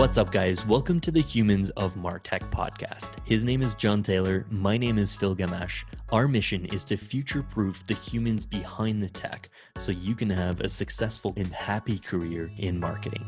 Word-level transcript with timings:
What's 0.00 0.16
up, 0.16 0.32
guys? 0.32 0.64
Welcome 0.64 0.98
to 1.00 1.10
the 1.10 1.20
Humans 1.20 1.68
of 1.76 1.94
Martech 1.94 2.40
podcast. 2.50 3.16
His 3.26 3.44
name 3.44 3.60
is 3.60 3.74
John 3.74 4.02
Taylor. 4.02 4.46
My 4.48 4.78
name 4.78 4.96
is 4.96 5.14
Phil 5.14 5.36
Gamache. 5.36 5.84
Our 6.10 6.26
mission 6.26 6.64
is 6.72 6.86
to 6.86 6.96
future 6.96 7.42
proof 7.42 7.86
the 7.86 7.92
humans 7.92 8.46
behind 8.46 9.02
the 9.02 9.10
tech 9.10 9.50
so 9.76 9.92
you 9.92 10.14
can 10.14 10.30
have 10.30 10.62
a 10.62 10.70
successful 10.70 11.34
and 11.36 11.48
happy 11.48 11.98
career 11.98 12.50
in 12.56 12.80
marketing. 12.80 13.26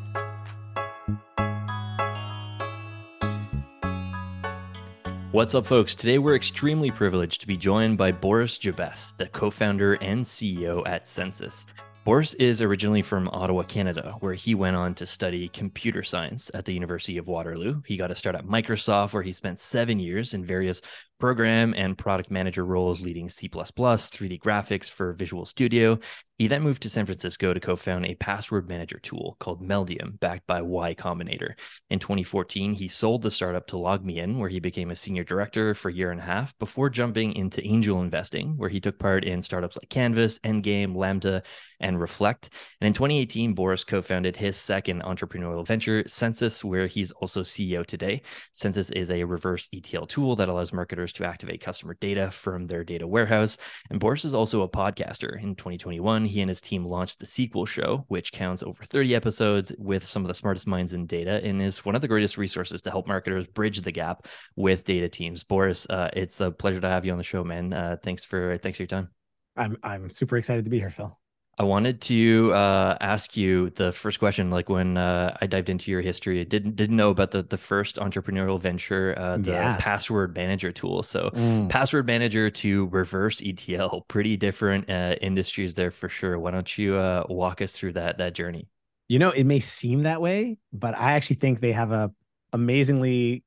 What's 5.33 5.55
up, 5.55 5.67
folks? 5.67 5.95
Today 5.95 6.17
we're 6.17 6.37
extremely 6.37 6.91
privileged 6.91 7.43
to 7.43 7.47
be 7.47 7.59
joined 7.59 7.99
by 7.99 8.13
Boris 8.13 8.57
Jabes, 8.57 9.15
the 9.19 9.27
co 9.27 9.51
founder 9.51 9.99
and 10.01 10.25
CEO 10.25 10.89
at 10.89 11.07
Census. 11.07 11.67
Boris 12.05 12.35
is 12.35 12.61
originally 12.61 13.01
from 13.01 13.29
Ottawa, 13.29 13.63
Canada, 13.63 14.17
where 14.19 14.35
he 14.35 14.57
went 14.57 14.75
on 14.75 14.93
to 14.95 15.07
study 15.07 15.49
computer 15.49 16.03
science 16.03 16.51
at 16.53 16.65
the 16.65 16.75
University 16.75 17.17
of 17.17 17.29
Waterloo. 17.29 17.81
He 17.87 17.97
got 17.97 18.11
a 18.11 18.17
start 18.17 18.35
at 18.35 18.45
Microsoft, 18.45 19.13
where 19.13 19.23
he 19.23 19.33
spent 19.33 19.61
seven 19.61 20.01
years 20.01 20.35
in 20.35 20.45
various 20.45 20.83
program 21.23 21.73
and 21.77 21.97
product 21.97 22.33
manager 22.33 22.65
roles, 22.65 23.01
leading 23.01 23.29
C, 23.29 23.49
3D 23.49 24.41
graphics 24.41 24.91
for 24.91 25.13
Visual 25.13 25.47
Studio. 25.47 26.01
He 26.43 26.49
then 26.49 26.65
moved 26.65 26.83
to 26.83 26.91
San 26.91 27.07
Francisco 27.07 27.55
to 27.55 27.61
co 27.61 27.77
found 27.77 28.05
a 28.05 28.17
password 28.17 28.69
manager 28.69 28.99
tool 28.99 29.37
called 29.39 29.63
Meldium, 29.63 30.19
backed 30.19 30.45
by 30.49 30.61
Y 30.61 30.93
Combinator. 30.93 31.55
In 31.89 32.01
2014, 32.01 32.73
he 32.73 32.89
sold 32.89 33.23
the 33.23 33.31
startup 33.31 33.69
to 33.69 33.77
LogMeIn, 33.77 34.39
where 34.39 34.49
he 34.49 34.59
became 34.59 34.91
a 34.91 34.97
senior 34.97 35.23
director 35.23 35.73
for 35.73 35.91
a 35.91 35.95
year 35.95 36.11
and 36.11 36.19
a 36.19 36.25
half 36.25 36.59
before 36.59 36.91
jumping 36.91 37.37
into 37.37 37.65
angel 37.65 38.03
investing, 38.03 38.57
where 38.57 38.69
he 38.69 38.81
took 38.81 38.99
part 38.99 39.23
in 39.25 39.41
startups 39.41 39.77
like 39.77 39.89
Canvas, 39.89 40.41
Endgame, 40.41 40.97
Lambda, 40.97 41.45
and 41.79 42.01
Reflect. 42.01 42.51
And 42.81 42.89
in 42.89 42.93
2018, 42.93 43.55
Boris 43.55 43.85
co 43.85 44.03
founded 44.03 44.35
his 44.35 44.57
second 44.57 45.03
entrepreneurial 45.03 45.65
venture, 45.65 46.03
Census, 46.09 46.65
where 46.65 46.89
he's 46.89 47.13
also 47.13 47.43
CEO 47.43 47.87
today. 47.87 48.23
Census 48.53 48.91
is 48.91 49.11
a 49.11 49.23
reverse 49.23 49.69
ETL 49.73 50.09
tool 50.09 50.35
that 50.35 50.49
allows 50.49 50.73
marketers 50.73 51.12
to 51.15 51.27
activate 51.27 51.61
customer 51.61 51.95
data 52.01 52.31
from 52.31 52.67
their 52.67 52.85
data 52.85 53.07
warehouse. 53.07 53.57
And 53.91 54.01
Boris 54.01 54.25
is 54.25 54.35
also 54.35 54.63
a 54.63 54.69
podcaster. 54.69 55.43
In 55.43 55.55
2021, 55.55 56.25
he 56.25 56.41
and 56.41 56.49
his 56.49 56.61
team 56.61 56.85
launched 56.85 57.19
the 57.19 57.27
Sequel 57.27 57.67
Show, 57.67 58.05
which 58.09 58.33
counts 58.33 58.63
over 58.63 58.85
30 58.85 59.15
episodes 59.15 59.73
with 59.79 60.05
some 60.05 60.23
of 60.23 60.29
the 60.29 60.35
smartest 60.35 60.67
minds 60.67 60.93
in 60.93 61.07
data 61.07 61.41
and 61.45 61.63
is 61.63 61.85
one 61.85 61.95
of 61.95 62.01
the 62.01 62.09
greatest 62.09 62.37
resources 62.37 62.83
to 62.83 62.91
help 62.91 63.07
marketers 63.07 63.47
bridge 63.47 63.81
the 63.81 63.93
gap 63.93 64.27
with 64.57 64.85
data 64.85 65.09
teams. 65.09 65.45
Boris, 65.45 65.87
uh, 65.91 66.11
it's 66.15 66.41
a 66.41 66.51
pleasure 66.51 66.81
to 66.81 66.89
have 66.89 67.05
you 67.05 67.13
on 67.13 67.19
the 67.19 67.25
show, 67.25 67.45
man. 67.45 67.73
Uh, 67.73 67.97
thanks 68.03 68.25
for 68.25 68.59
thanks 68.59 68.79
for 68.79 68.83
your 68.83 68.89
time. 68.89 69.09
I'm 69.57 69.77
I'm 69.83 70.11
super 70.11 70.37
excited 70.37 70.65
to 70.65 70.71
be 70.71 70.79
here, 70.79 70.91
Phil. 70.91 71.19
I 71.59 71.65
wanted 71.65 72.01
to 72.03 72.53
uh, 72.55 72.97
ask 73.01 73.37
you 73.37 73.71
the 73.71 73.93
first 73.93 74.19
question. 74.19 74.51
Like 74.51 74.71
when 74.71 74.97
uh, 74.97 75.37
I 75.41 75.47
dived 75.47 75.69
into 75.69 75.91
your 75.91 76.01
history, 76.01 76.41
I 76.41 76.45
didn't 76.45 76.77
didn't 76.77 76.97
know 76.97 77.11
about 77.11 77.31
the 77.31 77.43
the 77.43 77.59
first 77.59 77.97
entrepreneurial 77.97 78.59
venture, 78.59 79.15
uh, 79.19 79.37
the 79.37 79.51
yeah. 79.51 79.77
password 79.79 80.35
manager 80.35 80.73
tool. 80.73 81.03
So 81.03 81.31
mm. 81.35 81.69
password 81.69 82.07
manager 82.07 82.49
to 82.49 82.87
reverse 82.87 83.43
ETL, 83.45 84.05
pretty 84.09 84.37
different 84.39 84.89
uh, 84.89 85.17
industries 85.21 85.75
there 85.75 85.91
for 85.91 86.09
sure. 86.09 86.39
Why 86.39 86.53
don't 86.53 86.79
you 86.79 86.97
uh, 86.97 87.25
walk 87.29 87.61
us 87.61 87.75
through 87.75 87.93
that 87.93 88.17
that 88.19 88.33
journey? 88.33 88.69
You 89.09 89.19
know, 89.19 89.31
it 89.31 89.45
may 89.45 89.61
seem 89.61 90.05
that 90.05 90.23
way, 90.23 90.57
but 90.73 90.97
I 90.97 91.13
actually 91.13 91.37
think 91.37 91.61
they 91.61 91.73
have 91.73 91.93
a 91.93 92.11
amazingly 92.55 93.45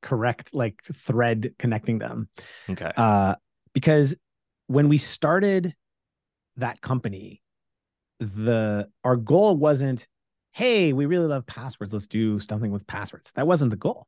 correct 0.00 0.54
like 0.54 0.80
thread 0.94 1.54
connecting 1.58 1.98
them. 1.98 2.28
Okay. 2.70 2.92
Uh, 2.96 3.34
because 3.72 4.14
when 4.68 4.88
we 4.88 4.98
started 4.98 5.74
that 6.56 6.80
company, 6.80 7.42
the 8.20 8.88
our 9.04 9.16
goal 9.16 9.56
wasn't, 9.56 10.06
hey, 10.52 10.92
we 10.92 11.06
really 11.06 11.26
love 11.26 11.46
passwords. 11.46 11.92
Let's 11.92 12.06
do 12.06 12.38
something 12.40 12.70
with 12.70 12.86
passwords. 12.86 13.32
That 13.34 13.46
wasn't 13.46 13.70
the 13.70 13.76
goal. 13.76 14.06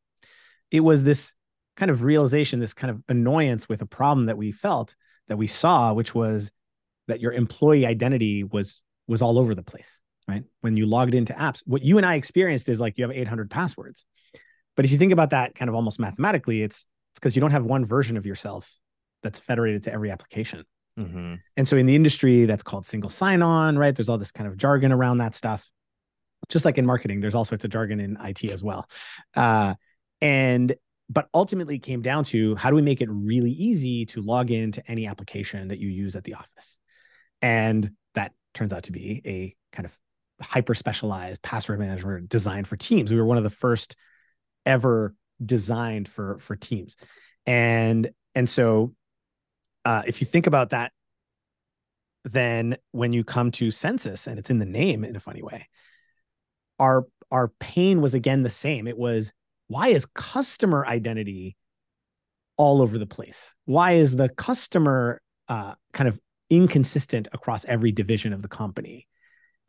It 0.70 0.80
was 0.80 1.02
this 1.02 1.34
kind 1.76 1.90
of 1.90 2.02
realization, 2.02 2.60
this 2.60 2.74
kind 2.74 2.90
of 2.90 3.02
annoyance 3.08 3.68
with 3.68 3.82
a 3.82 3.86
problem 3.86 4.26
that 4.26 4.38
we 4.38 4.52
felt 4.52 4.94
that 5.28 5.36
we 5.36 5.46
saw, 5.46 5.92
which 5.92 6.14
was 6.14 6.50
that 7.08 7.20
your 7.20 7.32
employee 7.32 7.86
identity 7.86 8.44
was 8.44 8.82
was 9.06 9.22
all 9.22 9.38
over 9.38 9.54
the 9.54 9.62
place, 9.62 10.00
right? 10.28 10.44
When 10.60 10.76
you 10.76 10.86
logged 10.86 11.14
into 11.14 11.32
apps, 11.34 11.62
what 11.66 11.82
you 11.82 11.96
and 11.98 12.06
I 12.06 12.14
experienced 12.14 12.68
is 12.68 12.80
like 12.80 12.96
you 12.96 13.04
have 13.04 13.16
800 13.16 13.50
passwords. 13.50 14.04
But 14.76 14.84
if 14.84 14.92
you 14.92 14.98
think 14.98 15.12
about 15.12 15.30
that 15.30 15.54
kind 15.54 15.68
of 15.68 15.74
almost 15.74 16.00
mathematically, 16.00 16.62
it's 16.62 16.86
it's 17.14 17.20
because 17.20 17.36
you 17.36 17.40
don't 17.40 17.52
have 17.52 17.64
one 17.64 17.84
version 17.84 18.16
of 18.16 18.26
yourself 18.26 18.76
that's 19.22 19.38
federated 19.38 19.84
to 19.84 19.92
every 19.92 20.10
application. 20.10 20.64
Mm-hmm. 20.98 21.34
And 21.56 21.68
so 21.68 21.76
in 21.76 21.86
the 21.86 21.96
industry, 21.96 22.44
that's 22.44 22.62
called 22.62 22.86
single 22.86 23.10
sign 23.10 23.42
on, 23.42 23.76
right? 23.76 23.94
There's 23.94 24.08
all 24.08 24.18
this 24.18 24.32
kind 24.32 24.48
of 24.48 24.56
jargon 24.56 24.92
around 24.92 25.18
that 25.18 25.34
stuff. 25.34 25.68
Just 26.48 26.64
like 26.64 26.78
in 26.78 26.86
marketing, 26.86 27.20
there's 27.20 27.34
all 27.34 27.44
sorts 27.44 27.64
of 27.64 27.70
jargon 27.70 28.00
in 28.00 28.18
IT 28.20 28.44
as 28.44 28.62
well. 28.62 28.88
Uh, 29.34 29.74
and 30.20 30.74
but 31.10 31.28
ultimately 31.34 31.76
it 31.76 31.82
came 31.82 32.02
down 32.02 32.24
to 32.24 32.54
how 32.56 32.70
do 32.70 32.76
we 32.76 32.82
make 32.82 33.00
it 33.00 33.08
really 33.10 33.50
easy 33.50 34.06
to 34.06 34.22
log 34.22 34.50
into 34.50 34.82
any 34.90 35.06
application 35.06 35.68
that 35.68 35.78
you 35.78 35.88
use 35.88 36.16
at 36.16 36.24
the 36.24 36.34
office? 36.34 36.78
And 37.42 37.90
that 38.14 38.32
turns 38.54 38.72
out 38.72 38.84
to 38.84 38.92
be 38.92 39.20
a 39.26 39.54
kind 39.74 39.86
of 39.86 39.98
hyper 40.40 40.74
specialized 40.74 41.42
password 41.42 41.78
management 41.78 42.28
designed 42.28 42.66
for 42.66 42.76
teams. 42.76 43.10
We 43.10 43.18
were 43.18 43.26
one 43.26 43.38
of 43.38 43.44
the 43.44 43.50
first 43.50 43.96
ever 44.64 45.14
designed 45.44 46.08
for 46.08 46.38
for 46.38 46.56
teams. 46.56 46.96
And 47.46 48.10
and 48.34 48.48
so 48.48 48.94
uh, 49.84 50.02
if 50.06 50.20
you 50.20 50.26
think 50.26 50.46
about 50.46 50.70
that, 50.70 50.92
then 52.24 52.76
when 52.92 53.12
you 53.12 53.22
come 53.22 53.50
to 53.52 53.70
census 53.70 54.26
and 54.26 54.38
it's 54.38 54.50
in 54.50 54.58
the 54.58 54.66
name 54.66 55.04
in 55.04 55.16
a 55.16 55.20
funny 55.20 55.42
way, 55.42 55.68
our 56.78 57.06
our 57.30 57.48
pain 57.60 58.00
was 58.00 58.14
again 58.14 58.42
the 58.42 58.50
same. 58.50 58.86
It 58.86 58.96
was 58.96 59.32
why 59.68 59.88
is 59.88 60.06
customer 60.06 60.86
identity 60.86 61.56
all 62.56 62.80
over 62.80 62.98
the 62.98 63.06
place? 63.06 63.54
Why 63.64 63.92
is 63.92 64.16
the 64.16 64.28
customer 64.28 65.20
uh, 65.48 65.74
kind 65.92 66.08
of 66.08 66.18
inconsistent 66.50 67.28
across 67.32 67.64
every 67.64 67.92
division 67.92 68.32
of 68.32 68.42
the 68.42 68.48
company? 68.48 69.06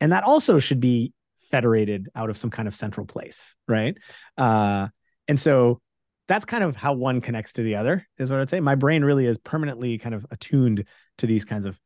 And 0.00 0.12
that 0.12 0.24
also 0.24 0.58
should 0.58 0.80
be 0.80 1.12
federated 1.50 2.08
out 2.14 2.30
of 2.30 2.36
some 2.36 2.50
kind 2.50 2.68
of 2.68 2.76
central 2.76 3.06
place, 3.06 3.54
right? 3.66 3.96
Uh, 4.36 4.88
and 5.28 5.38
so 5.38 5.80
that's 6.28 6.44
kind 6.44 6.64
of 6.64 6.76
how 6.76 6.92
one 6.92 7.20
connects 7.20 7.52
to 7.54 7.62
the 7.62 7.76
other 7.76 8.06
is 8.18 8.30
what 8.30 8.40
i'd 8.40 8.50
say 8.50 8.60
my 8.60 8.74
brain 8.74 9.04
really 9.04 9.26
is 9.26 9.38
permanently 9.38 9.98
kind 9.98 10.14
of 10.14 10.26
attuned 10.30 10.84
to 11.18 11.26
these 11.26 11.44
kinds 11.44 11.64
of 11.64 11.78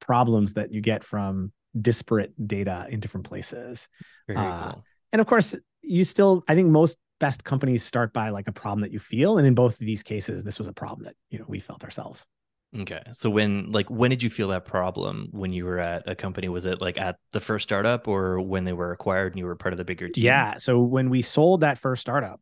problems 0.00 0.54
that 0.54 0.72
you 0.72 0.80
get 0.80 1.04
from 1.04 1.52
disparate 1.80 2.32
data 2.46 2.86
in 2.90 3.00
different 3.00 3.26
places 3.26 3.88
uh, 4.34 4.72
cool. 4.72 4.84
and 5.12 5.20
of 5.20 5.26
course 5.26 5.54
you 5.82 6.04
still 6.04 6.44
i 6.48 6.54
think 6.54 6.68
most 6.68 6.98
best 7.18 7.44
companies 7.44 7.82
start 7.82 8.12
by 8.12 8.28
like 8.28 8.46
a 8.48 8.52
problem 8.52 8.80
that 8.80 8.92
you 8.92 8.98
feel 8.98 9.38
and 9.38 9.46
in 9.46 9.54
both 9.54 9.72
of 9.80 9.86
these 9.86 10.02
cases 10.02 10.44
this 10.44 10.58
was 10.58 10.68
a 10.68 10.72
problem 10.72 11.04
that 11.04 11.14
you 11.30 11.38
know 11.38 11.44
we 11.48 11.58
felt 11.58 11.84
ourselves 11.84 12.26
Okay. 12.80 13.00
So 13.12 13.30
when 13.30 13.70
like 13.72 13.88
when 13.88 14.10
did 14.10 14.22
you 14.22 14.30
feel 14.30 14.48
that 14.48 14.64
problem 14.64 15.28
when 15.30 15.52
you 15.52 15.64
were 15.64 15.78
at 15.78 16.08
a 16.08 16.14
company? 16.14 16.48
Was 16.48 16.66
it 16.66 16.80
like 16.80 16.98
at 16.98 17.16
the 17.32 17.40
first 17.40 17.62
startup 17.62 18.08
or 18.08 18.40
when 18.40 18.64
they 18.64 18.72
were 18.72 18.92
acquired 18.92 19.32
and 19.32 19.38
you 19.38 19.46
were 19.46 19.56
part 19.56 19.72
of 19.72 19.78
the 19.78 19.84
bigger 19.84 20.08
team? 20.08 20.24
Yeah. 20.24 20.58
So 20.58 20.80
when 20.80 21.08
we 21.08 21.22
sold 21.22 21.60
that 21.60 21.78
first 21.78 22.00
startup, 22.00 22.40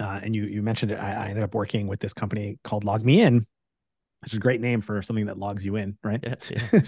uh, 0.00 0.20
and 0.22 0.34
you 0.34 0.44
you 0.44 0.62
mentioned 0.62 0.92
it. 0.92 0.96
I, 0.96 1.12
I, 1.12 1.28
ended 1.28 1.44
up 1.44 1.54
working 1.54 1.86
with 1.86 2.00
this 2.00 2.12
company 2.12 2.58
called 2.64 2.84
LogMeIn, 2.84 3.44
which 4.22 4.32
is 4.32 4.36
a 4.36 4.40
great 4.40 4.60
name 4.60 4.80
for 4.80 5.02
something 5.02 5.26
that 5.26 5.38
logs 5.38 5.64
you 5.64 5.76
in, 5.76 5.98
right? 6.02 6.22
Yeah, 6.22 6.80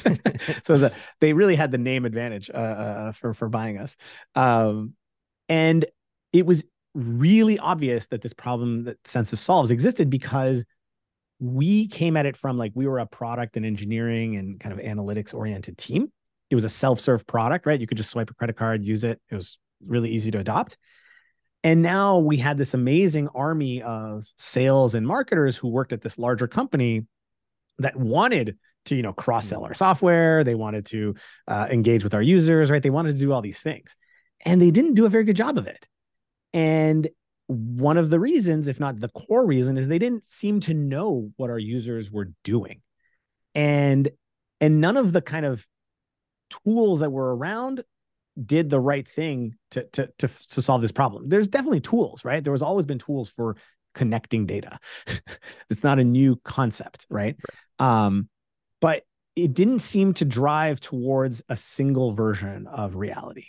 so 0.64 0.74
a, 0.74 0.92
they 1.20 1.32
really 1.32 1.56
had 1.56 1.72
the 1.72 1.78
name 1.78 2.04
advantage 2.04 2.50
uh, 2.50 2.56
uh, 2.56 3.12
for 3.12 3.34
for 3.34 3.48
buying 3.48 3.78
us, 3.78 3.96
um, 4.34 4.94
and 5.48 5.84
it 6.32 6.46
was 6.46 6.64
really 6.94 7.58
obvious 7.58 8.06
that 8.08 8.22
this 8.22 8.32
problem 8.32 8.84
that 8.84 8.98
Census 9.06 9.40
solves 9.40 9.70
existed 9.70 10.10
because 10.10 10.64
we 11.38 11.88
came 11.88 12.16
at 12.16 12.26
it 12.26 12.36
from 12.36 12.58
like 12.58 12.72
we 12.74 12.86
were 12.86 12.98
a 12.98 13.06
product 13.06 13.56
and 13.56 13.64
engineering 13.64 14.36
and 14.36 14.60
kind 14.60 14.72
of 14.72 14.84
analytics 14.84 15.34
oriented 15.34 15.78
team. 15.78 16.12
It 16.50 16.54
was 16.54 16.64
a 16.64 16.68
self 16.68 17.00
serve 17.00 17.26
product, 17.26 17.66
right? 17.66 17.80
You 17.80 17.86
could 17.86 17.96
just 17.96 18.10
swipe 18.10 18.30
a 18.30 18.34
credit 18.34 18.56
card, 18.56 18.84
use 18.84 19.04
it. 19.04 19.20
It 19.30 19.34
was 19.34 19.58
really 19.84 20.10
easy 20.10 20.30
to 20.32 20.38
adopt. 20.38 20.76
And 21.62 21.82
now 21.82 22.18
we 22.18 22.38
had 22.38 22.56
this 22.56 22.72
amazing 22.72 23.28
army 23.34 23.82
of 23.82 24.26
sales 24.36 24.94
and 24.94 25.06
marketers 25.06 25.56
who 25.56 25.68
worked 25.68 25.92
at 25.92 26.00
this 26.00 26.18
larger 26.18 26.48
company 26.48 27.06
that 27.78 27.96
wanted 27.96 28.56
to, 28.86 28.96
you 28.96 29.02
know, 29.02 29.12
cross 29.12 29.46
sell 29.46 29.64
our 29.64 29.74
software. 29.74 30.42
They 30.42 30.54
wanted 30.54 30.86
to 30.86 31.14
uh, 31.46 31.68
engage 31.70 32.02
with 32.02 32.14
our 32.14 32.22
users, 32.22 32.70
right? 32.70 32.82
They 32.82 32.90
wanted 32.90 33.12
to 33.12 33.18
do 33.18 33.32
all 33.32 33.42
these 33.42 33.60
things, 33.60 33.94
and 34.44 34.60
they 34.60 34.70
didn't 34.70 34.94
do 34.94 35.04
a 35.04 35.10
very 35.10 35.24
good 35.24 35.36
job 35.36 35.58
of 35.58 35.66
it. 35.66 35.86
And 36.54 37.08
one 37.46 37.98
of 37.98 38.10
the 38.10 38.20
reasons, 38.20 38.68
if 38.68 38.80
not 38.80 38.98
the 38.98 39.08
core 39.08 39.44
reason, 39.44 39.76
is 39.76 39.88
they 39.88 39.98
didn't 39.98 40.30
seem 40.30 40.60
to 40.60 40.74
know 40.74 41.30
what 41.36 41.50
our 41.50 41.58
users 41.58 42.10
were 42.10 42.30
doing, 42.42 42.80
and 43.54 44.10
and 44.62 44.80
none 44.80 44.96
of 44.96 45.12
the 45.12 45.22
kind 45.22 45.44
of 45.44 45.66
tools 46.64 47.00
that 47.00 47.12
were 47.12 47.36
around 47.36 47.84
did 48.44 48.70
the 48.70 48.80
right 48.80 49.06
thing 49.06 49.54
to, 49.72 49.84
to 49.92 50.08
to 50.18 50.28
to 50.28 50.62
solve 50.62 50.82
this 50.82 50.92
problem. 50.92 51.28
There's 51.28 51.48
definitely 51.48 51.80
tools, 51.80 52.24
right? 52.24 52.42
There 52.42 52.52
was 52.52 52.62
always 52.62 52.86
been 52.86 52.98
tools 52.98 53.28
for 53.28 53.56
connecting 53.94 54.46
data. 54.46 54.78
it's 55.70 55.82
not 55.82 55.98
a 55.98 56.04
new 56.04 56.36
concept, 56.44 57.06
right? 57.10 57.36
right? 57.80 58.04
Um, 58.04 58.28
but 58.80 59.04
it 59.36 59.54
didn't 59.54 59.80
seem 59.80 60.14
to 60.14 60.24
drive 60.24 60.80
towards 60.80 61.42
a 61.48 61.56
single 61.56 62.12
version 62.12 62.66
of 62.66 62.96
reality. 62.96 63.46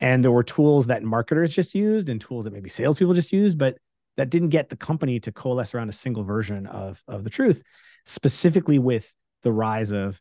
And 0.00 0.22
there 0.22 0.30
were 0.30 0.42
tools 0.42 0.86
that 0.86 1.02
marketers 1.02 1.54
just 1.54 1.74
used 1.74 2.08
and 2.08 2.20
tools 2.20 2.44
that 2.44 2.52
maybe 2.52 2.68
salespeople 2.68 3.14
just 3.14 3.32
used, 3.32 3.58
but 3.58 3.76
that 4.16 4.30
didn't 4.30 4.50
get 4.50 4.68
the 4.68 4.76
company 4.76 5.20
to 5.20 5.32
coalesce 5.32 5.74
around 5.74 5.88
a 5.88 5.92
single 5.92 6.22
version 6.22 6.66
of, 6.66 7.02
of 7.08 7.24
the 7.24 7.30
truth, 7.30 7.62
specifically 8.04 8.78
with 8.78 9.12
the 9.42 9.52
rise 9.52 9.92
of 9.92 10.20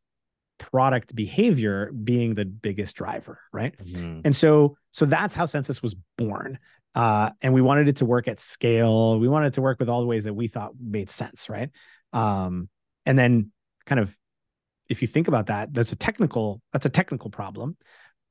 product 0.57 1.16
behavior 1.16 1.92
being 1.92 2.36
the 2.36 2.46
biggest 2.46 2.96
driver 2.96 3.40
right? 3.52 3.78
Mm-hmm. 3.78 4.22
and 4.24 4.36
so 4.36 4.78
so 4.92 5.06
that's 5.06 5.34
how 5.34 5.46
census 5.46 5.81
was 5.84 5.96
born. 6.18 6.60
Uh, 6.94 7.31
and 7.42 7.54
we 7.54 7.62
wanted 7.62 7.90
it 7.90 7.98
to 7.98 8.06
work 8.06 8.30
at 8.30 8.40
scale. 8.40 9.19
We 9.19 9.28
wanted 9.28 9.48
it 9.48 9.54
to 9.56 9.62
work 9.62 9.80
with 9.80 9.90
all 9.90 10.00
the 10.00 10.07
ways 10.07 10.24
that 10.24 10.34
we 10.34 10.48
thought 10.48 10.72
made 10.80 11.10
sense 11.10 11.50
right? 11.50 11.69
Um, 12.13 12.69
and 13.06 13.18
then 13.19 13.52
kind 13.86 14.00
of 14.00 14.16
if 14.88 15.02
you 15.02 15.07
think 15.07 15.28
about 15.28 15.48
that 15.48 15.74
that's 15.74 15.92
a 15.92 15.96
technical 15.96 16.62
that's 16.72 16.86
a 16.86 16.90
technical 16.90 17.30
problem. 17.30 17.78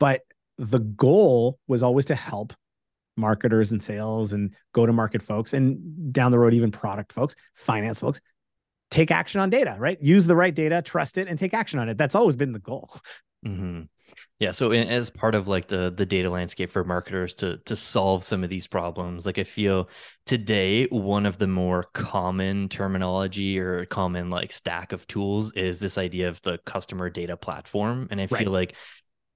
But 0.00 0.22
the 0.58 0.78
goal 0.78 1.58
was 1.66 1.82
always 1.82 2.06
to 2.06 2.14
help 2.14 2.54
marketers 3.16 3.72
and 3.72 3.82
sales 3.82 4.32
and 4.32 4.54
go 4.72 4.86
to 4.86 4.92
market 4.92 5.22
folks 5.22 5.52
and 5.52 6.12
down 6.12 6.30
the 6.30 6.38
road 6.38 6.54
even 6.54 6.70
product 6.70 7.12
folks 7.12 7.36
finance 7.54 8.00
folks 8.00 8.20
take 8.90 9.10
action 9.10 9.40
on 9.40 9.50
data, 9.50 9.76
right? 9.78 10.00
Use 10.00 10.26
the 10.26 10.36
right 10.36 10.54
data, 10.54 10.82
trust 10.82 11.18
it, 11.18 11.28
and 11.28 11.38
take 11.38 11.54
action 11.54 11.78
on 11.78 11.88
it. 11.88 11.98
That's 11.98 12.14
always 12.14 12.36
been 12.36 12.52
the 12.52 12.58
goal. 12.58 13.00
Mm-hmm. 13.46 13.82
Yeah. 14.40 14.50
So 14.50 14.72
in, 14.72 14.88
as 14.88 15.10
part 15.10 15.34
of 15.34 15.48
like 15.48 15.68
the 15.68 15.90
the 15.90 16.04
data 16.04 16.28
landscape 16.28 16.70
for 16.70 16.84
marketers 16.84 17.34
to 17.36 17.58
to 17.58 17.76
solve 17.76 18.24
some 18.24 18.42
of 18.44 18.50
these 18.50 18.66
problems, 18.66 19.26
like 19.26 19.38
I 19.38 19.44
feel 19.44 19.88
today 20.26 20.86
one 20.86 21.24
of 21.24 21.38
the 21.38 21.46
more 21.46 21.84
common 21.94 22.68
terminology 22.68 23.58
or 23.58 23.86
common 23.86 24.30
like 24.30 24.52
stack 24.52 24.92
of 24.92 25.06
tools 25.06 25.52
is 25.52 25.80
this 25.80 25.98
idea 25.98 26.28
of 26.28 26.42
the 26.42 26.58
customer 26.58 27.10
data 27.10 27.36
platform, 27.36 28.08
and 28.10 28.20
I 28.20 28.26
right. 28.30 28.42
feel 28.42 28.52
like 28.52 28.74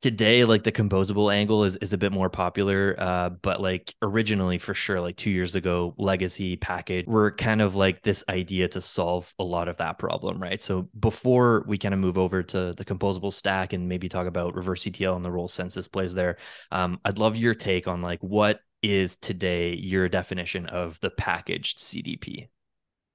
today 0.00 0.44
like 0.44 0.62
the 0.62 0.70
composable 0.70 1.32
angle 1.32 1.64
is, 1.64 1.76
is 1.76 1.92
a 1.92 1.98
bit 1.98 2.12
more 2.12 2.30
popular 2.30 2.94
uh, 2.98 3.30
but 3.30 3.60
like 3.60 3.94
originally 4.02 4.58
for 4.58 4.72
sure 4.74 5.00
like 5.00 5.16
two 5.16 5.30
years 5.30 5.56
ago 5.56 5.94
legacy 5.98 6.56
package 6.56 7.06
were 7.06 7.32
kind 7.32 7.60
of 7.60 7.74
like 7.74 8.02
this 8.02 8.22
idea 8.28 8.68
to 8.68 8.80
solve 8.80 9.32
a 9.38 9.44
lot 9.44 9.68
of 9.68 9.76
that 9.76 9.98
problem 9.98 10.40
right 10.40 10.62
so 10.62 10.88
before 11.00 11.64
we 11.66 11.76
kind 11.76 11.94
of 11.94 12.00
move 12.00 12.16
over 12.16 12.42
to 12.42 12.72
the 12.76 12.84
composable 12.84 13.32
stack 13.32 13.72
and 13.72 13.88
maybe 13.88 14.08
talk 14.08 14.26
about 14.26 14.54
reverse 14.54 14.86
etl 14.86 15.16
and 15.16 15.24
the 15.24 15.30
role 15.30 15.48
census 15.48 15.88
plays 15.88 16.14
there 16.14 16.36
um, 16.70 17.00
i'd 17.04 17.18
love 17.18 17.36
your 17.36 17.54
take 17.54 17.88
on 17.88 18.00
like 18.00 18.20
what 18.22 18.60
is 18.82 19.16
today 19.16 19.74
your 19.74 20.08
definition 20.08 20.66
of 20.66 21.00
the 21.00 21.10
packaged 21.10 21.78
cdp 21.78 22.48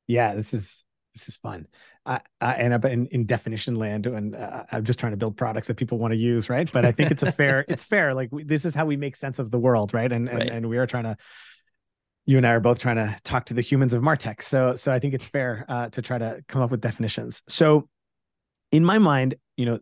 yeah 0.07 0.35
this 0.35 0.53
is 0.53 0.83
this 1.13 1.29
is 1.29 1.35
fun. 1.37 1.67
I, 2.05 2.19
I 2.41 2.55
end 2.55 2.73
up 2.73 2.85
in, 2.85 3.07
in 3.07 3.25
definition 3.25 3.75
land, 3.75 4.07
and 4.07 4.35
uh, 4.35 4.63
I'm 4.71 4.83
just 4.83 4.99
trying 4.99 5.13
to 5.13 5.17
build 5.17 5.37
products 5.37 5.67
that 5.67 5.77
people 5.77 5.97
want 5.97 6.11
to 6.11 6.17
use, 6.17 6.49
right? 6.49 6.69
But 6.71 6.85
I 6.85 6.91
think 6.91 7.11
it's 7.11 7.23
a 7.23 7.31
fair, 7.33 7.63
it's 7.67 7.83
fair. 7.83 8.13
Like 8.13 8.29
we, 8.31 8.43
this 8.43 8.65
is 8.65 8.75
how 8.75 8.85
we 8.85 8.97
make 8.97 9.15
sense 9.15 9.39
of 9.39 9.51
the 9.51 9.59
world, 9.59 9.93
right? 9.93 10.11
And 10.11 10.27
and, 10.27 10.39
right. 10.39 10.49
and 10.49 10.69
we 10.69 10.77
are 10.77 10.87
trying 10.87 11.03
to. 11.03 11.17
You 12.25 12.37
and 12.37 12.47
I 12.47 12.53
are 12.53 12.61
both 12.61 12.79
trying 12.79 12.95
to 12.95 13.17
talk 13.25 13.45
to 13.47 13.53
the 13.53 13.61
humans 13.61 13.91
of 13.93 14.01
Martech, 14.01 14.41
so 14.41 14.75
so 14.75 14.93
I 14.93 14.99
think 14.99 15.13
it's 15.13 15.25
fair 15.25 15.65
uh, 15.67 15.89
to 15.89 16.01
try 16.01 16.17
to 16.17 16.41
come 16.47 16.61
up 16.61 16.71
with 16.71 16.79
definitions. 16.79 17.41
So, 17.49 17.89
in 18.71 18.85
my 18.85 18.97
mind, 18.97 19.35
you 19.57 19.65
know, 19.65 19.79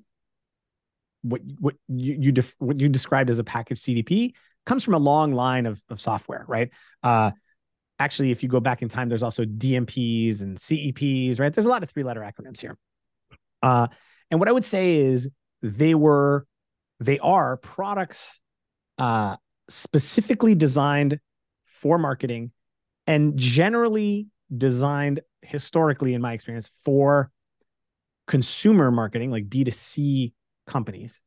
what 1.22 1.42
what 1.60 1.76
you 1.88 2.18
you 2.20 2.32
def, 2.32 2.56
what 2.58 2.80
you 2.80 2.90
described 2.90 3.30
as 3.30 3.38
a 3.38 3.44
package 3.44 3.82
CDP 3.82 4.34
comes 4.66 4.84
from 4.84 4.96
a 4.96 5.00
long 5.00 5.34
line 5.34 5.68
of 5.68 5.84
of 5.90 6.02
software, 6.02 6.46
right? 6.48 6.70
Uh, 7.04 7.32
actually, 8.02 8.32
if 8.32 8.42
you 8.44 8.50
go 8.50 8.60
back 8.60 8.82
in 8.82 8.90
time, 8.90 9.08
there's 9.10 9.24
also 9.24 9.46
DMPs 9.46 10.42
and 10.42 10.58
CEPs, 10.58 11.40
right? 11.40 11.54
There's 11.54 11.66
a 11.66 11.70
lot 11.70 11.84
of 11.84 11.90
three 11.90 12.04
letter 12.04 12.22
acronyms 12.22 12.60
here. 12.60 12.78
Uh, 13.62 13.88
and 14.30 14.40
what 14.40 14.50
I 14.50 14.52
would 14.52 14.66
say 14.66 14.98
is 14.98 15.30
they 15.62 15.94
were, 15.94 16.48
they 17.00 17.20
are 17.20 17.58
products 17.58 18.40
uh, 18.98 19.38
specifically 19.70 20.56
designed 20.56 21.20
for 21.66 21.98
marketing 21.98 22.52
and 23.08 23.38
generally 23.38 24.28
designed 24.56 25.22
historically, 25.42 26.14
in 26.14 26.22
my 26.22 26.34
experience, 26.34 26.70
for 26.84 27.32
consumer 28.28 28.92
marketing, 28.92 29.32
like 29.32 29.48
B2C 29.48 30.34
companies. 30.68 31.20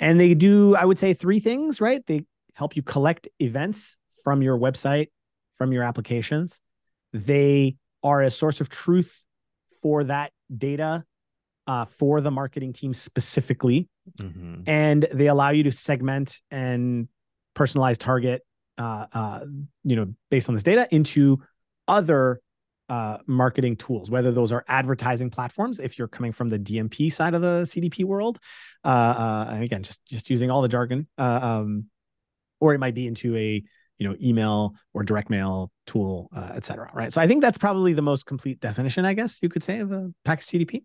And 0.00 0.18
they 0.18 0.34
do, 0.34 0.76
I 0.76 0.84
would 0.84 0.98
say, 0.98 1.14
three 1.14 1.40
things, 1.40 1.80
right? 1.80 2.04
They 2.06 2.24
help 2.54 2.76
you 2.76 2.82
collect 2.82 3.28
events 3.38 3.96
from 4.24 4.42
your 4.42 4.58
website 4.58 5.08
from 5.56 5.72
your 5.72 5.82
applications. 5.82 6.60
They 7.12 7.76
are 8.02 8.22
a 8.22 8.30
source 8.30 8.60
of 8.60 8.68
truth 8.68 9.24
for 9.82 10.04
that 10.04 10.32
data 10.56 11.04
uh, 11.66 11.84
for 11.86 12.20
the 12.20 12.30
marketing 12.30 12.72
team 12.72 12.94
specifically. 12.94 13.88
Mm-hmm. 14.18 14.62
And 14.66 15.06
they 15.12 15.26
allow 15.26 15.50
you 15.50 15.64
to 15.64 15.72
segment 15.72 16.40
and 16.50 17.08
personalize 17.54 17.98
target, 17.98 18.42
uh, 18.78 19.06
uh, 19.12 19.40
you 19.82 19.96
know, 19.96 20.14
based 20.30 20.48
on 20.48 20.54
this 20.54 20.62
data 20.62 20.86
into 20.90 21.42
other 21.88 22.40
uh, 22.88 23.18
marketing 23.26 23.76
tools, 23.76 24.10
whether 24.10 24.30
those 24.30 24.52
are 24.52 24.64
advertising 24.68 25.30
platforms, 25.30 25.80
if 25.80 25.98
you're 25.98 26.08
coming 26.08 26.32
from 26.32 26.48
the 26.48 26.58
DMP 26.58 27.12
side 27.12 27.34
of 27.34 27.42
the 27.42 27.62
CDP 27.62 28.04
world, 28.04 28.38
uh, 28.84 28.88
uh, 28.88 29.50
and 29.54 29.64
again, 29.64 29.82
just 29.82 30.04
just 30.06 30.30
using 30.30 30.50
all 30.50 30.62
the 30.62 30.68
jargon, 30.68 31.08
uh, 31.18 31.40
um, 31.42 31.86
or 32.60 32.74
it 32.74 32.78
might 32.78 32.94
be 32.94 33.06
into 33.06 33.36
a 33.36 33.62
you 33.98 34.08
know 34.08 34.16
email 34.22 34.74
or 34.94 35.02
direct 35.02 35.30
mail 35.30 35.70
tool 35.86 36.28
uh, 36.34 36.52
et 36.54 36.64
cetera 36.64 36.90
right 36.94 37.12
so 37.12 37.20
i 37.20 37.26
think 37.26 37.42
that's 37.42 37.58
probably 37.58 37.92
the 37.92 38.02
most 38.02 38.26
complete 38.26 38.60
definition 38.60 39.04
i 39.04 39.14
guess 39.14 39.38
you 39.42 39.48
could 39.48 39.62
say 39.62 39.78
of 39.78 39.92
a 39.92 40.12
package 40.24 40.46
cdp 40.46 40.82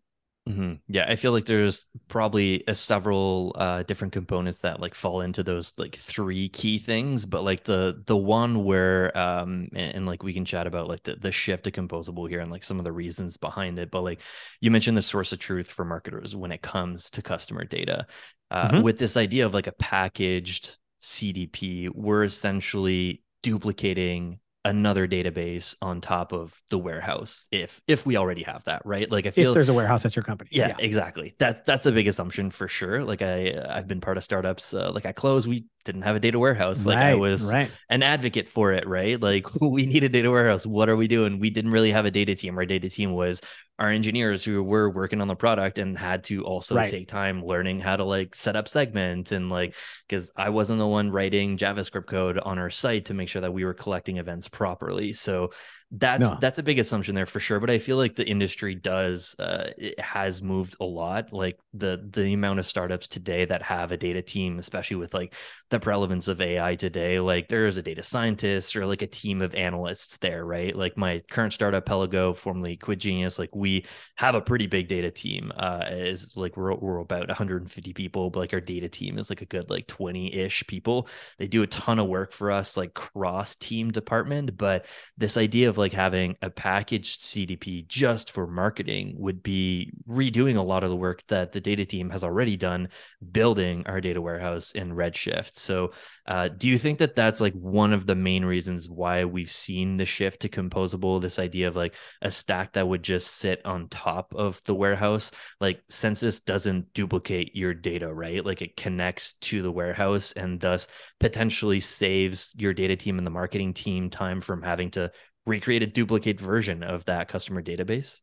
mm-hmm. 0.48 0.74
yeah 0.88 1.06
i 1.08 1.16
feel 1.16 1.32
like 1.32 1.46
there's 1.46 1.88
probably 2.08 2.64
a 2.68 2.76
several 2.76 3.54
uh, 3.56 3.84
different 3.84 4.14
components 4.14 4.60
that 4.60 4.80
like 4.80 4.96
fall 4.96 5.22
into 5.22 5.44
those 5.44 5.74
like 5.78 5.96
three 5.96 6.50
key 6.50 6.80
things 6.80 7.26
but 7.26 7.44
like 7.44 7.64
the 7.64 8.02
the 8.06 8.18
one 8.18 8.64
where 8.64 9.16
um 9.18 9.68
and, 9.74 9.96
and 9.96 10.06
like 10.06 10.24
we 10.24 10.34
can 10.34 10.46
chat 10.46 10.68
about 10.68 10.88
like 10.88 11.04
the, 11.04 11.16
the 11.16 11.32
shift 11.32 11.64
to 11.64 11.72
composable 11.72 12.30
here 12.30 12.40
and 12.40 12.52
like 12.52 12.64
some 12.64 12.80
of 12.80 12.86
the 12.86 12.92
reasons 12.92 13.38
behind 13.38 13.78
it 13.80 13.92
but 13.92 14.02
like 14.02 14.22
you 14.62 14.72
mentioned 14.72 14.98
the 14.98 15.02
source 15.02 15.32
of 15.32 15.40
truth 15.40 15.70
for 15.70 15.86
marketers 15.86 16.36
when 16.36 16.52
it 16.52 16.62
comes 16.62 17.10
to 17.10 17.22
customer 17.22 17.64
data 17.64 18.06
uh, 18.52 18.68
mm-hmm. 18.68 18.82
with 18.82 19.00
this 19.00 19.16
idea 19.16 19.46
of 19.46 19.54
like 19.54 19.68
a 19.68 19.72
packaged 19.72 20.78
CDP, 21.02 21.90
we're 21.94 22.24
essentially 22.24 23.24
duplicating 23.44 24.40
another 24.64 25.08
database 25.08 25.76
on 25.82 26.00
top 26.02 26.32
of 26.32 26.62
the 26.70 26.78
warehouse 26.78 27.48
if 27.52 27.82
if 27.88 28.06
we 28.06 28.16
already 28.16 28.44
have 28.44 28.64
that 28.66 28.84
right? 28.86 29.10
Like 29.10 29.26
i 29.26 29.32
feel 29.32 29.50
if 29.50 29.56
there's 29.56 29.70
a 29.70 29.74
warehouse 29.74 30.06
at 30.06 30.16
your 30.16 30.22
company 30.22 30.52
yeah, 30.54 30.68
yeah. 30.68 30.76
exactly. 30.78 31.34
That 31.40 31.66
that's 31.66 31.88
a 31.88 31.92
big 31.92 32.08
assumption 32.08 32.52
for 32.52 32.68
sure. 32.68 33.04
Like 33.04 33.24
i 33.24 33.56
i've 33.70 33.88
been 33.88 34.02
part 34.02 34.18
of 34.18 34.24
startups 34.24 34.74
uh, 34.74 34.92
like 34.92 35.08
I 35.08 35.12
Close. 35.12 35.48
We 35.48 35.66
didn't 35.84 36.04
have 36.04 36.16
a 36.16 36.20
data 36.20 36.38
warehouse 36.38 36.86
like 36.86 36.98
right, 36.98 37.08
i 37.08 37.14
was 37.16 37.52
right. 37.52 37.72
an 37.90 38.04
advocate 38.04 38.48
for 38.48 38.74
it 38.74 38.88
right 38.88 39.22
like 39.22 39.46
we 39.62 39.86
need 39.86 40.04
a 40.04 40.10
data 40.10 40.30
warehouse 40.30 40.66
what 40.66 40.90
are 40.90 40.96
we 40.96 41.08
doing 41.08 41.40
we 41.40 41.50
didn't 41.50 41.72
really 41.72 41.92
have 41.92 42.06
a 42.06 42.12
data 42.12 42.36
team 42.36 42.58
our 42.58 42.66
data 42.66 42.90
team 42.90 43.14
was 43.14 43.42
our 43.82 43.90
engineers 43.90 44.44
who 44.44 44.62
were 44.62 44.92
working 44.92 45.22
on 45.22 45.28
the 45.28 45.36
product 45.36 45.80
and 45.80 45.98
had 45.98 46.24
to 46.24 46.44
also 46.44 46.76
right. 46.76 46.90
take 46.90 47.08
time 47.08 47.44
learning 47.44 47.80
how 47.80 47.96
to 47.96 48.04
like 48.04 48.36
set 48.36 48.56
up 48.56 48.68
segment 48.68 49.32
and 49.32 49.50
like 49.50 49.74
because 50.08 50.32
I 50.38 50.50
wasn't 50.50 50.78
the 50.78 50.88
one 50.88 51.10
writing 51.10 51.58
JavaScript 51.58 52.06
code 52.06 52.38
on 52.38 52.60
our 52.60 52.70
site 52.70 53.06
to 53.06 53.16
make 53.16 53.28
sure 53.28 53.42
that 53.42 53.54
we 53.54 53.66
were 53.66 53.74
collecting 53.74 54.18
events 54.18 54.48
properly. 54.48 55.14
So 55.14 55.50
that's 55.94 56.30
no. 56.30 56.38
that's 56.40 56.58
a 56.58 56.64
big 56.64 56.80
assumption 56.80 57.14
there 57.14 57.26
for 57.26 57.42
sure 57.42 57.60
but 57.60 57.70
i 57.70 57.78
feel 57.78 57.98
like 57.98 58.16
the 58.16 58.26
industry 58.26 58.74
does 58.74 59.36
uh, 59.40 59.72
it 59.78 60.00
has 60.00 60.42
moved 60.42 60.78
a 60.80 60.86
lot 60.86 61.34
like 61.34 61.60
the 61.74 62.08
the 62.12 62.32
amount 62.32 62.60
of 62.60 62.66
startups 62.66 63.10
today 63.10 63.44
that 63.44 63.62
have 63.62 63.92
a 63.92 63.98
data 63.98 64.22
team 64.22 64.58
especially 64.58 64.96
with 64.96 65.14
like 65.14 65.34
the 65.70 65.80
prevalence 65.80 66.30
of 66.30 66.40
ai 66.40 66.76
today 66.76 67.20
like 67.20 67.50
there 67.50 67.66
is 67.66 67.76
a 67.76 67.82
data 67.82 68.04
scientist 68.04 68.74
or 68.78 68.86
like 68.86 69.02
a 69.02 69.08
team 69.08 69.42
of 69.42 69.54
analysts 69.54 70.18
there 70.20 70.46
right 70.46 70.78
like 70.78 70.96
my 70.96 71.20
current 71.30 71.52
startup 71.52 71.86
pelago 71.86 72.36
formerly 72.36 72.78
Quit 72.78 73.00
Genius 73.00 73.38
like 73.38 73.54
we 73.54 73.86
have 74.16 74.36
a 74.36 74.42
pretty 74.42 74.68
big 74.68 74.88
data 74.88 75.12
team 75.12 75.52
uh 75.58 75.84
is 75.90 76.38
like 76.38 76.56
we're, 76.56 76.74
we're 76.76 77.00
about 77.00 77.28
150 77.28 77.94
people 77.94 78.30
but 78.30 78.40
like 78.40 78.54
our 78.54 78.62
data 78.62 78.88
team 78.88 79.18
is 79.18 79.30
like 79.30 79.42
a 79.42 79.46
good 79.46 79.70
like 79.70 79.88
20-ish 79.88 80.66
people 80.68 81.10
they 81.38 81.48
do 81.48 81.64
a 81.64 81.68
ton 81.68 82.00
of 82.00 82.08
work 82.08 82.32
for 82.32 82.50
us 82.50 82.78
like 82.78 82.94
cross 82.94 83.56
team 83.56 83.92
department 83.92 84.56
but 84.56 84.86
this 85.18 85.36
idea 85.36 85.68
of 85.68 85.81
like 85.82 85.92
having 85.92 86.38
a 86.42 86.50
packaged 86.50 87.22
CDP 87.22 87.86
just 87.88 88.32
for 88.32 88.48
marketing 88.48 89.16
would 89.18 89.44
be 89.44 89.92
redoing 90.08 90.56
a 90.56 90.62
lot 90.62 90.84
of 90.84 90.90
the 90.90 90.96
work 90.96 91.24
that 91.28 91.52
the 91.52 91.60
data 91.60 91.86
team 91.86 92.10
has 92.10 92.24
already 92.24 92.56
done 92.56 92.88
building 93.32 93.84
our 93.88 94.00
data 94.00 94.22
warehouse 94.22 94.72
in 94.72 94.94
Redshift. 94.94 95.56
So, 95.56 95.92
uh, 96.28 96.48
do 96.50 96.70
you 96.70 96.78
think 96.78 97.00
that 97.00 97.16
that's 97.16 97.42
like 97.42 97.54
one 97.54 97.92
of 97.92 98.06
the 98.06 98.16
main 98.16 98.46
reasons 98.46 98.88
why 98.88 99.26
we've 99.26 99.52
seen 99.52 99.98
the 99.98 100.06
shift 100.06 100.42
to 100.42 100.50
composable? 100.50 101.22
This 101.22 101.40
idea 101.40 101.68
of 101.68 101.76
like 101.76 101.96
a 102.22 102.32
stack 102.32 102.74
that 102.74 102.88
would 102.88 103.04
just 103.04 103.38
sit 103.38 103.66
on 103.66 103.90
top 103.90 104.34
of 104.36 104.62
the 104.66 104.76
warehouse, 104.76 105.32
like 105.60 105.82
census 105.90 106.40
doesn't 106.40 106.94
duplicate 106.94 107.56
your 107.56 107.74
data, 107.74 108.14
right? 108.14 108.46
Like 108.46 108.62
it 108.62 108.78
connects 108.78 109.34
to 109.34 109.62
the 109.62 109.72
warehouse 109.72 110.32
and 110.34 110.60
thus 110.60 110.88
potentially 111.20 111.80
saves 111.80 112.54
your 112.56 112.74
data 112.74 112.96
team 112.96 113.18
and 113.18 113.26
the 113.26 113.32
marketing 113.32 113.74
team 113.74 114.10
time 114.10 114.40
from 114.40 114.62
having 114.62 114.92
to 114.92 115.12
recreate 115.46 115.84
a 115.84 115.88
duplicate 115.88 116.40
version 116.40 116.84
of 116.84 117.06
that 117.06 117.28
customer 117.28 117.62
database? 117.62 118.20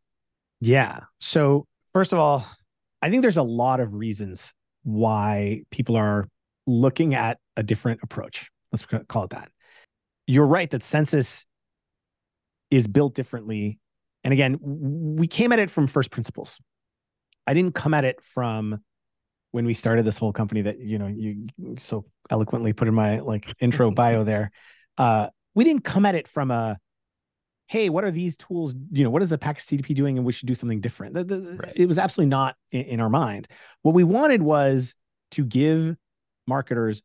Yeah. 0.61 1.01
So, 1.21 1.67
first 1.93 2.13
of 2.13 2.19
all, 2.19 2.47
I 3.03 3.11
think 3.11 3.23
there's 3.23 3.37
a 3.37 3.43
lot 3.43 3.81
of 3.81 3.95
reasons 3.95 4.53
why 4.83 5.63
people 5.71 5.97
are 5.97 6.29
looking 6.67 7.15
at 7.15 7.39
a 7.57 7.63
different 7.63 8.01
approach. 8.03 8.51
Let's 8.73 8.85
call 9.09 9.25
it 9.25 9.31
that. 9.31 9.51
You're 10.27 10.47
right 10.47 10.71
that 10.71 10.83
census 10.83 11.47
is 12.71 12.87
built 12.87 13.15
differently. 13.15 13.79
And 14.25 14.33
again, 14.33 14.59
we 14.61 15.27
came 15.27 15.53
at 15.53 15.59
it 15.59 15.71
from 15.71 15.87
first 15.87 16.11
principles. 16.11 16.59
I 17.47 17.55
didn't 17.55 17.75
come 17.75 17.95
at 17.95 18.05
it 18.05 18.23
from 18.23 18.81
when 19.53 19.65
we 19.65 19.73
started 19.73 20.05
this 20.05 20.19
whole 20.19 20.33
company 20.33 20.63
that 20.63 20.79
you 20.79 20.99
know 20.99 21.07
you 21.07 21.47
so 21.79 22.05
eloquently 22.29 22.75
put 22.75 22.89
in 22.89 22.95
my 22.95 23.21
like 23.21 23.55
intro 23.61 23.91
bio 23.93 24.25
there. 24.25 24.51
Uh, 24.99 25.29
we 25.55 25.65
didn't 25.65 25.85
come 25.85 26.05
at 26.05 26.15
it 26.15 26.29
from 26.29 26.51
a 26.51 26.77
hey, 27.69 27.91
what 27.91 28.03
are 28.03 28.11
these 28.11 28.37
tools? 28.37 28.75
You 28.91 29.05
know, 29.05 29.11
what 29.11 29.23
is 29.23 29.31
the 29.31 29.39
package 29.39 29.67
CDP 29.67 29.95
doing? 29.95 30.17
And 30.17 30.27
we 30.27 30.33
should 30.33 30.49
do 30.49 30.55
something 30.55 30.81
different. 30.81 31.15
The, 31.15 31.25
the, 31.25 31.59
right. 31.63 31.73
It 31.77 31.87
was 31.87 31.99
absolutely 31.99 32.31
not 32.31 32.57
in, 32.73 32.83
in, 32.83 33.01
our 33.01 33.11
mind. 33.11 33.47
What 33.83 33.95
we 33.95 34.05
wanted 34.05 34.43
was 34.43 34.95
to 35.33 35.45
give 35.45 35.95
marketers 36.47 37.03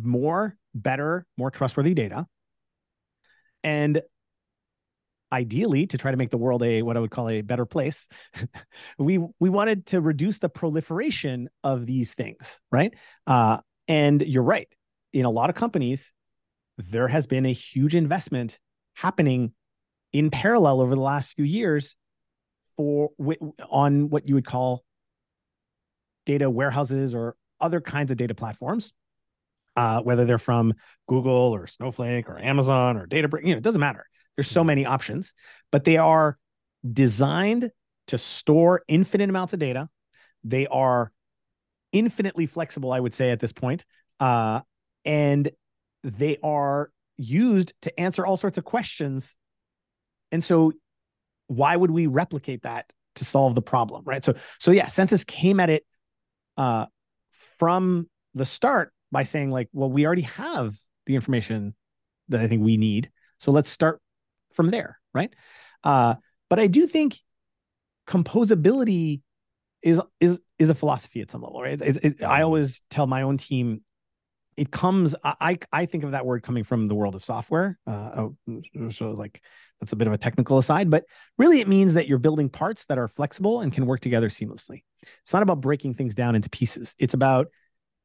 more, 0.00 0.56
better, 0.72 1.26
more 1.36 1.50
trustworthy 1.50 1.94
data. 1.94 2.26
And 3.64 4.00
ideally 5.32 5.86
to 5.88 5.98
try 5.98 6.10
to 6.10 6.16
make 6.16 6.30
the 6.30 6.38
world 6.38 6.62
a 6.62 6.80
what 6.82 6.96
I 6.96 7.00
would 7.00 7.10
call 7.10 7.28
a 7.28 7.42
better 7.42 7.66
place, 7.66 8.08
we 8.98 9.18
we 9.40 9.50
wanted 9.50 9.86
to 9.86 10.00
reduce 10.00 10.38
the 10.38 10.48
proliferation 10.48 11.48
of 11.64 11.86
these 11.86 12.14
things, 12.14 12.60
right? 12.70 12.94
Uh, 13.26 13.58
and 13.88 14.22
you're 14.22 14.44
right. 14.44 14.68
In 15.12 15.24
a 15.24 15.30
lot 15.30 15.50
of 15.50 15.56
companies, 15.56 16.14
there 16.76 17.08
has 17.08 17.26
been 17.26 17.46
a 17.46 17.52
huge 17.52 17.96
investment 17.96 18.60
happening 18.94 19.52
in 20.12 20.30
parallel 20.30 20.80
over 20.80 20.94
the 20.94 21.00
last 21.00 21.30
few 21.30 21.44
years 21.44 21.96
for 22.76 23.10
on 23.70 24.10
what 24.10 24.28
you 24.28 24.34
would 24.34 24.46
call 24.46 24.84
data 26.26 26.48
warehouses 26.48 27.14
or 27.14 27.36
other 27.60 27.80
kinds 27.80 28.10
of 28.10 28.16
data 28.16 28.34
platforms, 28.34 28.92
uh, 29.76 30.00
whether 30.02 30.24
they're 30.24 30.38
from 30.38 30.74
Google 31.08 31.32
or 31.32 31.66
Snowflake 31.66 32.28
or 32.28 32.38
Amazon 32.38 32.96
or 32.96 33.06
Databricks, 33.06 33.44
you 33.44 33.52
know, 33.52 33.58
it 33.58 33.62
doesn't 33.62 33.80
matter. 33.80 34.04
There's 34.36 34.50
so 34.50 34.62
many 34.62 34.84
options, 34.84 35.32
but 35.72 35.84
they 35.84 35.96
are 35.96 36.38
designed 36.92 37.70
to 38.08 38.18
store 38.18 38.82
infinite 38.88 39.30
amounts 39.30 39.52
of 39.52 39.58
data. 39.58 39.88
They 40.44 40.66
are 40.66 41.10
infinitely 41.92 42.46
flexible, 42.46 42.92
I 42.92 43.00
would 43.00 43.14
say, 43.14 43.30
at 43.30 43.40
this 43.40 43.52
point. 43.52 43.84
Uh, 44.20 44.60
and 45.04 45.50
they 46.04 46.36
are 46.42 46.90
used 47.16 47.72
to 47.82 47.98
answer 47.98 48.26
all 48.26 48.36
sorts 48.36 48.58
of 48.58 48.64
questions 48.64 49.37
and 50.32 50.42
so 50.42 50.72
why 51.46 51.74
would 51.74 51.90
we 51.90 52.06
replicate 52.06 52.62
that 52.62 52.90
to 53.16 53.24
solve 53.24 53.54
the 53.54 53.62
problem, 53.62 54.02
right? 54.04 54.24
So 54.24 54.34
so 54.58 54.70
yeah, 54.70 54.86
census 54.88 55.24
came 55.24 55.60
at 55.60 55.70
it 55.70 55.84
uh, 56.56 56.86
from 57.58 58.08
the 58.34 58.44
start 58.44 58.92
by 59.10 59.24
saying 59.24 59.50
like, 59.50 59.68
well, 59.72 59.90
we 59.90 60.06
already 60.06 60.22
have 60.22 60.74
the 61.06 61.14
information 61.14 61.74
that 62.28 62.40
I 62.40 62.46
think 62.46 62.62
we 62.62 62.76
need, 62.76 63.10
so 63.38 63.50
let's 63.50 63.70
start 63.70 64.00
from 64.52 64.70
there, 64.70 64.98
right? 65.14 65.32
Uh, 65.82 66.14
but 66.50 66.58
I 66.58 66.66
do 66.66 66.86
think 66.86 67.18
composability 68.06 69.22
is 69.82 70.00
is 70.20 70.40
is 70.58 70.70
a 70.70 70.74
philosophy 70.74 71.20
at 71.20 71.30
some 71.30 71.42
level, 71.42 71.62
right? 71.62 71.80
It, 71.80 72.04
it, 72.04 72.22
I 72.22 72.42
always 72.42 72.82
tell 72.90 73.06
my 73.06 73.22
own 73.22 73.38
team 73.38 73.82
it 74.58 74.72
comes 74.72 75.14
i 75.22 75.56
i 75.72 75.86
think 75.86 76.02
of 76.02 76.10
that 76.10 76.26
word 76.26 76.42
coming 76.42 76.64
from 76.64 76.88
the 76.88 76.94
world 76.94 77.14
of 77.14 77.24
software 77.24 77.78
uh, 77.86 78.26
oh, 78.48 78.90
so 78.90 79.12
like 79.12 79.40
that's 79.80 79.92
a 79.92 79.96
bit 79.96 80.08
of 80.08 80.12
a 80.12 80.18
technical 80.18 80.58
aside 80.58 80.90
but 80.90 81.04
really 81.36 81.60
it 81.60 81.68
means 81.68 81.94
that 81.94 82.08
you're 82.08 82.18
building 82.18 82.48
parts 82.48 82.84
that 82.86 82.98
are 82.98 83.08
flexible 83.08 83.60
and 83.60 83.72
can 83.72 83.86
work 83.86 84.00
together 84.00 84.28
seamlessly. 84.28 84.82
It's 85.22 85.32
not 85.32 85.42
about 85.42 85.60
breaking 85.60 85.94
things 85.94 86.14
down 86.14 86.34
into 86.34 86.50
pieces. 86.50 86.94
It's 86.98 87.14
about 87.14 87.48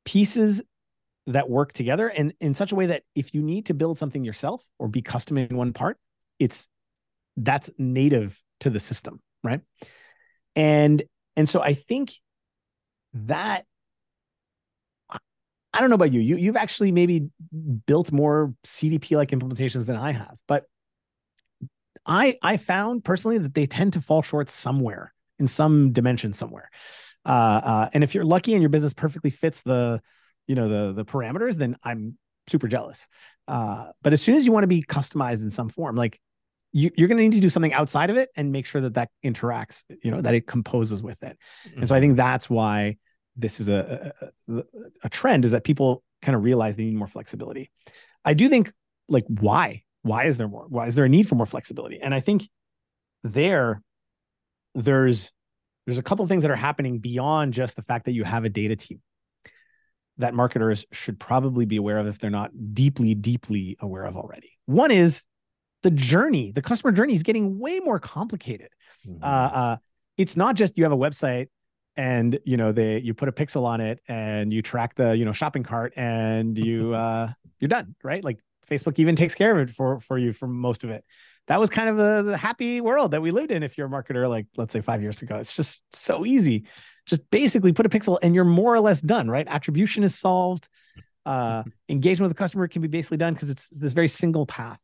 pieces 0.06 0.62
that 1.28 1.50
work 1.50 1.74
together 1.74 2.10
and 2.10 2.34
in 2.42 2.54
such 2.54 2.74
a 2.74 2.76
way 2.76 2.88
that 2.88 3.04
if 3.16 3.34
you 3.34 3.42
need 3.42 3.68
to 3.68 3.74
build 3.74 3.98
something 3.98 4.26
yourself 4.26 4.64
or 4.78 4.88
be 4.90 5.02
custom 5.02 5.38
in 5.38 5.56
one 5.56 5.72
part 5.72 5.98
it's 6.38 6.68
that's 7.38 7.70
native 7.78 8.42
to 8.60 8.70
the 8.70 8.80
system 8.80 9.22
right? 9.44 9.62
And 10.56 11.04
and 11.36 11.48
so 11.48 11.62
i 11.62 11.74
think 11.74 12.14
that 13.14 13.66
I 15.74 15.80
don't 15.80 15.90
know 15.90 15.96
about 15.96 16.14
you. 16.14 16.22
You 16.22 16.38
you've 16.38 16.56
actually 16.56 16.92
maybe 16.92 17.30
built 17.88 18.12
more 18.12 18.54
CDP 18.64 19.18
like 19.18 19.30
implementations 19.30 19.88
than 19.88 19.96
I 19.96 20.12
have, 20.12 20.38
but 20.48 20.66
I 22.06 22.38
I 22.42 22.58
found 22.58 23.04
personally 23.04 23.38
that 23.40 23.54
they 23.54 23.66
tend 23.66 23.94
to 23.94 24.02
fall 24.02 24.22
short 24.22 24.50
somewhere 24.50 25.14
in 25.40 25.48
some 25.48 25.92
dimension 25.92 26.34
somewhere. 26.34 26.70
Uh, 27.26 27.62
uh, 27.64 27.90
and 27.94 28.04
if 28.04 28.14
you're 28.14 28.26
lucky 28.26 28.54
and 28.54 28.62
your 28.62 28.70
business 28.70 28.94
perfectly 28.94 29.30
fits 29.30 29.62
the 29.62 30.02
you 30.48 30.56
know 30.56 30.68
the 30.68 30.94
the 30.94 31.06
parameters, 31.06 31.56
then 31.56 31.78
I'm 31.84 32.18
super 32.48 32.68
jealous. 32.68 33.08
Uh, 33.48 33.92
but 34.02 34.14
as 34.14 34.22
soon 34.22 34.36
as 34.36 34.46
you 34.46 34.52
want 34.52 34.64
to 34.64 34.68
be 34.68 34.84
customized 34.84 35.42
in 35.42 35.50
some 35.50 35.70
form, 35.70 35.96
like 35.96 36.20
you, 36.72 36.90
are 37.00 37.08
going 37.08 37.18
to 37.18 37.24
need 37.24 37.34
to 37.34 37.40
do 37.40 37.50
something 37.50 37.74
outside 37.74 38.10
of 38.10 38.18
it 38.18 38.30
and 38.36 38.52
make 38.52 38.66
sure 38.66 38.82
that 38.82 38.96
that 38.96 39.10
interacts, 39.24 39.84
you 40.04 40.12
know, 40.12 40.22
that 40.22 40.34
it 40.34 40.48
composes 40.48 41.02
with 41.02 41.22
it. 41.24 41.38
Mm-hmm. 41.68 41.80
And 41.80 41.88
so 41.88 41.96
I 41.96 42.00
think 42.00 42.16
that's 42.16 42.50
why 42.50 42.98
this 43.36 43.60
is 43.60 43.68
a, 43.68 44.14
a, 44.50 44.64
a 45.04 45.10
trend 45.10 45.46
is 45.46 45.52
that 45.52 45.64
people 45.64 46.04
kind 46.22 46.36
of 46.36 46.44
realize 46.44 46.76
they 46.76 46.86
need 46.86 46.96
more 46.96 47.08
flexibility. 47.08 47.70
I 48.26 48.34
do 48.34 48.50
think 48.50 48.72
like 49.08 49.26
why 49.28 49.84
why 50.04 50.26
is 50.26 50.38
there 50.38 50.48
more 50.48 50.66
why 50.70 50.88
is 50.88 50.96
there 50.96 51.06
a 51.06 51.10
need 51.10 51.28
for 51.28 51.36
more 51.36 51.46
flexibility? 51.46 52.00
And 52.00 52.14
I 52.14 52.20
think 52.20 52.48
there 53.24 53.82
there's 54.76 55.32
there's 55.86 55.98
a 55.98 56.04
couple 56.04 56.26
things 56.28 56.44
that 56.44 56.52
are 56.52 56.56
happening 56.56 57.00
beyond 57.00 57.54
just 57.54 57.76
the 57.76 57.82
fact 57.82 58.06
that 58.06 58.14
you 58.14 58.24
have 58.24 58.46
a 58.46 58.50
data 58.50 58.76
team 58.76 59.02
that 60.18 60.34
marketers 60.34 60.86
should 60.92 61.20
probably 61.20 61.66
be 61.66 61.78
aware 61.78 61.98
of 61.98 62.08
if 62.08 62.20
they're 62.20 62.30
not 62.30 62.52
deeply 62.74 63.16
deeply 63.16 63.78
aware 63.80 64.04
of 64.04 64.16
already. 64.16 64.52
One 64.66 64.92
is 64.92 65.24
the 65.82 65.92
journey, 65.92 66.52
the 66.52 66.62
customer 66.62 66.92
journey 66.92 67.16
is 67.16 67.24
getting 67.24 67.60
way 67.60 67.80
more 67.80 68.00
complicated. 68.00 68.70
Mm-hmm. 69.08 69.24
Uh, 69.24 69.28
uh, 69.28 69.78
it's 70.18 70.38
not 70.38 70.56
just 70.56 70.78
you 70.78 70.84
have 70.84 70.94
a 70.94 70.98
website 70.98 71.48
and 71.96 72.40
you 72.44 72.58
know 72.58 72.72
they 72.72 73.00
you 73.00 73.14
put 73.14 73.30
a 73.30 73.32
pixel 73.32 73.66
on 73.66 73.82
it 73.82 74.00
and 74.08 74.52
you 74.52 74.62
track 74.62 74.96
the 74.96 75.16
you 75.16 75.26
know 75.26 75.32
shopping 75.32 75.64
cart 75.64 75.94
and 75.96 76.58
you 76.58 76.94
uh 76.96 77.30
you're 77.60 77.68
done 77.68 77.96
right 78.04 78.24
like 78.24 78.40
facebook 78.70 79.00
even 79.00 79.16
takes 79.16 79.36
care 79.36 79.58
of 79.58 79.70
it 79.70 79.76
for 79.76 80.00
for 80.00 80.18
you 80.18 80.34
for 80.34 80.48
most 80.48 80.84
of 80.84 80.90
it. 80.90 81.04
That 81.48 81.60
was 81.60 81.70
kind 81.70 81.90
of 81.90 81.98
the, 81.98 82.32
the 82.32 82.38
happy 82.38 82.80
world 82.80 83.12
that 83.12 83.22
we 83.22 83.32
lived 83.32 83.52
in 83.52 83.64
if 83.64 83.78
you're 83.78 83.88
a 83.88 83.90
marketer 83.90 84.30
like 84.30 84.48
let's 84.58 84.74
say 84.74 84.82
five 84.82 85.02
years 85.02 85.22
ago. 85.22 85.36
It's 85.36 85.56
just 85.56 85.84
so 85.96 86.26
easy. 86.26 86.66
Just 87.06 87.30
basically 87.32 87.74
put 87.74 87.86
a 87.86 87.90
pixel 87.90 88.18
and 88.22 88.34
you're 88.34 88.46
more 88.46 88.74
or 88.74 88.80
less 88.80 89.02
done 89.02 89.30
right? 89.30 89.48
Attribution 89.48 90.04
is 90.04 90.18
solved. 90.18 90.68
Uh 91.26 91.64
engagement 91.90 92.30
with 92.30 92.38
the 92.38 92.42
customer 92.42 92.68
can 92.68 92.82
be 92.82 92.88
basically 92.88 93.18
done 93.18 93.34
because 93.34 93.50
it's 93.50 93.68
this 93.70 93.94
very 93.94 94.08
single 94.08 94.46
path. 94.46 94.80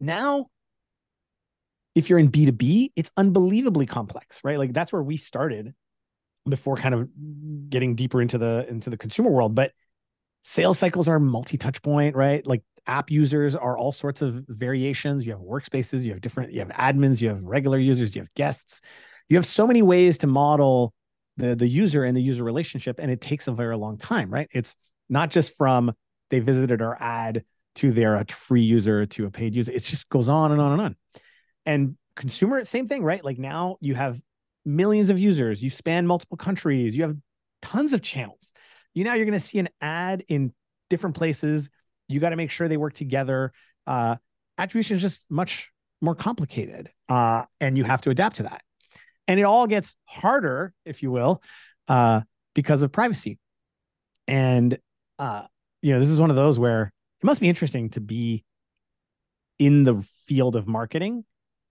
Now 0.00 0.48
if 1.94 2.08
you're 2.08 2.18
in 2.18 2.30
b2b 2.30 2.92
it's 2.96 3.10
unbelievably 3.16 3.86
complex 3.86 4.40
right? 4.42 4.58
Like 4.58 4.72
that's 4.72 4.92
where 4.92 5.02
we 5.02 5.16
started 5.16 5.74
before 6.48 6.76
kind 6.76 6.94
of 6.94 7.08
getting 7.70 7.94
deeper 7.94 8.20
into 8.20 8.38
the 8.38 8.66
into 8.68 8.90
the 8.90 8.96
consumer 8.96 9.30
world. 9.30 9.54
But 9.54 9.72
sales 10.42 10.78
cycles 10.78 11.08
are 11.08 11.18
multi-touch 11.18 11.82
point 11.82 12.16
right? 12.16 12.46
Like 12.46 12.62
app 12.86 13.10
users 13.10 13.54
are 13.54 13.76
all 13.76 13.92
sorts 13.92 14.22
of 14.22 14.44
variations. 14.48 15.24
You 15.24 15.32
have 15.32 15.40
workspaces 15.40 16.02
you 16.02 16.10
have 16.12 16.20
different 16.20 16.52
you 16.52 16.60
have 16.60 16.68
admins 16.70 17.20
you 17.20 17.28
have 17.28 17.42
regular 17.44 17.78
users 17.78 18.14
you 18.14 18.22
have 18.22 18.32
guests. 18.34 18.80
You 19.28 19.36
have 19.36 19.46
so 19.46 19.66
many 19.66 19.82
ways 19.82 20.18
to 20.18 20.26
model 20.26 20.92
the 21.36 21.54
the 21.54 21.68
user 21.68 22.04
and 22.04 22.16
the 22.16 22.22
user 22.22 22.44
relationship 22.44 22.98
and 22.98 23.10
it 23.10 23.20
takes 23.20 23.48
a 23.48 23.52
very 23.52 23.76
long 23.76 23.98
time 23.98 24.32
right? 24.32 24.48
It's 24.52 24.74
not 25.08 25.30
just 25.30 25.56
from 25.56 25.92
they 26.30 26.40
visited 26.40 26.82
our 26.82 26.96
ad 27.00 27.44
to 27.76 27.92
they're 27.92 28.16
a 28.16 28.26
free 28.26 28.62
user 28.62 29.06
to 29.06 29.26
a 29.26 29.30
paid 29.30 29.54
user. 29.54 29.72
It 29.72 29.82
just 29.82 30.08
goes 30.08 30.28
on 30.28 30.52
and 30.52 30.60
on 30.60 30.72
and 30.72 30.80
on. 30.80 30.96
And 31.64 31.96
consumer 32.16 32.64
same 32.64 32.88
thing 32.88 33.02
right? 33.02 33.24
Like 33.24 33.38
now 33.38 33.76
you 33.80 33.94
have 33.94 34.20
millions 34.64 35.10
of 35.10 35.18
users, 35.18 35.62
you 35.62 35.70
span 35.70 36.06
multiple 36.06 36.36
countries, 36.36 36.94
you 36.94 37.02
have 37.02 37.16
tons 37.62 37.92
of 37.92 38.02
channels. 38.02 38.52
You 38.94 39.04
now 39.04 39.14
you're 39.14 39.24
going 39.24 39.38
to 39.38 39.44
see 39.44 39.58
an 39.58 39.68
ad 39.80 40.24
in 40.28 40.52
different 40.90 41.16
places. 41.16 41.70
You 42.08 42.20
got 42.20 42.30
to 42.30 42.36
make 42.36 42.50
sure 42.50 42.68
they 42.68 42.76
work 42.76 42.94
together. 42.94 43.52
Uh, 43.86 44.16
attribution 44.58 44.96
is 44.96 45.02
just 45.02 45.30
much 45.30 45.70
more 46.00 46.14
complicated, 46.14 46.90
uh, 47.08 47.44
and 47.60 47.76
you 47.76 47.84
have 47.84 48.02
to 48.02 48.10
adapt 48.10 48.36
to 48.36 48.44
that. 48.44 48.62
And 49.28 49.38
it 49.38 49.44
all 49.44 49.66
gets 49.66 49.96
harder, 50.04 50.74
if 50.84 51.02
you 51.02 51.10
will, 51.10 51.42
uh, 51.88 52.22
because 52.54 52.82
of 52.82 52.92
privacy. 52.92 53.38
And 54.26 54.78
uh, 55.18 55.42
you 55.82 55.92
know, 55.92 56.00
this 56.00 56.10
is 56.10 56.20
one 56.20 56.30
of 56.30 56.36
those 56.36 56.58
where 56.58 56.92
it 57.22 57.26
must 57.26 57.40
be 57.40 57.48
interesting 57.48 57.90
to 57.90 58.00
be 58.00 58.44
in 59.58 59.84
the 59.84 60.04
field 60.26 60.56
of 60.56 60.66
marketing 60.66 61.24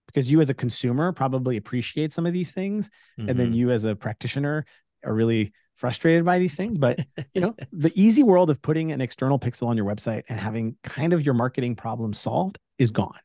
because 0.08 0.30
you 0.30 0.42
as 0.42 0.50
a 0.50 0.54
consumer 0.54 1.12
probably 1.12 1.58
appreciate 1.58 2.14
some 2.14 2.26
of 2.26 2.34
these 2.34 2.52
things 2.52 2.90
mm-hmm. 3.20 3.30
and 3.30 3.40
then 3.40 3.48
mm-hmm. 3.48 3.56
you 3.56 3.72
as 3.72 3.86
a 3.86 3.96
practitioner 3.96 4.66
are 5.04 5.14
really 5.14 5.52
frustrated 5.82 6.24
by 6.24 6.40
these 6.40 6.56
things 6.56 6.78
but 6.78 7.00
you 7.34 7.42
know 7.42 7.54
the 7.74 7.92
easy 8.02 8.24
world 8.24 8.50
of 8.50 8.62
putting 8.62 8.92
an 8.94 9.02
external 9.02 9.38
pixel 9.38 9.68
on 9.68 9.76
your 9.76 9.86
website 9.86 10.24
and 10.30 10.40
having 10.40 10.78
kind 10.84 11.12
of 11.12 11.26
your 11.26 11.34
marketing 11.34 11.76
problem 11.76 12.14
solved 12.14 12.58
is 12.78 12.92
gone 12.92 13.20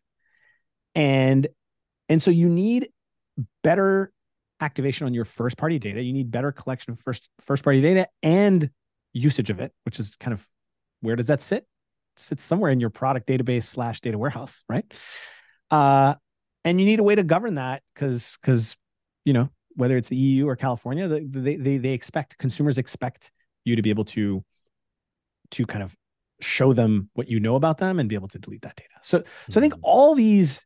and 0.95 1.47
and 2.09 2.21
so 2.21 2.33
you 2.33 2.49
need 2.49 2.89
better 3.63 4.11
activation 4.61 5.07
on 5.07 5.15
your 5.15 5.25
first 5.25 5.57
party 5.57 5.79
data 5.79 6.03
you 6.03 6.13
need 6.13 6.31
better 6.31 6.51
collection 6.51 6.93
of 6.93 6.99
first 6.99 7.29
first 7.41 7.63
party 7.63 7.81
data 7.81 8.09
and 8.23 8.71
usage 9.17 9.51
of 9.51 9.61
it, 9.61 9.73
which 9.85 9.99
is 9.99 10.17
kind 10.17 10.33
of 10.35 10.47
where 11.01 11.17
does 11.17 11.27
that 11.27 11.43
sit? 11.43 11.59
It 11.59 12.21
sits 12.21 12.45
somewhere 12.45 12.71
in 12.71 12.81
your 12.81 12.91
product 12.91 13.27
database 13.27 13.65
slash 13.65 14.01
data 14.01 14.19
warehouse, 14.19 14.63
right? 14.69 14.85
Uh, 15.71 16.15
and 16.65 16.81
you 16.81 16.87
need 16.87 17.01
a 17.01 17.03
way 17.03 17.15
to 17.15 17.23
govern 17.23 17.57
that 17.57 17.83
because 17.95 18.37
because 18.41 18.77
you 19.25 19.33
know 19.33 19.49
whether 19.77 19.97
it's 19.97 20.09
the 20.09 20.17
EU 20.17 20.49
or 20.49 20.57
California, 20.57 21.07
they 21.07 21.57
they 21.57 21.79
they 21.79 21.93
expect 21.93 22.39
consumers 22.39 22.79
expect 22.79 23.31
you 23.65 23.77
to 23.77 23.83
be 23.83 23.91
able 23.91 24.05
to 24.07 24.45
to 25.53 25.67
kind 25.67 25.83
of 25.83 25.95
show 26.41 26.73
them 26.73 27.09
what 27.15 27.29
you 27.29 27.41
know 27.41 27.55
about 27.55 27.79
them 27.79 27.99
and 27.99 28.09
be 28.09 28.15
able 28.15 28.29
to 28.29 28.39
delete 28.39 28.63
that 28.63 28.77
data. 28.77 28.91
So 29.03 29.19
mm-hmm. 29.19 29.53
so 29.53 29.61
I 29.61 29.63
think 29.63 29.75
mm-hmm. 29.75 29.85
all 29.85 30.15
these 30.15 30.65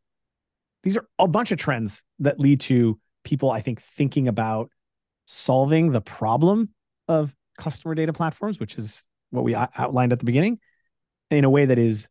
these 0.83 0.97
are 0.97 1.07
a 1.19 1.27
bunch 1.27 1.51
of 1.51 1.59
trends 1.59 2.01
that 2.19 2.39
lead 2.39 2.61
to 2.61 2.99
people 3.23 3.51
I 3.51 3.61
think 3.61 3.81
thinking 3.81 4.27
about 4.27 4.71
solving 5.25 5.91
the 5.91 6.01
problem 6.01 6.69
of 7.07 7.33
customer 7.59 7.95
data 7.95 8.13
platforms, 8.13 8.59
which 8.59 8.75
is 8.75 9.05
what 9.29 9.43
we 9.43 9.55
outlined 9.55 10.11
at 10.11 10.19
the 10.19 10.25
beginning, 10.25 10.59
in 11.29 11.43
a 11.43 11.49
way 11.49 11.65
that 11.65 11.77
is 11.77 12.09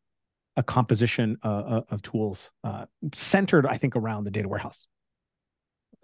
a 0.56 0.62
composition 0.62 1.36
uh, 1.44 1.48
uh, 1.48 1.80
of 1.90 2.02
tools 2.02 2.52
uh, 2.64 2.86
centered, 3.14 3.66
I 3.66 3.76
think, 3.76 3.96
around 3.96 4.24
the 4.24 4.30
data 4.30 4.48
warehouse. 4.48 4.86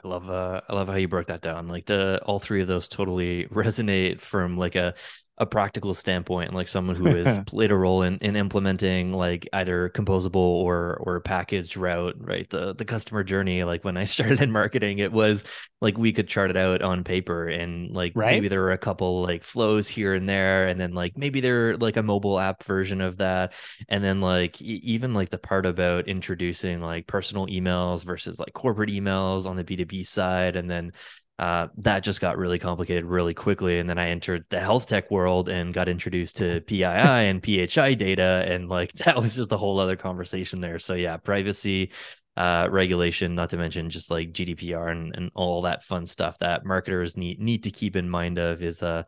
I 0.04 0.08
love 0.08 0.28
uh 0.30 0.60
I 0.68 0.74
love 0.74 0.88
how 0.88 0.94
you 0.96 1.08
broke 1.08 1.28
that 1.28 1.40
down. 1.42 1.68
Like 1.68 1.86
the 1.86 2.20
all 2.24 2.38
three 2.38 2.60
of 2.62 2.68
those 2.68 2.88
totally 2.88 3.44
resonate 3.50 4.20
from 4.20 4.56
like 4.56 4.74
a 4.74 4.94
a 5.38 5.44
practical 5.44 5.92
standpoint 5.92 6.54
like 6.54 6.66
someone 6.66 6.96
who 6.96 7.12
has 7.12 7.36
played 7.46 7.70
a 7.70 7.76
role 7.76 8.02
in, 8.02 8.16
in 8.18 8.36
implementing 8.36 9.12
like 9.12 9.46
either 9.52 9.90
composable 9.90 10.36
or 10.36 10.96
or 11.02 11.20
packaged 11.20 11.76
route 11.76 12.14
right 12.18 12.48
the 12.48 12.74
the 12.74 12.86
customer 12.86 13.22
journey 13.22 13.62
like 13.62 13.84
when 13.84 13.98
i 13.98 14.04
started 14.06 14.40
in 14.40 14.50
marketing 14.50 14.98
it 14.98 15.12
was 15.12 15.44
like 15.82 15.98
we 15.98 16.10
could 16.12 16.26
chart 16.26 16.48
it 16.48 16.56
out 16.56 16.80
on 16.80 17.04
paper 17.04 17.48
and 17.48 17.90
like 17.90 18.12
right? 18.14 18.32
maybe 18.32 18.48
there 18.48 18.62
were 18.62 18.72
a 18.72 18.78
couple 18.78 19.20
like 19.22 19.42
flows 19.42 19.88
here 19.88 20.14
and 20.14 20.26
there 20.26 20.68
and 20.68 20.80
then 20.80 20.94
like 20.94 21.18
maybe 21.18 21.40
they're 21.40 21.76
like 21.76 21.98
a 21.98 22.02
mobile 22.02 22.40
app 22.40 22.62
version 22.64 23.02
of 23.02 23.18
that 23.18 23.52
and 23.90 24.02
then 24.02 24.22
like 24.22 24.60
e- 24.62 24.80
even 24.84 25.12
like 25.12 25.28
the 25.28 25.38
part 25.38 25.66
about 25.66 26.08
introducing 26.08 26.80
like 26.80 27.06
personal 27.06 27.46
emails 27.48 28.02
versus 28.02 28.40
like 28.40 28.54
corporate 28.54 28.88
emails 28.90 29.44
on 29.44 29.56
the 29.56 29.64
b2b 29.64 30.06
side 30.06 30.56
and 30.56 30.70
then 30.70 30.92
uh, 31.38 31.68
that 31.76 32.00
just 32.00 32.20
got 32.20 32.38
really 32.38 32.58
complicated 32.58 33.04
really 33.04 33.34
quickly. 33.34 33.78
And 33.78 33.88
then 33.88 33.98
I 33.98 34.08
entered 34.08 34.44
the 34.48 34.60
health 34.60 34.88
tech 34.88 35.10
world 35.10 35.48
and 35.48 35.74
got 35.74 35.88
introduced 35.88 36.36
to 36.36 36.60
PII 36.62 36.84
and 36.84 37.44
PHI 37.44 37.94
data. 37.94 38.44
And 38.46 38.68
like 38.68 38.92
that 39.04 39.20
was 39.20 39.36
just 39.36 39.52
a 39.52 39.56
whole 39.56 39.78
other 39.78 39.96
conversation 39.96 40.60
there. 40.60 40.78
So, 40.78 40.94
yeah, 40.94 41.16
privacy, 41.18 41.92
uh, 42.36 42.68
regulation, 42.70 43.34
not 43.34 43.50
to 43.50 43.56
mention 43.56 43.90
just 43.90 44.10
like 44.10 44.32
GDPR 44.32 44.90
and, 44.90 45.14
and 45.14 45.30
all 45.34 45.62
that 45.62 45.84
fun 45.84 46.06
stuff 46.06 46.38
that 46.38 46.64
marketers 46.64 47.16
need 47.16 47.40
need 47.40 47.62
to 47.64 47.70
keep 47.70 47.96
in 47.96 48.08
mind 48.10 48.38
of 48.38 48.62
is 48.62 48.82
uh 48.82 49.04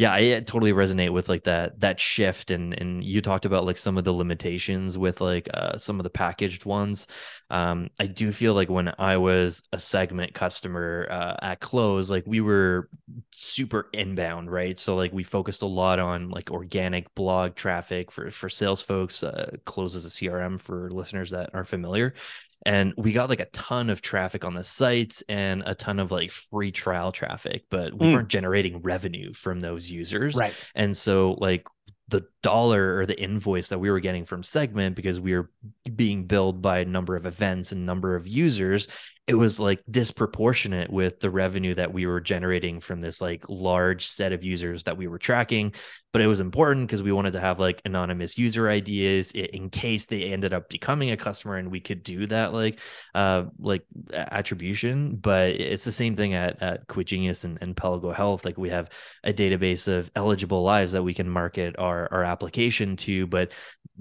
yeah, 0.00 0.14
I 0.14 0.40
totally 0.40 0.72
resonate 0.72 1.12
with 1.12 1.28
like 1.28 1.44
that 1.44 1.78
that 1.80 2.00
shift 2.00 2.50
and 2.50 2.72
and 2.72 3.04
you 3.04 3.20
talked 3.20 3.44
about 3.44 3.66
like 3.66 3.76
some 3.76 3.98
of 3.98 4.04
the 4.04 4.14
limitations 4.14 4.96
with 4.96 5.20
like 5.20 5.46
uh, 5.52 5.76
some 5.76 6.00
of 6.00 6.04
the 6.04 6.08
packaged 6.10 6.64
ones. 6.64 7.06
Um, 7.50 7.90
I 7.98 8.06
do 8.06 8.32
feel 8.32 8.54
like 8.54 8.70
when 8.70 8.94
I 8.98 9.18
was 9.18 9.62
a 9.74 9.78
segment 9.78 10.32
customer 10.32 11.06
uh, 11.10 11.36
at 11.42 11.60
Close, 11.60 12.10
like 12.10 12.24
we 12.26 12.40
were 12.40 12.88
super 13.30 13.90
inbound, 13.92 14.50
right? 14.50 14.78
So 14.78 14.96
like 14.96 15.12
we 15.12 15.22
focused 15.22 15.60
a 15.60 15.66
lot 15.66 15.98
on 15.98 16.30
like 16.30 16.50
organic 16.50 17.14
blog 17.14 17.54
traffic 17.54 18.10
for 18.10 18.30
for 18.30 18.48
sales 18.48 18.80
folks. 18.80 19.22
Uh, 19.22 19.54
Close 19.66 19.96
as 19.96 20.06
a 20.06 20.08
CRM 20.08 20.58
for 20.58 20.90
listeners 20.90 21.28
that 21.32 21.50
aren't 21.52 21.68
familiar 21.68 22.14
and 22.66 22.92
we 22.96 23.12
got 23.12 23.28
like 23.28 23.40
a 23.40 23.46
ton 23.46 23.90
of 23.90 24.02
traffic 24.02 24.44
on 24.44 24.54
the 24.54 24.64
sites 24.64 25.22
and 25.28 25.62
a 25.66 25.74
ton 25.74 25.98
of 25.98 26.10
like 26.10 26.30
free 26.30 26.70
trial 26.72 27.12
traffic 27.12 27.64
but 27.70 27.94
we 27.94 28.06
mm. 28.06 28.14
weren't 28.14 28.28
generating 28.28 28.80
revenue 28.82 29.32
from 29.32 29.60
those 29.60 29.90
users 29.90 30.34
right 30.34 30.54
and 30.74 30.96
so 30.96 31.36
like 31.38 31.66
the 32.08 32.24
dollar 32.42 32.96
or 32.96 33.06
the 33.06 33.20
invoice 33.20 33.68
that 33.68 33.78
we 33.78 33.90
were 33.90 34.00
getting 34.00 34.24
from 34.24 34.42
segment 34.42 34.96
because 34.96 35.20
we 35.20 35.34
were 35.34 35.50
being 35.94 36.26
billed 36.26 36.62
by 36.62 36.78
a 36.78 36.84
number 36.84 37.16
of 37.16 37.26
events 37.26 37.72
and 37.72 37.84
number 37.84 38.16
of 38.16 38.26
users 38.26 38.88
it 39.30 39.38
was 39.38 39.60
like 39.60 39.80
disproportionate 39.88 40.90
with 40.90 41.20
the 41.20 41.30
revenue 41.30 41.72
that 41.72 41.92
we 41.92 42.04
were 42.04 42.20
generating 42.20 42.80
from 42.80 43.00
this 43.00 43.20
like 43.20 43.44
large 43.48 44.04
set 44.04 44.32
of 44.32 44.44
users 44.44 44.82
that 44.82 44.96
we 44.96 45.06
were 45.06 45.20
tracking. 45.20 45.72
But 46.12 46.20
it 46.20 46.26
was 46.26 46.40
important 46.40 46.88
because 46.88 47.00
we 47.00 47.12
wanted 47.12 47.34
to 47.34 47.40
have 47.40 47.60
like 47.60 47.80
anonymous 47.84 48.36
user 48.36 48.68
IDs 48.68 49.30
in 49.30 49.70
case 49.70 50.06
they 50.06 50.32
ended 50.32 50.52
up 50.52 50.68
becoming 50.68 51.12
a 51.12 51.16
customer 51.16 51.54
and 51.54 51.70
we 51.70 51.78
could 51.78 52.02
do 52.02 52.26
that 52.26 52.52
like 52.52 52.80
uh 53.14 53.44
like 53.60 53.84
attribution. 54.12 55.14
But 55.14 55.50
it's 55.50 55.84
the 55.84 55.92
same 55.92 56.16
thing 56.16 56.34
at 56.34 56.60
at 56.60 56.88
Quit 56.88 57.06
Genius 57.06 57.44
and, 57.44 57.56
and 57.60 57.76
pelago 57.76 58.12
health. 58.12 58.44
Like 58.44 58.58
we 58.58 58.70
have 58.70 58.90
a 59.22 59.32
database 59.32 59.86
of 59.86 60.10
eligible 60.16 60.64
lives 60.64 60.90
that 60.90 61.04
we 61.04 61.14
can 61.14 61.30
market 61.30 61.76
our 61.78 62.08
our 62.10 62.24
application 62.30 62.96
to 62.96 63.26
but 63.26 63.52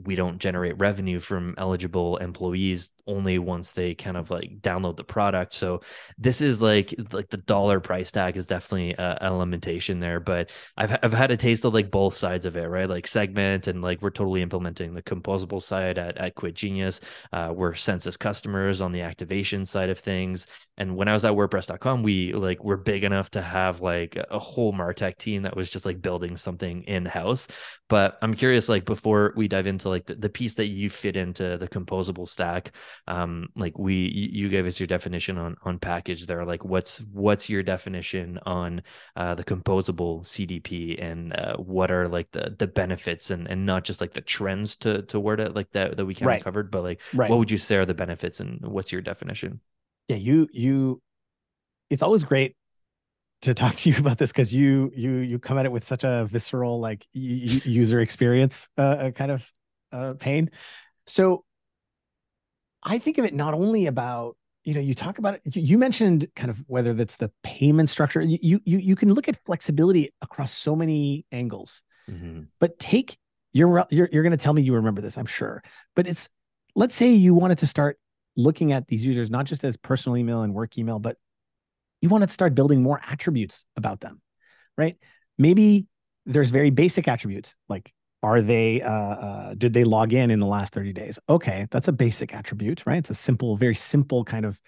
we 0.03 0.15
don't 0.15 0.39
generate 0.39 0.77
revenue 0.77 1.19
from 1.19 1.55
eligible 1.57 2.17
employees 2.17 2.91
only 3.09 3.39
once 3.39 3.71
they 3.71 3.95
kind 3.95 4.15
of 4.15 4.29
like 4.29 4.61
download 4.61 4.95
the 4.95 5.03
product. 5.03 5.53
So 5.53 5.81
this 6.17 6.41
is 6.41 6.61
like 6.61 6.93
like 7.11 7.29
the 7.29 7.37
dollar 7.37 7.79
price 7.79 8.11
tag 8.11 8.37
is 8.37 8.45
definitely 8.45 8.93
a, 8.93 9.17
a, 9.21 9.33
limitation 9.33 9.99
there. 9.99 10.19
But 10.19 10.51
I've 10.77 10.97
I've 11.01 11.13
had 11.13 11.31
a 11.31 11.37
taste 11.37 11.65
of 11.65 11.73
like 11.73 11.89
both 11.89 12.13
sides 12.13 12.45
of 12.45 12.55
it, 12.55 12.67
right? 12.67 12.87
Like 12.87 13.07
segment 13.07 13.67
and 13.67 13.81
like 13.81 14.01
we're 14.01 14.11
totally 14.11 14.41
implementing 14.41 14.93
the 14.93 15.01
composable 15.01 15.61
side 15.61 15.97
at 15.97 16.17
at 16.17 16.35
Quit 16.35 16.53
Genius. 16.53 17.01
Uh, 17.33 17.51
we're 17.53 17.73
census 17.73 18.15
customers 18.15 18.79
on 18.79 18.91
the 18.91 19.01
activation 19.01 19.65
side 19.65 19.89
of 19.89 19.99
things. 19.99 20.45
And 20.77 20.95
when 20.95 21.07
I 21.07 21.13
was 21.13 21.25
at 21.25 21.33
WordPress.com, 21.33 22.03
we 22.03 22.33
like 22.33 22.63
we're 22.63 22.77
big 22.77 23.03
enough 23.03 23.31
to 23.31 23.41
have 23.41 23.81
like 23.81 24.17
a 24.29 24.39
whole 24.39 24.71
Martech 24.71 25.17
team 25.17 25.41
that 25.43 25.55
was 25.55 25.71
just 25.71 25.85
like 25.85 26.01
building 26.01 26.37
something 26.37 26.83
in 26.83 27.05
house. 27.05 27.47
But 27.89 28.19
I'm 28.21 28.35
curious, 28.35 28.69
like 28.69 28.85
before 28.85 29.33
we 29.35 29.47
dive 29.47 29.65
into 29.65 29.88
like 29.89 30.05
the, 30.05 30.15
the 30.15 30.29
piece 30.29 30.55
that 30.55 30.67
you 30.67 30.89
fit 30.89 31.15
into 31.15 31.57
the 31.57 31.67
composable 31.67 32.27
stack, 32.27 32.71
um, 33.07 33.49
like 33.55 33.77
we 33.77 33.95
you 33.95 34.49
gave 34.49 34.65
us 34.65 34.79
your 34.79 34.87
definition 34.87 35.37
on 35.37 35.55
on 35.63 35.79
package 35.79 36.25
there. 36.27 36.45
Like 36.45 36.63
what's 36.63 36.99
what's 37.11 37.49
your 37.49 37.63
definition 37.63 38.39
on 38.45 38.81
uh, 39.15 39.35
the 39.35 39.43
composable 39.43 40.21
CDP 40.21 41.01
and 41.03 41.33
uh, 41.33 41.57
what 41.57 41.91
are 41.91 42.07
like 42.07 42.31
the 42.31 42.55
the 42.57 42.67
benefits 42.67 43.31
and 43.31 43.47
and 43.47 43.65
not 43.65 43.83
just 43.83 44.01
like 44.01 44.13
the 44.13 44.21
trends 44.21 44.75
to 44.77 45.01
to 45.03 45.19
word 45.19 45.39
it 45.39 45.55
like 45.55 45.71
that 45.71 45.97
that 45.97 46.05
we 46.05 46.15
kind 46.15 46.27
right. 46.27 46.43
covered, 46.43 46.71
but 46.71 46.83
like 46.83 47.01
right. 47.13 47.29
what 47.29 47.39
would 47.39 47.51
you 47.51 47.57
say 47.57 47.75
are 47.75 47.85
the 47.85 47.93
benefits 47.93 48.39
and 48.39 48.61
what's 48.61 48.91
your 48.91 49.01
definition? 49.01 49.59
Yeah, 50.07 50.17
you 50.17 50.47
you 50.51 51.01
it's 51.89 52.03
always 52.03 52.23
great 52.23 52.55
to 53.41 53.53
talk 53.53 53.75
to 53.75 53.89
you 53.89 53.97
about 53.97 54.17
this 54.17 54.31
because 54.31 54.53
you 54.53 54.91
you 54.95 55.17
you 55.17 55.39
come 55.39 55.57
at 55.57 55.65
it 55.65 55.71
with 55.71 55.83
such 55.83 56.03
a 56.03 56.25
visceral 56.29 56.79
like 56.79 57.05
user 57.13 57.99
experience 58.01 58.67
uh, 58.77 58.81
uh, 58.81 59.11
kind 59.11 59.31
of 59.31 59.49
uh, 59.91 60.13
pain. 60.13 60.51
So 61.05 61.43
I 62.83 62.99
think 62.99 63.17
of 63.17 63.25
it 63.25 63.33
not 63.33 63.53
only 63.53 63.87
about 63.87 64.37
you 64.63 64.73
know 64.73 64.81
you 64.81 64.93
talk 64.93 65.17
about 65.19 65.35
it 65.35 65.55
you 65.55 65.77
mentioned 65.77 66.27
kind 66.35 66.49
of 66.49 66.63
whether 66.67 66.93
that's 66.93 67.15
the 67.15 67.31
payment 67.43 67.89
structure 67.89 68.21
you 68.21 68.59
you 68.65 68.77
you 68.77 68.95
can 68.95 69.13
look 69.13 69.29
at 69.29 69.41
flexibility 69.45 70.09
across 70.21 70.51
so 70.51 70.75
many 70.75 71.25
angles 71.31 71.81
mm-hmm. 72.11 72.41
but 72.59 72.77
take 72.77 73.17
you're 73.53 73.85
you're, 73.89 74.09
you're 74.11 74.21
going 74.21 74.31
to 74.31 74.37
tell 74.37 74.51
me 74.51 74.61
you 74.61 74.75
remember 74.75 74.99
this 74.99 75.17
i'm 75.17 75.25
sure 75.25 75.63
but 75.95 76.05
it's 76.07 76.27
let's 76.75 76.93
say 76.93 77.09
you 77.09 77.33
wanted 77.33 77.57
to 77.57 77.65
start 77.65 77.97
looking 78.35 78.73
at 78.73 78.85
these 78.89 79.03
users 79.03 79.31
not 79.31 79.45
just 79.45 79.63
as 79.63 79.77
personal 79.77 80.17
email 80.17 80.41
and 80.41 80.53
work 80.53 80.77
email 80.77 80.99
but 80.99 81.15
you 82.01 82.09
want 82.09 82.23
to 82.23 82.29
start 82.29 82.55
building 82.55 82.81
more 82.81 83.01
attributes 83.07 83.65
about 83.75 83.99
them, 84.01 84.21
right? 84.77 84.97
Maybe 85.37 85.87
there's 86.25 86.49
very 86.49 86.69
basic 86.69 87.07
attributes 87.07 87.55
like 87.67 87.91
are 88.21 88.41
they 88.41 88.81
uh, 88.81 88.91
uh, 88.91 89.53
did 89.55 89.73
they 89.73 89.83
log 89.83 90.13
in 90.13 90.31
in 90.31 90.39
the 90.39 90.45
last 90.45 90.73
30 90.73 90.93
days? 90.93 91.19
Okay 91.29 91.67
that's 91.71 91.87
a 91.87 91.93
basic 91.93 92.33
attribute 92.33 92.83
right? 92.85 92.97
It's 92.97 93.09
a 93.09 93.15
simple 93.15 93.55
very 93.55 93.75
simple 93.75 94.23
kind 94.23 94.45
of 94.45 94.61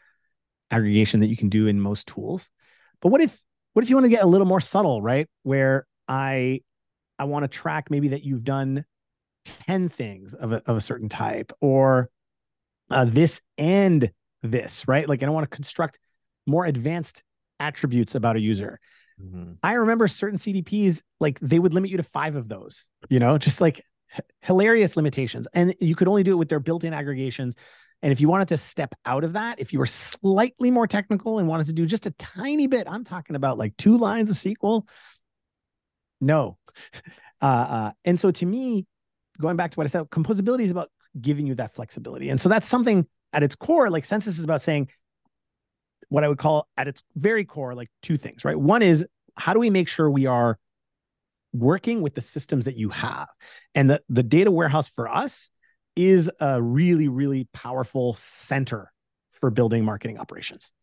aggregation 0.69 1.19
that 1.19 1.27
you 1.27 1.37
can 1.37 1.49
do 1.49 1.67
in 1.67 1.79
most 1.79 2.07
tools. 2.07 2.49
But 3.01 3.09
what 3.09 3.21
if 3.21 3.41
what 3.73 3.83
if 3.83 3.89
you 3.89 3.95
want 3.95 4.05
to 4.05 4.09
get 4.09 4.23
a 4.23 4.27
little 4.27 4.47
more 4.47 4.61
subtle 4.61 5.01
right? 5.01 5.27
Where 5.43 5.85
i 6.07 6.61
i 7.19 7.23
want 7.23 7.43
to 7.43 7.47
track 7.47 7.89
maybe 7.89 8.09
that 8.09 8.23
you've 8.23 8.43
done 8.43 8.85
10 9.67 9.89
things 9.89 10.33
of 10.33 10.51
a, 10.51 10.61
of 10.65 10.77
a 10.77 10.81
certain 10.81 11.09
type 11.09 11.51
or 11.61 12.09
uh, 12.89 13.05
this 13.05 13.41
and 13.57 14.11
this 14.43 14.87
right? 14.87 15.07
Like 15.07 15.23
i 15.23 15.29
want 15.29 15.49
to 15.49 15.55
construct 15.55 15.99
more 16.47 16.65
advanced 16.65 17.23
attributes 17.59 18.15
about 18.15 18.35
a 18.35 18.39
user. 18.39 18.79
Mm-hmm. 19.21 19.53
I 19.63 19.73
remember 19.73 20.07
certain 20.07 20.37
CDPs, 20.37 21.01
like 21.19 21.39
they 21.39 21.59
would 21.59 21.73
limit 21.73 21.89
you 21.89 21.97
to 21.97 22.03
five 22.03 22.35
of 22.35 22.47
those, 22.47 22.87
you 23.09 23.19
know, 23.19 23.37
just 23.37 23.61
like 23.61 23.83
h- 24.13 24.25
hilarious 24.41 24.97
limitations. 24.97 25.47
And 25.53 25.75
you 25.79 25.95
could 25.95 26.07
only 26.07 26.23
do 26.23 26.31
it 26.31 26.35
with 26.37 26.49
their 26.49 26.59
built 26.59 26.83
in 26.83 26.93
aggregations. 26.93 27.55
And 28.01 28.11
if 28.11 28.19
you 28.19 28.27
wanted 28.27 28.47
to 28.49 28.57
step 28.57 28.95
out 29.05 29.23
of 29.23 29.33
that, 29.33 29.59
if 29.59 29.73
you 29.73 29.79
were 29.79 29.85
slightly 29.85 30.71
more 30.71 30.87
technical 30.87 31.37
and 31.37 31.47
wanted 31.47 31.67
to 31.67 31.73
do 31.73 31.85
just 31.85 32.07
a 32.07 32.11
tiny 32.11 32.67
bit, 32.67 32.87
I'm 32.89 33.03
talking 33.03 33.35
about 33.35 33.57
like 33.57 33.77
two 33.77 33.97
lines 33.97 34.29
of 34.29 34.37
SQL. 34.37 34.83
No. 36.19 36.57
Uh, 37.43 37.45
uh, 37.45 37.91
and 38.05 38.19
so 38.19 38.29
to 38.29 38.45
me, 38.45 38.85
going 39.39 39.55
back 39.55 39.71
to 39.71 39.75
what 39.75 39.85
I 39.85 39.87
said, 39.87 40.03
composability 40.11 40.61
is 40.61 40.69
about 40.69 40.91
giving 41.19 41.47
you 41.47 41.55
that 41.55 41.73
flexibility. 41.73 42.29
And 42.29 42.39
so 42.39 42.49
that's 42.49 42.67
something 42.67 43.07
at 43.33 43.41
its 43.41 43.55
core, 43.55 43.89
like 43.89 44.05
census 44.05 44.37
is 44.37 44.43
about 44.43 44.61
saying, 44.61 44.89
what 46.11 46.25
I 46.25 46.27
would 46.27 46.39
call 46.39 46.67
at 46.75 46.89
its 46.89 47.01
very 47.15 47.45
core, 47.45 47.73
like 47.73 47.89
two 48.03 48.17
things, 48.17 48.43
right? 48.43 48.59
One 48.59 48.81
is 48.81 49.05
how 49.37 49.53
do 49.53 49.61
we 49.61 49.69
make 49.69 49.87
sure 49.87 50.11
we 50.11 50.25
are 50.25 50.59
working 51.53 52.01
with 52.01 52.15
the 52.15 52.21
systems 52.21 52.65
that 52.65 52.75
you 52.75 52.89
have. 52.89 53.29
And 53.75 53.89
the, 53.89 54.01
the 54.09 54.21
data 54.21 54.51
warehouse 54.51 54.89
for 54.89 55.07
us 55.07 55.49
is 55.95 56.29
a 56.41 56.61
really, 56.61 57.07
really 57.07 57.47
powerful 57.53 58.13
center 58.15 58.91
for 59.31 59.49
building 59.49 59.85
marketing 59.85 60.17
operations. 60.17 60.73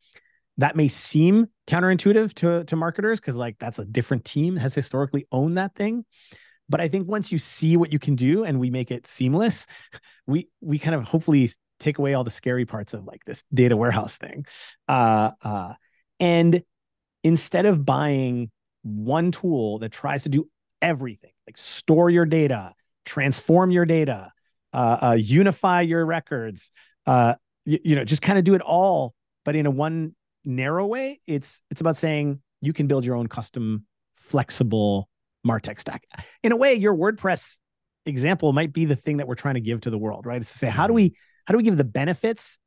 That 0.57 0.77
may 0.77 0.89
seem 0.89 1.49
counterintuitive 1.67 2.33
to, 2.37 2.65
to 2.65 2.77
marketers 2.77 3.21
because, 3.21 3.37
like, 3.37 3.57
that's 3.59 3.79
a 3.79 3.85
different 3.85 4.25
team 4.25 4.57
has 4.57 4.75
historically 4.75 5.27
owned 5.31 5.59
that 5.59 5.75
thing. 5.75 6.07
But 6.71 6.81
I 6.81 6.89
think 6.89 7.07
once 7.07 7.31
you 7.31 7.39
see 7.39 7.77
what 7.77 7.93
you 7.93 7.99
can 7.99 8.17
do 8.17 8.45
and 8.45 8.59
we 8.59 8.71
make 8.71 8.91
it 8.91 9.07
seamless, 9.07 9.67
we 10.27 10.49
we 10.63 10.79
kind 10.79 10.95
of 10.95 11.05
hopefully 11.05 11.51
take 11.79 11.99
away 11.99 12.15
all 12.15 12.25
the 12.25 12.31
scary 12.31 12.67
parts 12.67 12.95
of 12.95 13.05
like 13.05 13.25
this 13.25 13.45
data 13.53 13.77
warehouse 13.77 14.17
thing. 14.17 14.45
Uh, 14.89 15.31
uh, 15.43 15.75
and 16.21 16.63
instead 17.25 17.67
of 17.67 17.85
buying 17.85 18.51
one 18.83 19.33
tool 19.33 19.79
that 19.81 19.93
tries 19.93 20.25
to 20.25 20.29
do 20.29 20.49
everything, 20.83 21.33
like 21.47 21.57
store 21.57 22.11
your 22.11 22.27
data, 22.27 22.73
transform 23.05 23.71
your 23.71 23.85
data, 23.85 24.33
uh, 24.73 24.99
uh, 25.03 25.17
unify 25.19 25.81
your 25.83 26.05
records, 26.05 26.71
uh, 27.07 27.35
you, 27.65 27.79
you 27.85 27.97
know, 27.97 28.05
just 28.05 28.23
kind 28.23 28.39
of 28.39 28.45
do 28.45 28.55
it 28.55 28.63
all, 28.63 29.15
but 29.45 29.57
in 29.57 29.67
a 29.67 29.71
one 29.71 30.15
narrow 30.45 30.87
way. 30.87 31.21
It's 31.27 31.63
it's 31.71 31.81
about 31.81 31.97
saying 31.97 32.41
you 32.61 32.73
can 32.73 32.87
build 32.87 33.05
your 33.05 33.17
own 33.17 33.29
custom, 33.29 33.87
flexible 34.17 35.09
Martech 35.47 35.81
stack. 35.81 36.05
In 36.43 36.53
a 36.53 36.57
way, 36.57 36.75
your 36.75 36.95
WordPress 36.95 37.57
example 38.07 38.53
might 38.53 38.73
be 38.73 38.85
the 38.87 38.97
thing 38.97 39.19
that 39.19 39.29
we're 39.29 39.35
trying 39.35 39.55
to 39.55 39.61
give 39.61 39.83
to 39.83 39.91
the 39.91 39.99
world, 39.99 40.27
right? 40.27 40.41
Is 40.41 40.51
to 40.51 40.59
say 40.59 40.69
how 40.69 40.87
do 40.87 40.93
we 40.93 41.15
how 41.49 41.53
do 41.53 41.57
we 41.57 41.65
give 41.65 41.79
the 41.79 41.85
benefits 41.85 42.59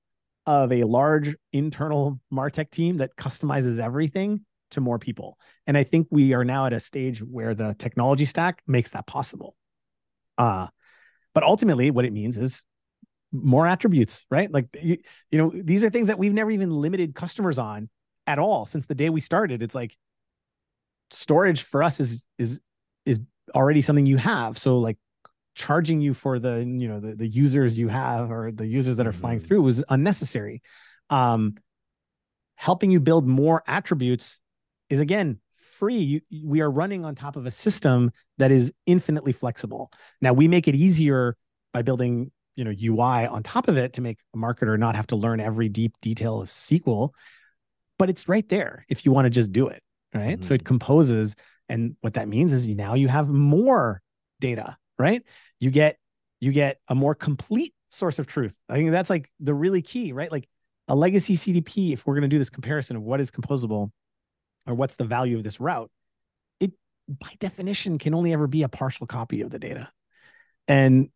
of 0.47 0.71
a 0.71 0.85
large 0.85 1.35
internal 1.53 2.19
Martech 2.33 2.71
team 2.71 2.97
that 2.97 3.15
customizes 3.15 3.77
everything 3.77 4.43
to 4.71 4.81
more 4.81 4.97
people? 4.97 5.37
And 5.67 5.77
I 5.77 5.83
think 5.83 6.07
we 6.09 6.33
are 6.33 6.43
now 6.43 6.65
at 6.65 6.73
a 6.73 6.79
stage 6.79 7.19
where 7.19 7.53
the 7.53 7.75
technology 7.77 8.25
stack 8.25 8.63
makes 8.65 8.89
that 8.89 9.05
possible. 9.05 9.55
Uh, 10.35 10.65
but 11.35 11.43
ultimately, 11.43 11.91
what 11.91 12.05
it 12.05 12.11
means 12.11 12.37
is 12.37 12.63
more 13.31 13.67
attributes, 13.67 14.25
right? 14.31 14.51
Like 14.51 14.65
you, 14.81 14.97
you 15.29 15.37
know, 15.37 15.51
these 15.53 15.83
are 15.83 15.91
things 15.91 16.07
that 16.07 16.17
we've 16.17 16.33
never 16.33 16.49
even 16.49 16.71
limited 16.71 17.13
customers 17.13 17.59
on 17.59 17.87
at 18.25 18.39
all 18.39 18.65
since 18.65 18.87
the 18.87 18.95
day 18.95 19.11
we 19.11 19.21
started. 19.21 19.61
It's 19.61 19.75
like 19.75 19.95
storage 21.11 21.61
for 21.61 21.83
us 21.83 21.99
is 21.99 22.25
is 22.39 22.59
is 23.05 23.19
already 23.53 23.83
something 23.83 24.07
you 24.07 24.17
have. 24.17 24.57
So 24.57 24.79
like 24.79 24.97
charging 25.61 26.01
you 26.01 26.13
for 26.15 26.39
the 26.39 26.57
you 26.57 26.87
know 26.87 26.99
the, 26.99 27.15
the 27.15 27.27
users 27.27 27.77
you 27.77 27.87
have 27.87 28.31
or 28.31 28.51
the 28.51 28.65
users 28.65 28.97
that 28.97 29.05
are 29.05 29.11
mm-hmm. 29.11 29.21
flying 29.21 29.39
through 29.39 29.61
was 29.61 29.83
unnecessary. 29.89 30.61
Um, 31.09 31.55
helping 32.55 32.89
you 32.89 32.99
build 32.99 33.27
more 33.27 33.63
attributes 33.67 34.41
is 34.89 34.99
again 34.99 35.39
free. 35.77 35.97
You, 35.97 36.21
we 36.43 36.61
are 36.61 36.69
running 36.69 37.05
on 37.05 37.13
top 37.13 37.35
of 37.35 37.45
a 37.45 37.51
system 37.51 38.11
that 38.39 38.51
is 38.51 38.71
infinitely 38.87 39.33
flexible. 39.33 39.91
Now 40.19 40.33
we 40.33 40.47
make 40.47 40.67
it 40.67 40.75
easier 40.75 41.37
by 41.73 41.83
building 41.83 42.31
you 42.55 42.63
know 42.63 42.71
UI 42.71 43.27
on 43.27 43.43
top 43.43 43.67
of 43.67 43.77
it 43.77 43.93
to 43.93 44.01
make 44.01 44.17
a 44.33 44.37
marketer 44.37 44.77
not 44.79 44.95
have 44.95 45.07
to 45.07 45.15
learn 45.15 45.39
every 45.39 45.69
deep 45.69 45.93
detail 46.01 46.41
of 46.41 46.49
SQL, 46.49 47.11
but 47.99 48.09
it's 48.09 48.27
right 48.27 48.47
there 48.49 48.85
if 48.89 49.05
you 49.05 49.11
want 49.11 49.25
to 49.25 49.29
just 49.29 49.51
do 49.51 49.67
it, 49.67 49.83
right? 50.13 50.39
Mm-hmm. 50.39 50.41
So 50.41 50.55
it 50.55 50.61
mm-hmm. 50.61 50.67
composes, 50.67 51.35
and 51.69 51.95
what 52.01 52.15
that 52.15 52.27
means 52.27 52.51
is 52.51 52.65
you 52.65 52.73
now 52.75 52.95
you 52.95 53.09
have 53.09 53.29
more 53.29 54.01
data, 54.39 54.75
right? 55.01 55.23
You 55.59 55.71
get 55.71 55.97
you 56.39 56.51
get 56.51 56.79
a 56.87 56.95
more 56.95 57.15
complete 57.15 57.73
source 57.89 58.19
of 58.19 58.27
truth. 58.27 58.53
I 58.69 58.75
think 58.75 58.91
that's 58.91 59.09
like 59.09 59.29
the 59.39 59.53
really 59.53 59.81
key, 59.81 60.13
right? 60.13 60.31
Like 60.31 60.47
a 60.87 60.95
legacy 60.95 61.35
CDP, 61.35 61.93
if 61.93 62.05
we're 62.05 62.15
going 62.15 62.23
to 62.23 62.27
do 62.27 62.39
this 62.39 62.49
comparison 62.49 62.95
of 62.95 63.03
what 63.03 63.19
is 63.19 63.31
composable 63.31 63.91
or 64.65 64.73
what's 64.73 64.95
the 64.95 65.03
value 65.03 65.37
of 65.37 65.43
this 65.43 65.59
route, 65.59 65.91
it 66.59 66.71
by 67.07 67.29
definition 67.39 67.97
can 67.97 68.13
only 68.13 68.33
ever 68.33 68.47
be 68.47 68.63
a 68.63 68.69
partial 68.69 69.07
copy 69.07 69.41
of 69.41 69.49
the 69.49 69.59
data. 69.59 69.89
And 70.67 71.09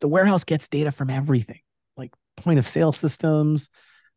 the 0.00 0.08
warehouse 0.08 0.44
gets 0.44 0.68
data 0.68 0.92
from 0.92 1.08
everything 1.08 1.60
like 1.96 2.12
point 2.36 2.58
of 2.58 2.68
sale 2.68 2.92
systems 2.92 3.70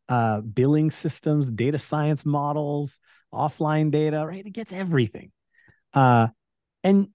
uh, 0.09 0.41
billing 0.41 0.91
systems 0.91 1.49
data 1.49 1.77
science 1.77 2.25
models 2.25 2.99
offline 3.33 3.91
data 3.91 4.25
right 4.25 4.45
it 4.45 4.51
gets 4.51 4.73
everything 4.73 5.31
uh, 5.93 6.27
and 6.83 7.07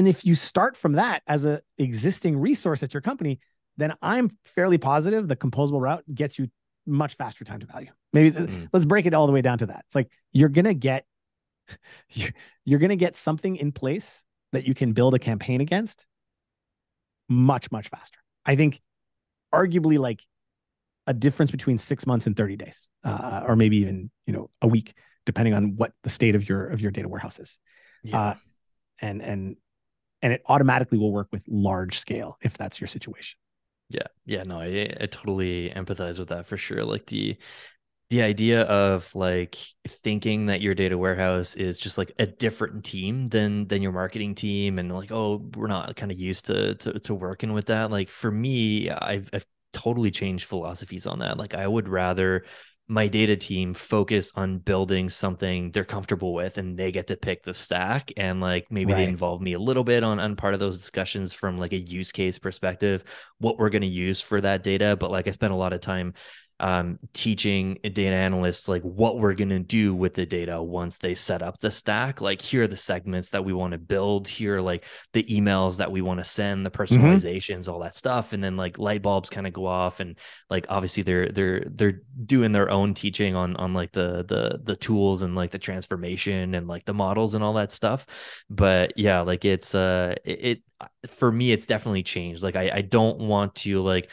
and 0.00 0.08
if 0.08 0.24
you 0.24 0.34
start 0.34 0.76
from 0.76 0.94
that 0.94 1.22
as 1.26 1.44
a 1.44 1.60
existing 1.78 2.36
resource 2.36 2.82
at 2.82 2.94
your 2.94 3.00
company 3.00 3.38
then 3.76 3.94
i'm 4.02 4.30
fairly 4.44 4.78
positive 4.78 5.28
the 5.28 5.36
composable 5.36 5.80
route 5.80 6.04
gets 6.14 6.38
you 6.38 6.48
much 6.86 7.14
faster 7.14 7.44
time 7.44 7.60
to 7.60 7.66
value 7.66 7.90
maybe 8.12 8.32
mm. 8.32 8.68
let's 8.72 8.86
break 8.86 9.06
it 9.06 9.14
all 9.14 9.26
the 9.26 9.32
way 9.32 9.42
down 9.42 9.58
to 9.58 9.66
that 9.66 9.84
it's 9.86 9.94
like 9.94 10.08
you're 10.32 10.48
gonna 10.48 10.74
get 10.74 11.04
you're 12.64 12.80
gonna 12.80 12.96
get 12.96 13.16
something 13.16 13.56
in 13.56 13.72
place 13.72 14.24
that 14.52 14.66
you 14.66 14.74
can 14.74 14.92
build 14.92 15.14
a 15.14 15.18
campaign 15.18 15.60
against 15.60 16.06
much, 17.28 17.70
much 17.70 17.88
faster. 17.88 18.18
I 18.44 18.56
think 18.56 18.80
arguably 19.54 19.98
like 19.98 20.20
a 21.06 21.14
difference 21.14 21.50
between 21.50 21.78
six 21.78 22.06
months 22.06 22.26
and 22.26 22.36
30 22.36 22.56
days, 22.56 22.88
uh, 23.04 23.42
or 23.46 23.56
maybe 23.56 23.78
even, 23.78 24.10
you 24.26 24.32
know, 24.32 24.50
a 24.60 24.66
week, 24.66 24.94
depending 25.26 25.54
on 25.54 25.76
what 25.76 25.92
the 26.02 26.10
state 26.10 26.34
of 26.34 26.48
your, 26.48 26.66
of 26.66 26.80
your 26.80 26.90
data 26.90 27.08
warehouse 27.08 27.38
is. 27.38 27.58
Yeah. 28.02 28.20
Uh, 28.20 28.34
and, 29.00 29.22
and, 29.22 29.56
and 30.22 30.32
it 30.32 30.42
automatically 30.46 30.98
will 30.98 31.12
work 31.12 31.28
with 31.32 31.42
large 31.48 31.98
scale 31.98 32.36
if 32.42 32.56
that's 32.56 32.80
your 32.80 32.88
situation. 32.88 33.38
Yeah. 33.88 34.06
Yeah. 34.24 34.44
No, 34.44 34.60
I, 34.60 34.94
I 35.00 35.06
totally 35.06 35.70
empathize 35.74 36.18
with 36.18 36.28
that 36.28 36.46
for 36.46 36.56
sure. 36.56 36.84
Like 36.84 37.06
the, 37.06 37.36
the 38.10 38.22
idea 38.22 38.62
of 38.62 39.12
like 39.14 39.56
thinking 39.86 40.46
that 40.46 40.60
your 40.60 40.74
data 40.74 40.98
warehouse 40.98 41.54
is 41.54 41.78
just 41.78 41.96
like 41.96 42.12
a 42.18 42.26
different 42.26 42.84
team 42.84 43.28
than 43.28 43.68
than 43.68 43.82
your 43.82 43.92
marketing 43.92 44.34
team 44.34 44.80
and 44.80 44.92
like 44.92 45.12
oh 45.12 45.48
we're 45.54 45.68
not 45.68 45.94
kind 45.94 46.10
of 46.10 46.18
used 46.18 46.46
to, 46.46 46.74
to 46.74 46.98
to 46.98 47.14
working 47.14 47.52
with 47.52 47.66
that 47.66 47.88
like 47.92 48.08
for 48.08 48.30
me 48.32 48.90
I've, 48.90 49.30
I've 49.32 49.46
totally 49.72 50.10
changed 50.10 50.46
philosophies 50.46 51.06
on 51.06 51.20
that 51.20 51.38
like 51.38 51.54
i 51.54 51.64
would 51.64 51.88
rather 51.88 52.44
my 52.90 53.06
data 53.06 53.36
team 53.36 53.72
focus 53.72 54.32
on 54.34 54.58
building 54.58 55.08
something 55.08 55.70
they're 55.70 55.84
comfortable 55.84 56.34
with 56.34 56.58
and 56.58 56.76
they 56.76 56.90
get 56.90 57.06
to 57.06 57.16
pick 57.16 57.44
the 57.44 57.54
stack 57.54 58.12
and 58.16 58.40
like 58.40 58.66
maybe 58.68 58.92
right. 58.92 58.98
they 58.98 59.04
involve 59.04 59.40
me 59.40 59.52
a 59.52 59.58
little 59.60 59.84
bit 59.84 60.02
on 60.02 60.18
on 60.18 60.34
part 60.34 60.54
of 60.54 60.60
those 60.60 60.76
discussions 60.76 61.32
from 61.32 61.56
like 61.56 61.72
a 61.72 61.78
use 61.78 62.10
case 62.10 62.36
perspective 62.36 63.04
what 63.38 63.58
we're 63.58 63.70
going 63.70 63.80
to 63.80 63.86
use 63.86 64.20
for 64.20 64.40
that 64.40 64.64
data 64.64 64.96
but 64.98 65.12
like 65.12 65.28
i 65.28 65.30
spent 65.30 65.52
a 65.52 65.56
lot 65.56 65.72
of 65.72 65.80
time 65.80 66.12
um, 66.60 66.98
teaching 67.14 67.78
data 67.82 68.14
analysts 68.14 68.68
like 68.68 68.82
what 68.82 69.18
we're 69.18 69.34
going 69.34 69.48
to 69.48 69.58
do 69.58 69.94
with 69.94 70.14
the 70.14 70.26
data 70.26 70.62
once 70.62 70.98
they 70.98 71.14
set 71.14 71.42
up 71.42 71.58
the 71.58 71.70
stack. 71.70 72.20
Like, 72.20 72.40
here 72.40 72.64
are 72.64 72.68
the 72.68 72.76
segments 72.76 73.30
that 73.30 73.44
we 73.44 73.52
want 73.52 73.72
to 73.72 73.78
build. 73.78 74.28
Here 74.28 74.56
are 74.56 74.62
like 74.62 74.84
the 75.12 75.24
emails 75.24 75.78
that 75.78 75.90
we 75.90 76.02
want 76.02 76.20
to 76.20 76.24
send, 76.24 76.64
the 76.64 76.70
mm-hmm. 76.70 76.82
personalizations, 76.82 77.60
mm-hmm. 77.60 77.72
all 77.72 77.80
that 77.80 77.94
stuff. 77.94 78.32
And 78.32 78.44
then 78.44 78.56
like 78.56 78.78
light 78.78 79.02
bulbs 79.02 79.30
kind 79.30 79.46
of 79.46 79.52
go 79.52 79.66
off, 79.66 80.00
and 80.00 80.18
like 80.50 80.66
obviously 80.68 81.02
they're 81.02 81.28
they're 81.28 81.64
they're 81.66 82.02
doing 82.26 82.52
their 82.52 82.70
own 82.70 82.94
teaching 82.94 83.34
on 83.34 83.56
on 83.56 83.72
like 83.72 83.92
the 83.92 84.24
the 84.28 84.60
the 84.62 84.76
tools 84.76 85.22
and 85.22 85.34
like 85.34 85.50
the 85.50 85.58
transformation 85.58 86.54
and 86.54 86.68
like 86.68 86.84
the 86.84 86.94
models 86.94 87.34
and 87.34 87.42
all 87.42 87.54
that 87.54 87.72
stuff. 87.72 88.06
But 88.50 88.92
yeah, 88.96 89.20
like 89.22 89.44
it's 89.44 89.74
uh 89.74 90.14
it, 90.24 90.44
it 90.44 91.10
for 91.10 91.32
me 91.32 91.52
it's 91.52 91.66
definitely 91.66 92.02
changed. 92.02 92.42
Like 92.42 92.56
I 92.56 92.70
I 92.74 92.80
don't 92.82 93.18
want 93.18 93.54
to 93.56 93.80
like 93.80 94.10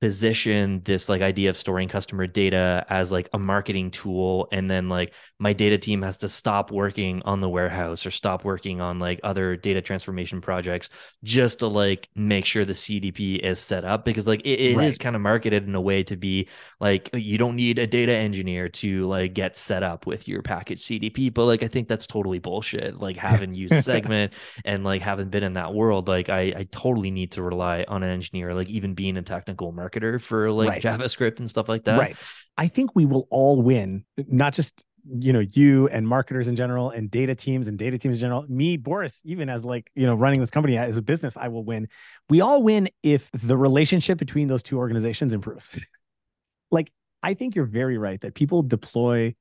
position 0.00 0.82
this 0.84 1.08
like 1.08 1.22
idea 1.22 1.48
of 1.48 1.56
storing 1.56 1.88
customer 1.88 2.26
data 2.26 2.84
as 2.90 3.10
like 3.10 3.30
a 3.32 3.38
marketing 3.38 3.90
tool 3.90 4.46
and 4.52 4.68
then 4.68 4.90
like 4.90 5.14
my 5.38 5.54
data 5.54 5.78
team 5.78 6.02
has 6.02 6.18
to 6.18 6.28
stop 6.28 6.70
working 6.70 7.22
on 7.24 7.40
the 7.40 7.48
warehouse 7.48 8.04
or 8.04 8.10
stop 8.10 8.44
working 8.44 8.78
on 8.78 8.98
like 8.98 9.18
other 9.24 9.56
data 9.56 9.80
transformation 9.80 10.38
projects 10.38 10.90
just 11.24 11.60
to 11.60 11.66
like 11.66 12.10
make 12.14 12.44
sure 12.44 12.66
the 12.66 12.74
cdp 12.74 13.38
is 13.38 13.58
set 13.58 13.86
up 13.86 14.04
because 14.04 14.26
like 14.26 14.42
it, 14.42 14.60
it 14.60 14.76
right. 14.76 14.86
is 14.86 14.98
kind 14.98 15.16
of 15.16 15.22
marketed 15.22 15.66
in 15.66 15.74
a 15.74 15.80
way 15.80 16.02
to 16.02 16.14
be 16.14 16.46
like 16.78 17.08
you 17.14 17.38
don't 17.38 17.56
need 17.56 17.78
a 17.78 17.86
data 17.86 18.14
engineer 18.14 18.68
to 18.68 19.06
like 19.06 19.32
get 19.32 19.56
set 19.56 19.82
up 19.82 20.06
with 20.06 20.28
your 20.28 20.42
package 20.42 20.82
cdp 20.82 21.32
but 21.32 21.46
like 21.46 21.62
i 21.62 21.68
think 21.68 21.88
that's 21.88 22.06
totally 22.06 22.38
bullshit 22.38 23.00
like 23.00 23.16
having 23.16 23.54
used 23.54 23.72
segment 23.82 24.34
and 24.66 24.84
like 24.84 25.00
having 25.00 25.30
been 25.30 25.42
in 25.42 25.54
that 25.54 25.72
world 25.72 26.06
like 26.06 26.28
i 26.28 26.52
i 26.54 26.66
totally 26.70 27.10
need 27.10 27.32
to 27.32 27.42
rely 27.42 27.82
on 27.88 28.02
an 28.02 28.10
engineer 28.10 28.52
like 28.52 28.68
even 28.68 28.92
being 28.92 29.16
a 29.16 29.22
technical 29.22 29.72
marketer 29.72 29.85
marketer 29.86 30.20
for 30.20 30.50
like 30.50 30.68
right. 30.68 30.82
JavaScript 30.82 31.40
and 31.40 31.48
stuff 31.48 31.68
like 31.68 31.84
that. 31.84 31.98
Right. 31.98 32.16
I 32.56 32.68
think 32.68 32.94
we 32.94 33.04
will 33.04 33.26
all 33.30 33.60
win, 33.60 34.04
not 34.16 34.54
just 34.54 34.84
you 35.08 35.32
know 35.32 35.40
you 35.52 35.88
and 35.88 36.06
marketers 36.06 36.48
in 36.48 36.56
general 36.56 36.90
and 36.90 37.10
data 37.10 37.34
teams 37.34 37.68
and 37.68 37.78
data 37.78 37.98
teams 37.98 38.16
in 38.16 38.20
general 38.20 38.44
me 38.48 38.76
boris 38.76 39.20
even 39.24 39.48
as 39.48 39.64
like 39.64 39.90
you 39.94 40.06
know 40.06 40.14
running 40.14 40.40
this 40.40 40.50
company 40.50 40.76
as 40.76 40.96
a 40.96 41.02
business 41.02 41.36
i 41.36 41.48
will 41.48 41.64
win 41.64 41.88
we 42.28 42.40
all 42.40 42.62
win 42.62 42.88
if 43.02 43.30
the 43.32 43.56
relationship 43.56 44.18
between 44.18 44.48
those 44.48 44.62
two 44.62 44.78
organizations 44.78 45.32
improves 45.32 45.78
like 46.70 46.90
i 47.22 47.34
think 47.34 47.54
you're 47.54 47.64
very 47.64 47.98
right 47.98 48.20
that 48.20 48.34
people 48.34 48.62
deploy 48.62 49.34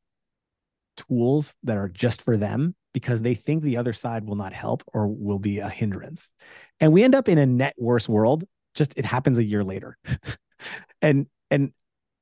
tools 0.97 1.53
that 1.63 1.77
are 1.77 1.89
just 1.89 2.21
for 2.21 2.37
them 2.37 2.75
because 2.93 3.21
they 3.21 3.35
think 3.35 3.63
the 3.63 3.77
other 3.77 3.91
side 3.91 4.23
will 4.23 4.35
not 4.35 4.53
help 4.53 4.83
or 4.93 5.07
will 5.07 5.39
be 5.39 5.59
a 5.59 5.69
hindrance 5.69 6.31
and 6.79 6.93
we 6.93 7.03
end 7.03 7.15
up 7.15 7.27
in 7.27 7.37
a 7.37 7.45
net 7.45 7.73
worse 7.77 8.07
world 8.07 8.43
just 8.75 8.93
it 8.97 9.05
happens 9.05 9.37
a 9.37 9.43
year 9.43 9.63
later 9.63 9.97
and 11.01 11.27
and 11.49 11.71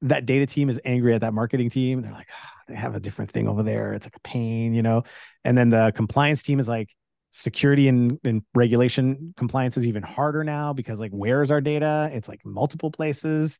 that 0.04 0.26
data 0.26 0.46
team 0.46 0.70
is 0.70 0.80
angry 0.84 1.14
at 1.14 1.22
that 1.22 1.34
marketing 1.34 1.70
team. 1.70 2.02
They're 2.02 2.12
like, 2.12 2.28
oh, 2.30 2.60
they 2.68 2.76
have 2.76 2.94
a 2.94 3.00
different 3.00 3.32
thing 3.32 3.48
over 3.48 3.64
there. 3.64 3.94
It's 3.94 4.06
like 4.06 4.18
a 4.18 4.20
pain, 4.20 4.74
you 4.74 4.82
know. 4.82 5.04
And 5.46 5.58
then 5.58 5.70
the 5.70 5.94
compliance 5.96 6.44
team 6.44 6.60
is 6.60 6.68
like, 6.68 6.90
security 7.34 7.88
and, 7.88 8.20
and 8.24 8.44
regulation 8.54 9.34
compliance 9.36 9.76
is 9.76 9.88
even 9.88 10.04
harder 10.04 10.44
now 10.44 10.72
because 10.72 11.00
like 11.00 11.10
where's 11.12 11.50
our 11.50 11.60
data 11.62 12.08
it's 12.14 12.28
like 12.28 12.40
multiple 12.46 12.92
places 12.92 13.58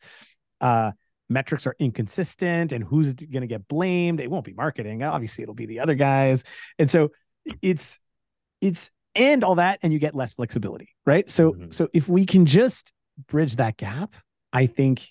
uh 0.62 0.92
metrics 1.28 1.66
are 1.66 1.76
inconsistent 1.80 2.72
and 2.72 2.84
who's 2.84 3.16
going 3.16 3.42
to 3.42 3.48
get 3.48 3.68
blamed 3.68 4.20
it 4.20 4.30
won't 4.30 4.46
be 4.46 4.54
marketing 4.54 5.02
obviously 5.02 5.42
it'll 5.42 5.56
be 5.56 5.66
the 5.66 5.80
other 5.80 5.96
guys 5.96 6.44
and 6.78 6.92
so 6.92 7.10
it's 7.64 7.98
it's 8.62 8.92
and 9.16 9.44
all 9.44 9.56
that 9.56 9.80
and 9.84 9.94
you 9.94 10.00
get 10.00 10.16
less 10.16 10.34
flexibility 10.34 10.90
right 11.06 11.30
so 11.30 11.52
mm-hmm. 11.52 11.72
so 11.72 11.88
if 11.94 12.08
we 12.08 12.26
can 12.26 12.46
just 12.46 12.92
bridge 13.28 13.56
that 13.58 13.78
gap 13.78 14.14
i 14.52 14.66
think 14.66 15.08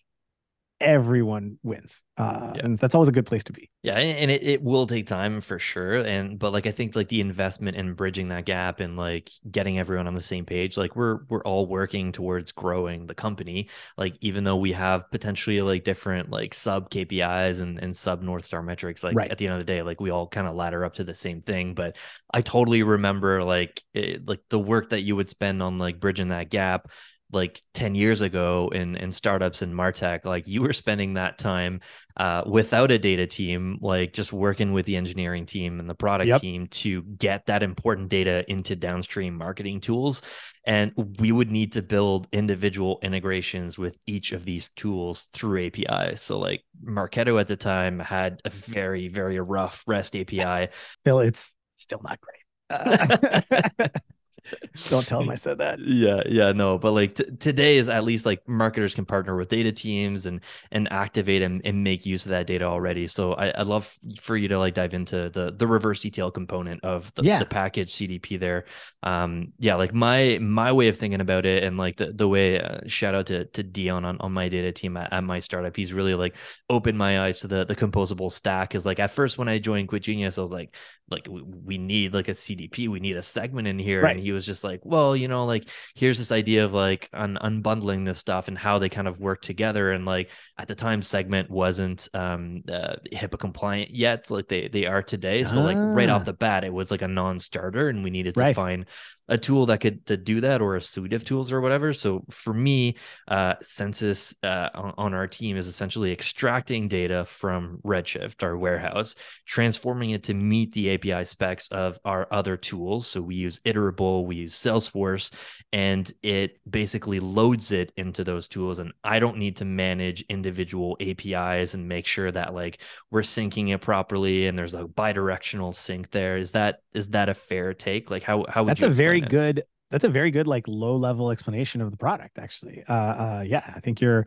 everyone 0.83 1.59
wins 1.63 2.03
uh, 2.19 2.53
yeah. 2.55 2.65
and 2.65 2.79
that's 2.79 2.95
always 2.95 3.09
a 3.09 3.13
good 3.13 3.25
place 3.25 3.43
to 3.43 3.53
be 3.53 3.71
yeah 3.83 3.95
and 3.95 4.31
it, 4.31 4.43
it 4.43 4.63
will 4.63 4.87
take 4.87 5.07
time 5.07 5.41
for 5.41 5.59
sure 5.59 5.97
and 5.97 6.39
but 6.39 6.53
like 6.53 6.67
i 6.67 6.71
think 6.71 6.95
like 6.95 7.09
the 7.09 7.21
investment 7.21 7.77
in 7.77 7.95
bridging 7.95 8.29
that 8.29 8.45
gap 8.45 8.81
and 8.81 8.97
like 8.97 9.31
getting 9.51 9.79
everyone 9.79 10.07
on 10.07 10.15
the 10.15 10.21
same 10.21 10.45
page 10.45 10.77
like 10.77 10.95
we're 10.95 11.21
we're 11.29 11.43
all 11.43 11.67
working 11.67 12.13
towards 12.13 12.53
growing 12.53 13.07
the 13.07 13.15
company 13.15 13.69
like 13.97 14.15
even 14.21 14.45
though 14.45 14.57
we 14.57 14.73
have 14.73 15.11
potentially 15.11 15.63
like 15.63 15.85
different 15.85 16.31
like 16.31 16.53
sub 16.53 16.91
kpis 16.91 17.63
and, 17.63 17.79
and 17.79 17.97
sub 17.97 18.23
north 18.23 18.45
star 18.45 18.63
metrics 18.63 19.03
like 19.03 19.17
right. 19.17 19.31
at 19.31 19.39
the 19.39 19.47
end 19.47 19.55
of 19.55 19.61
the 19.61 19.73
day 19.73 19.83
like 19.83 20.01
we 20.01 20.11
all 20.11 20.27
kind 20.27 20.47
of 20.47 20.55
ladder 20.55 20.85
up 20.85 20.95
to 20.95 21.05
the 21.05 21.15
same 21.15 21.41
thing 21.41 21.75
but 21.75 21.97
i 22.33 22.43
totally 22.43 22.83
remember 22.83 23.43
like 23.43 23.83
it, 23.95 24.29
like 24.29 24.41
the 24.51 24.59
work 24.59 24.91
that 24.91 25.01
you 25.01 25.17
would 25.17 25.29
spend 25.29 25.63
on 25.63 25.79
like 25.79 25.99
bridging 25.99 26.29
that 26.29 26.51
gap 26.51 26.91
like 27.33 27.61
10 27.75 27.95
years 27.95 28.21
ago 28.21 28.71
in 28.75 28.97
in 28.97 29.11
startups 29.11 29.63
and 29.63 29.75
martech 29.75 30.25
like 30.25 30.47
you 30.47 30.63
were 30.63 30.73
spending 30.73 31.15
that 31.15 31.39
time 31.39 31.81
uh, 32.17 32.43
without 32.47 32.91
a 32.91 32.99
data 32.99 33.27
team 33.27 33.79
like 33.81 34.13
just 34.13 34.33
working 34.33 34.73
with 34.73 34.85
the 34.85 34.97
engineering 34.97 35.47
team 35.47 35.81
and 35.81 35.89
the 35.89 35.95
product 35.95 36.29
yep. 36.29 36.41
team 36.41 36.67
to 36.67 37.03
get 37.03 37.47
that 37.47 37.63
important 37.63 38.11
data 38.11 38.45
into 38.51 38.77
downstream 38.77 39.35
marketing 39.35 39.81
tools. 39.81 40.21
And 40.67 40.93
we 41.19 41.33
would 41.33 41.51
need 41.51 41.73
to 41.73 41.83
build 41.83 42.29
individual 42.31 42.99
integrations 43.03 43.79
with 43.79 43.99
each 44.07 44.33
of 44.33 44.45
these 44.45 44.71
tools 44.71 45.29
through 45.33 45.67
apis 45.67 46.21
so 46.21 46.39
like 46.39 46.63
marketo 46.85 47.41
at 47.41 47.49
the 47.49 47.57
time 47.57 47.99
had 47.99 48.41
a 48.45 48.51
very 48.51 49.09
very 49.09 49.41
rough 49.41 49.83
rest 49.87 50.15
api 50.15 50.69
phil 51.05 51.21
it's 51.21 51.53
still 51.77 52.01
not 52.03 52.19
great. 52.21 52.45
Uh, 52.71 53.89
Don't 54.89 55.07
tell 55.07 55.21
them 55.21 55.31
I 55.31 55.35
said 55.35 55.59
that. 55.59 55.79
Yeah, 55.81 56.23
yeah, 56.27 56.53
no, 56.53 56.79
but 56.79 56.93
like 56.93 57.15
t- 57.15 57.25
today 57.39 57.77
is 57.77 57.89
at 57.89 58.05
least 58.05 58.27
like 58.27 58.47
marketers 58.49 58.95
can 58.95 59.05
partner 59.05 59.37
with 59.37 59.49
data 59.49 59.73
teams 59.73 60.27
and 60.27 60.41
and 60.71 60.91
activate 60.93 61.43
and, 61.43 61.61
and 61.65 61.85
make 61.85 62.07
use 62.07 62.27
of 62.27 62.31
that 62.31 62.47
data 62.47 62.65
already. 62.65 63.07
So 63.07 63.35
I, 63.35 63.61
I'd 63.61 63.67
love 63.67 63.97
for 64.21 64.37
you 64.37 64.49
to 64.49 64.59
like 64.59 64.75
dive 64.75 64.95
into 64.95 65.31
the 65.31 65.55
the 65.57 65.67
reverse 65.67 66.05
ETL 66.05 66.31
component 66.31 66.83
of 66.85 67.13
the, 67.15 67.23
yeah. 67.23 67.39
the 67.39 67.47
package 67.47 67.93
CDP 67.93 68.39
there. 68.39 68.65
Um, 69.03 69.53
yeah, 69.59 69.77
like 69.77 69.95
my 69.95 70.39
my 70.41 70.73
way 70.73 70.89
of 70.89 70.97
thinking 70.97 71.21
about 71.21 71.47
it 71.47 71.63
and 71.63 71.77
like 71.77 71.97
the 71.97 72.07
the 72.07 72.29
way 72.29 72.61
uh, 72.61 72.81
shout 72.87 73.15
out 73.15 73.27
to 73.27 73.45
to 73.47 73.63
Dion 73.63 74.05
on, 74.05 74.19
on 74.21 74.33
my 74.33 74.49
data 74.49 74.73
team 74.73 74.97
at, 74.97 75.13
at 75.13 75.25
my 75.25 75.41
startup. 75.41 75.77
He's 75.77 75.93
really 75.93 76.15
like 76.15 76.37
opened 76.69 76.99
my 76.99 77.27
eyes 77.27 77.41
to 77.41 77.49
the 77.49 77.65
the 77.65 77.77
composable 77.77 78.31
stack. 78.31 78.75
Is 78.75 78.87
like 78.87 78.99
at 78.99 79.11
first 79.11 79.39
when 79.39 79.49
I 79.49 79.59
joined 79.59 79.89
Quit 79.89 80.03
Genius, 80.03 80.39
I 80.39 80.43
was 80.43 80.53
like 80.53 80.75
like 81.13 81.29
we, 81.29 81.43
we 81.43 81.79
need 81.79 82.15
like 82.15 82.29
a 82.29 82.33
CDP, 82.33 82.89
we 82.89 82.99
need 82.99 83.17
a 83.17 83.23
segment 83.23 83.69
in 83.69 83.79
here, 83.79 84.03
right. 84.03 84.17
and 84.17 84.25
he 84.33 84.35
was 84.35 84.47
just 84.47 84.65
like, 84.65 84.81
well, 84.83 85.15
you 85.15 85.29
know, 85.29 85.45
like 85.45 85.69
here's 85.95 86.17
this 86.17 86.33
idea 86.33 86.65
of 86.65 86.73
like 86.73 87.11
un- 87.13 87.39
unbundling 87.43 88.07
this 88.07 88.19
stuff 88.19 88.49
and 88.49 88.57
how 88.57 88.79
they 88.79 88.89
kind 88.89 89.07
of 89.07 89.21
work 89.21 89.43
together. 89.43 89.93
And 89.93 90.07
like 90.07 90.31
at 90.57 90.69
the 90.69 90.75
time, 90.75 91.03
segment 91.03 91.51
wasn't 91.51 92.09
um 92.15 92.63
uh, 92.69 92.97
HIPAA 93.13 93.39
compliant 93.39 93.91
yet, 93.91 94.31
like 94.31 94.49
they 94.49 94.69
they 94.69 94.87
are 94.87 95.03
today. 95.03 95.45
So 95.45 95.61
ah. 95.61 95.65
like 95.65 95.77
right 95.77 96.09
off 96.09 96.23
ah. 96.23 96.25
the 96.25 96.33
bat, 96.33 96.65
it 96.65 96.73
was 96.73 96.91
like 96.91 97.03
a 97.03 97.09
non-starter, 97.09 97.89
and 97.89 98.03
we 98.03 98.11
needed 98.11 98.35
to 98.35 98.41
right. 98.41 98.57
find 98.57 98.87
a 99.29 99.39
tool 99.39 99.67
that 99.67 99.81
could 99.81 100.05
to 100.07 100.17
do 100.17 100.41
that 100.41 100.61
or 100.61 100.77
a 100.77 100.83
suite 100.83 101.13
of 101.13 101.25
tools 101.25 101.53
or 101.53 101.61
whatever. 101.61 101.93
So 101.93 102.25
for 102.31 102.53
me, 102.53 102.97
uh, 103.29 103.55
Census 103.63 104.35
uh, 104.43 104.69
on, 104.75 104.95
on, 104.99 105.15
our 105.15 105.29
team 105.29 105.57
is 105.57 105.67
essentially 105.67 106.13
extracting 106.13 106.89
data 106.89 107.25
from 107.25 107.79
Redshift, 107.85 108.43
our 108.43 108.59
warehouse, 108.59 109.15
transforming 109.47 110.11
it 110.11 110.25
to 110.25 110.35
meet 110.35 110.73
the 110.73 110.95
API 110.95 111.25
specs 111.25 111.69
of 111.69 111.99
our 112.05 112.27
other 112.31 112.57
tools. 112.57 113.07
So 113.07 113.23
we 113.23 113.37
use 113.37 113.61
Iterable, 113.61 114.22
we 114.25 114.37
use 114.37 114.55
Salesforce, 114.55 115.31
and 115.73 116.11
it 116.23 116.59
basically 116.69 117.21
loads 117.21 117.73
it 117.73 117.93
into 117.97 118.25
those 118.25 118.49
tools. 118.49 118.79
And 118.79 118.93
I 119.05 119.19
don't 119.19 119.39
need 119.39 119.57
to 119.57 119.65
manage 119.65 120.23
individual 120.29 120.97
APIs 121.01 121.75
and 121.75 121.89
make 121.89 122.07
sure 122.07 122.31
that 122.31 122.55
like 122.55 122.81
we're 123.11 123.23
syncing 123.23 123.75
it 123.75 123.81
properly 123.81 124.47
and 124.47 124.59
there's 124.59 124.75
a 124.75 124.85
bidirectional 124.85 125.75
sync 125.75 126.11
there. 126.11 126.37
Is 126.37 126.53
that 126.53 126.81
is 126.93 127.09
that 127.09 127.29
a 127.29 127.35
fair 127.35 127.75
take? 127.75 128.11
Like 128.11 128.23
how 128.23 128.45
how 128.49 128.65
would 128.65 128.71
that's 128.71 128.83
a 128.83 128.91
very 128.91 129.21
it? 129.21 129.29
good 129.29 129.65
that's 129.91 130.05
a 130.05 130.09
very 130.09 130.31
good 130.31 130.47
like 130.47 130.67
low 130.67 130.97
level 130.97 131.31
explanation 131.31 131.81
of 131.81 131.91
the 131.91 131.97
product 131.97 132.39
actually. 132.39 132.83
Uh, 132.89 132.93
uh 132.93 133.45
yeah, 133.47 133.73
I 133.75 133.81
think 133.81 134.01
your 134.01 134.27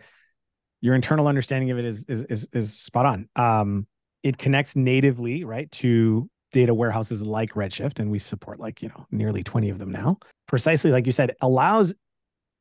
your 0.81 0.95
internal 0.95 1.27
understanding 1.27 1.71
of 1.71 1.79
it 1.79 1.85
is 1.85 2.05
is 2.05 2.21
is, 2.23 2.47
is 2.53 2.79
spot 2.79 3.05
on. 3.05 3.29
Um, 3.35 3.87
it 4.23 4.37
connects 4.37 4.75
natively 4.75 5.43
right 5.43 5.71
to 5.71 6.29
data 6.55 6.73
warehouses 6.73 7.21
like 7.21 7.51
Redshift, 7.53 7.99
and 7.99 8.09
we 8.09 8.17
support 8.17 8.61
like 8.61 8.81
you 8.81 8.87
know 8.87 9.05
nearly 9.11 9.43
twenty 9.43 9.69
of 9.69 9.77
them 9.77 9.91
now. 9.91 10.17
Precisely 10.47 10.89
like 10.89 11.05
you 11.05 11.11
said, 11.11 11.35
allows 11.41 11.93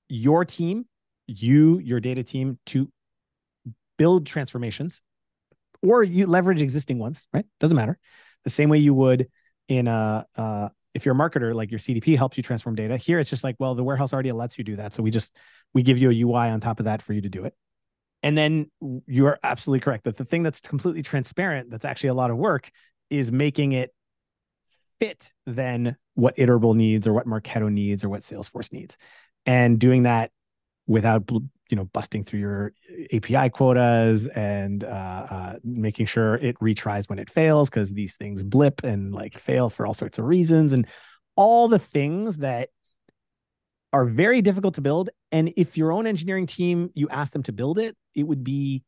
your 0.09 0.45
team, 0.45 0.85
you 1.29 1.79
your 1.79 2.01
data 2.01 2.25
team 2.25 2.59
to 2.67 2.91
build 3.97 4.27
transformations, 4.27 5.01
or 5.81 6.03
you 6.03 6.27
leverage 6.27 6.61
existing 6.61 6.99
ones. 6.99 7.29
Right, 7.33 7.47
doesn't 7.61 7.77
matter. 7.77 7.97
The 8.43 8.51
same 8.51 8.69
way 8.69 8.79
you 8.79 8.95
would 8.95 9.29
in 9.69 9.87
a, 9.87 10.27
uh, 10.37 10.69
if 10.93 11.07
you're 11.07 11.15
a 11.15 11.19
marketer, 11.19 11.55
like 11.55 11.71
your 11.71 11.81
CDP 11.81 12.17
helps 12.17 12.37
you 12.37 12.43
transform 12.43 12.75
data. 12.75 12.97
Here, 12.97 13.21
it's 13.21 13.31
just 13.31 13.45
like, 13.45 13.57
well, 13.59 13.75
the 13.75 13.85
warehouse 13.85 14.13
already 14.13 14.33
lets 14.33 14.59
you 14.59 14.65
do 14.65 14.77
that. 14.77 14.93
So 14.93 15.03
we 15.03 15.11
just, 15.11 15.35
we 15.73 15.83
give 15.83 15.99
you 15.99 16.11
a 16.11 16.15
UI 16.15 16.51
on 16.51 16.61
top 16.61 16.79
of 16.79 16.85
that 16.85 17.01
for 17.01 17.15
you 17.15 17.23
to 17.23 17.31
do 17.31 17.45
it. 17.45 17.55
And 18.23 18.37
then 18.37 18.71
you 19.07 19.27
are 19.27 19.39
absolutely 19.43 19.81
correct 19.81 20.05
that 20.05 20.17
the 20.17 20.25
thing 20.25 20.43
that's 20.43 20.61
completely 20.61 21.03
transparent, 21.03 21.71
that's 21.71 21.87
actually 21.87 22.11
a 22.11 22.15
lot 22.15 22.31
of 22.31 22.37
work, 22.37 22.71
is 23.19 23.33
making 23.33 23.73
it 23.73 23.95
fit 25.01 25.33
then 25.47 25.97
what 26.15 26.37
Iterable 26.37 26.75
needs 26.75 27.07
or 27.07 27.13
what 27.13 27.27
Marketo 27.27 27.71
needs 27.71 28.05
or 28.05 28.09
what 28.09 28.23
Salesforce 28.23 28.73
needs. 28.73 28.97
And 29.47 29.79
doing 29.79 30.05
that 30.05 30.31
without 30.87 31.31
you 31.71 31.77
know 31.77 31.85
busting 31.87 32.25
through 32.25 32.41
your 32.41 32.73
API 33.13 33.51
quotas 33.51 34.27
and 34.29 34.85
uh, 34.85 35.27
uh, 35.31 35.57
making 35.65 36.07
sure 36.07 36.37
it 36.37 36.59
retries 36.59 37.09
when 37.09 37.19
it 37.19 37.31
fails 37.31 37.71
because 37.71 37.93
these 37.93 38.17
things 38.17 38.43
blip 38.43 38.85
and 38.85 39.11
like 39.11 39.39
fail 39.39 39.71
for 39.71 39.87
all 39.87 39.95
sorts 39.95 40.19
of 40.19 40.27
reasons 40.27 40.73
and 40.73 40.87
all 41.37 41.69
the 41.69 41.79
things 41.79 42.39
that 42.39 42.69
are 43.93 44.05
very 44.05 44.43
difficult 44.43 44.75
to 44.75 44.81
build. 44.81 45.11
And 45.33 45.53
if 45.57 45.77
your 45.77 45.93
own 45.93 46.07
engineering 46.07 46.47
team 46.47 46.91
you 46.95 47.09
ask 47.09 47.33
them 47.33 47.43
to 47.45 47.53
build 47.53 47.79
it, 47.79 47.97
it 48.15 48.25
would 48.25 48.45
be 48.45 48.83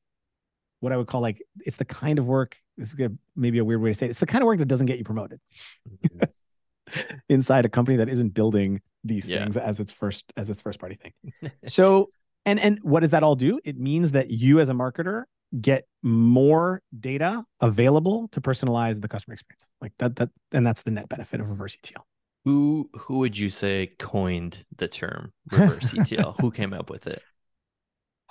what 0.80 0.92
I 0.92 0.96
would 0.96 1.06
call 1.06 1.20
like 1.20 1.42
it's 1.60 1.76
the 1.76 1.84
kind 1.84 2.18
of 2.18 2.26
work. 2.26 2.56
This 2.76 2.92
is 2.92 3.10
maybe 3.34 3.58
a 3.58 3.64
weird 3.64 3.80
way 3.80 3.90
to 3.90 3.94
say 3.94 4.06
it. 4.06 4.10
It's 4.10 4.20
the 4.20 4.26
kind 4.26 4.42
of 4.42 4.46
work 4.46 4.58
that 4.58 4.66
doesn't 4.66 4.86
get 4.86 4.98
you 4.98 5.04
promoted. 5.04 5.40
Mm-hmm. 5.88 6.24
inside 7.28 7.64
a 7.64 7.68
company 7.68 7.96
that 7.96 8.08
isn't 8.08 8.34
building 8.34 8.80
these 9.04 9.28
yeah. 9.28 9.40
things 9.40 9.56
as 9.56 9.80
its 9.80 9.92
first 9.92 10.32
as 10.36 10.50
its 10.50 10.60
first 10.60 10.78
party 10.78 10.96
thing. 10.96 11.50
so 11.66 12.10
and 12.44 12.60
and 12.60 12.78
what 12.82 13.00
does 13.00 13.10
that 13.10 13.22
all 13.22 13.36
do? 13.36 13.60
It 13.64 13.78
means 13.78 14.12
that 14.12 14.30
you 14.30 14.60
as 14.60 14.68
a 14.68 14.72
marketer 14.72 15.24
get 15.60 15.86
more 16.02 16.82
data 16.98 17.44
available 17.60 18.28
to 18.32 18.40
personalize 18.40 19.00
the 19.00 19.08
customer 19.08 19.34
experience. 19.34 19.70
Like 19.80 19.92
that 19.98 20.16
that 20.16 20.30
and 20.52 20.66
that's 20.66 20.82
the 20.82 20.90
net 20.90 21.08
benefit 21.08 21.40
of 21.40 21.48
reverse 21.48 21.76
ETL. 21.82 22.06
Who 22.44 22.88
who 22.94 23.18
would 23.18 23.36
you 23.36 23.48
say 23.48 23.92
coined 23.98 24.64
the 24.76 24.88
term 24.88 25.32
reverse 25.50 25.94
ETL? 25.98 26.36
who 26.40 26.50
came 26.50 26.72
up 26.72 26.90
with 26.90 27.06
it? 27.06 27.22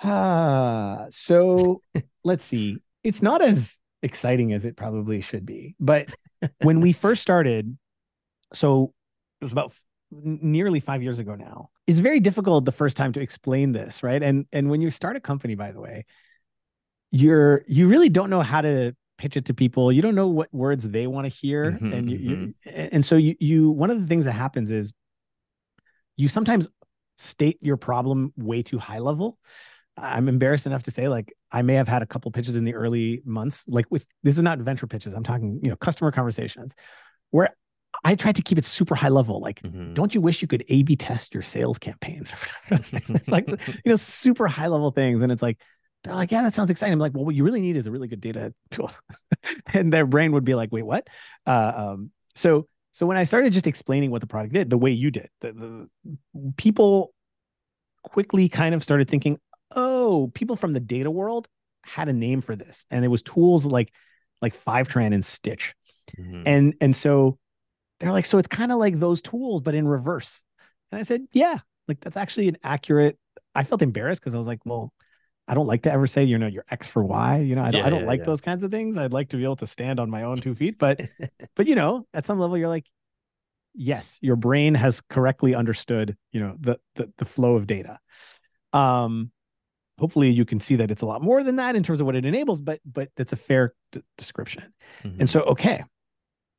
Ah, 0.02 0.98
uh, 0.98 1.06
so 1.10 1.80
let's 2.24 2.44
see. 2.44 2.78
It's 3.02 3.22
not 3.22 3.42
as 3.42 3.78
exciting 4.02 4.52
as 4.52 4.64
it 4.64 4.76
probably 4.76 5.20
should 5.20 5.46
be. 5.46 5.74
But 5.80 6.10
when 6.62 6.80
we 6.80 6.92
first 6.92 7.22
started, 7.22 7.76
so 8.52 8.92
it 9.40 9.44
was 9.44 9.52
about 9.52 9.72
nearly 10.10 10.80
five 10.80 11.02
years 11.02 11.18
ago 11.18 11.34
now. 11.34 11.70
It's 11.86 11.98
very 11.98 12.20
difficult 12.20 12.64
the 12.64 12.72
first 12.72 12.96
time 12.96 13.12
to 13.12 13.20
explain 13.20 13.72
this, 13.72 14.02
right? 14.02 14.22
And 14.22 14.46
and 14.52 14.68
when 14.68 14.80
you 14.80 14.90
start 14.90 15.16
a 15.16 15.20
company, 15.20 15.54
by 15.54 15.72
the 15.72 15.80
way, 15.80 16.04
you're 17.10 17.62
you 17.66 17.88
really 17.88 18.08
don't 18.08 18.30
know 18.30 18.42
how 18.42 18.60
to 18.60 18.94
pitch 19.18 19.36
it 19.36 19.46
to 19.46 19.54
people. 19.54 19.92
You 19.92 20.02
don't 20.02 20.14
know 20.14 20.28
what 20.28 20.52
words 20.52 20.84
they 20.84 21.06
want 21.06 21.26
to 21.26 21.28
hear, 21.28 21.72
mm-hmm, 21.72 21.92
and 21.92 22.10
you, 22.10 22.18
mm-hmm. 22.18 22.44
you 22.64 22.88
and 22.92 23.04
so 23.04 23.16
you 23.16 23.36
you 23.38 23.70
one 23.70 23.90
of 23.90 24.00
the 24.00 24.06
things 24.06 24.24
that 24.24 24.32
happens 24.32 24.70
is 24.70 24.92
you 26.16 26.28
sometimes 26.28 26.66
state 27.18 27.58
your 27.62 27.76
problem 27.76 28.32
way 28.36 28.62
too 28.62 28.78
high 28.78 28.98
level. 28.98 29.38
I'm 29.96 30.28
embarrassed 30.28 30.66
enough 30.66 30.82
to 30.84 30.90
say, 30.90 31.08
like, 31.08 31.32
I 31.50 31.62
may 31.62 31.74
have 31.74 31.88
had 31.88 32.02
a 32.02 32.06
couple 32.06 32.30
pitches 32.30 32.56
in 32.56 32.64
the 32.64 32.74
early 32.74 33.22
months, 33.24 33.64
like 33.66 33.86
with 33.90 34.06
this 34.22 34.36
is 34.36 34.42
not 34.42 34.58
venture 34.58 34.86
pitches. 34.86 35.14
I'm 35.14 35.22
talking, 35.22 35.60
you 35.62 35.70
know, 35.70 35.76
customer 35.76 36.12
conversations 36.12 36.74
where 37.30 37.54
I 38.04 38.14
tried 38.14 38.36
to 38.36 38.42
keep 38.42 38.58
it 38.58 38.64
super 38.64 38.94
high 38.94 39.08
level. 39.08 39.40
Like, 39.40 39.62
mm-hmm. 39.62 39.94
don't 39.94 40.14
you 40.14 40.20
wish 40.20 40.42
you 40.42 40.48
could 40.48 40.64
A 40.68 40.82
B 40.82 40.96
test 40.96 41.32
your 41.32 41.42
sales 41.42 41.78
campaigns? 41.78 42.32
it's 42.70 42.92
like, 43.28 43.48
you 43.48 43.56
know, 43.86 43.96
super 43.96 44.46
high 44.48 44.68
level 44.68 44.90
things. 44.90 45.22
And 45.22 45.32
it's 45.32 45.42
like, 45.42 45.58
they're 46.04 46.14
like, 46.14 46.30
yeah, 46.30 46.42
that 46.42 46.54
sounds 46.54 46.70
exciting. 46.70 46.92
I'm 46.92 46.98
like, 46.98 47.14
well, 47.14 47.24
what 47.24 47.34
you 47.34 47.44
really 47.44 47.60
need 47.60 47.76
is 47.76 47.86
a 47.86 47.90
really 47.90 48.08
good 48.08 48.20
data 48.20 48.54
tool. 48.70 48.90
and 49.74 49.92
their 49.92 50.06
brain 50.06 50.32
would 50.32 50.44
be 50.44 50.54
like, 50.54 50.70
wait, 50.72 50.84
what? 50.84 51.08
Uh, 51.46 51.72
um, 51.74 52.10
so, 52.34 52.68
so 52.92 53.06
when 53.06 53.16
I 53.16 53.24
started 53.24 53.52
just 53.52 53.66
explaining 53.66 54.10
what 54.10 54.20
the 54.20 54.26
product 54.26 54.54
did, 54.54 54.70
the 54.70 54.78
way 54.78 54.90
you 54.90 55.10
did, 55.10 55.28
the, 55.40 55.52
the 55.52 56.52
people 56.56 57.12
quickly 58.04 58.48
kind 58.48 58.74
of 58.74 58.82
started 58.84 59.08
thinking, 59.08 59.38
oh, 59.76 60.30
people 60.34 60.56
from 60.56 60.72
the 60.72 60.80
data 60.80 61.10
world 61.10 61.46
had 61.84 62.08
a 62.08 62.12
name 62.12 62.40
for 62.40 62.56
this, 62.56 62.84
and 62.90 63.04
it 63.04 63.08
was 63.08 63.22
tools 63.22 63.64
like 63.64 63.92
like 64.42 64.56
Fivetran 64.56 65.14
and 65.14 65.24
Stitch, 65.24 65.74
mm-hmm. 66.18 66.42
and 66.46 66.74
and 66.80 66.96
so 66.96 67.38
they're 68.00 68.12
like, 68.12 68.26
so 68.26 68.38
it's 68.38 68.48
kind 68.48 68.72
of 68.72 68.78
like 68.78 68.98
those 68.98 69.22
tools, 69.22 69.60
but 69.60 69.74
in 69.74 69.86
reverse. 69.86 70.42
And 70.90 70.98
I 70.98 71.02
said, 71.02 71.26
yeah, 71.32 71.58
like 71.88 72.00
that's 72.00 72.16
actually 72.16 72.48
an 72.48 72.58
accurate. 72.62 73.18
I 73.54 73.64
felt 73.64 73.82
embarrassed 73.82 74.20
because 74.20 74.34
I 74.34 74.38
was 74.38 74.46
like, 74.46 74.60
well, 74.64 74.92
I 75.48 75.54
don't 75.54 75.66
like 75.66 75.82
to 75.82 75.92
ever 75.92 76.06
say, 76.06 76.24
you 76.24 76.38
know, 76.38 76.46
you're 76.46 76.64
X 76.70 76.86
for 76.88 77.04
Y. 77.04 77.38
You 77.38 77.54
know, 77.54 77.62
I 77.62 77.70
don't, 77.70 77.80
yeah, 77.80 77.86
I 77.86 77.90
don't 77.90 78.00
yeah, 78.00 78.06
like 78.06 78.20
yeah. 78.20 78.26
those 78.26 78.40
kinds 78.40 78.64
of 78.64 78.70
things. 78.70 78.96
I'd 78.96 79.12
like 79.12 79.30
to 79.30 79.36
be 79.36 79.44
able 79.44 79.56
to 79.56 79.66
stand 79.66 80.00
on 80.00 80.10
my 80.10 80.24
own 80.24 80.40
two 80.40 80.54
feet, 80.54 80.78
but, 80.78 81.00
but 81.56 81.66
you 81.66 81.74
know, 81.74 82.06
at 82.12 82.26
some 82.26 82.38
level, 82.38 82.58
you're 82.58 82.68
like, 82.68 82.86
yes, 83.74 84.18
your 84.20 84.36
brain 84.36 84.74
has 84.74 85.00
correctly 85.00 85.54
understood, 85.54 86.16
you 86.32 86.40
know, 86.40 86.56
the 86.58 86.78
the, 86.96 87.12
the 87.18 87.24
flow 87.24 87.54
of 87.54 87.66
data. 87.66 87.98
Um, 88.72 89.30
hopefully, 89.98 90.30
you 90.30 90.44
can 90.44 90.60
see 90.60 90.76
that 90.76 90.90
it's 90.90 91.02
a 91.02 91.06
lot 91.06 91.22
more 91.22 91.42
than 91.42 91.56
that 91.56 91.76
in 91.76 91.82
terms 91.82 92.00
of 92.00 92.06
what 92.06 92.16
it 92.16 92.24
enables, 92.24 92.60
but 92.60 92.80
but 92.84 93.08
that's 93.16 93.32
a 93.32 93.36
fair 93.36 93.74
d- 93.92 94.02
description. 94.18 94.72
Mm-hmm. 95.04 95.20
And 95.20 95.30
so, 95.30 95.40
okay, 95.42 95.84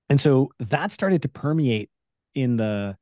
and 0.09 0.19
so 0.19 0.51
that 0.59 0.91
started 0.91 1.21
to 1.23 1.29
permeate 1.29 1.89
in 2.35 2.57
the 2.57 2.97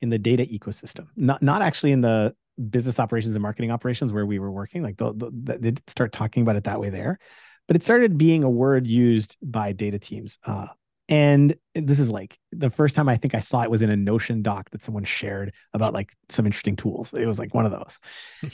in 0.00 0.10
the 0.10 0.18
data 0.18 0.44
ecosystem, 0.44 1.06
not 1.16 1.42
not 1.42 1.62
actually 1.62 1.92
in 1.92 2.00
the 2.00 2.34
business 2.70 3.00
operations 3.00 3.34
and 3.34 3.42
marketing 3.42 3.70
operations 3.70 4.12
where 4.12 4.26
we 4.26 4.38
were 4.38 4.50
working. 4.50 4.82
Like 4.82 4.96
the, 4.96 5.12
the, 5.12 5.30
they 5.32 5.70
did 5.70 5.82
start 5.88 6.12
talking 6.12 6.42
about 6.42 6.56
it 6.56 6.64
that 6.64 6.80
way 6.80 6.90
there, 6.90 7.18
but 7.66 7.76
it 7.76 7.82
started 7.82 8.16
being 8.16 8.44
a 8.44 8.50
word 8.50 8.86
used 8.86 9.36
by 9.42 9.72
data 9.72 9.98
teams. 9.98 10.38
Uh, 10.44 10.66
and 11.08 11.54
this 11.74 11.98
is 11.98 12.10
like 12.10 12.38
the 12.52 12.70
first 12.70 12.96
time 12.96 13.08
I 13.08 13.16
think 13.16 13.34
I 13.34 13.40
saw 13.40 13.62
it 13.62 13.70
was 13.70 13.82
in 13.82 13.90
a 13.90 13.96
Notion 13.96 14.42
doc 14.42 14.70
that 14.70 14.82
someone 14.82 15.04
shared 15.04 15.52
about 15.74 15.92
like 15.92 16.14
some 16.30 16.46
interesting 16.46 16.76
tools. 16.76 17.12
It 17.12 17.26
was 17.26 17.38
like 17.38 17.52
one 17.52 17.66
of 17.66 17.72
those. 17.72 17.98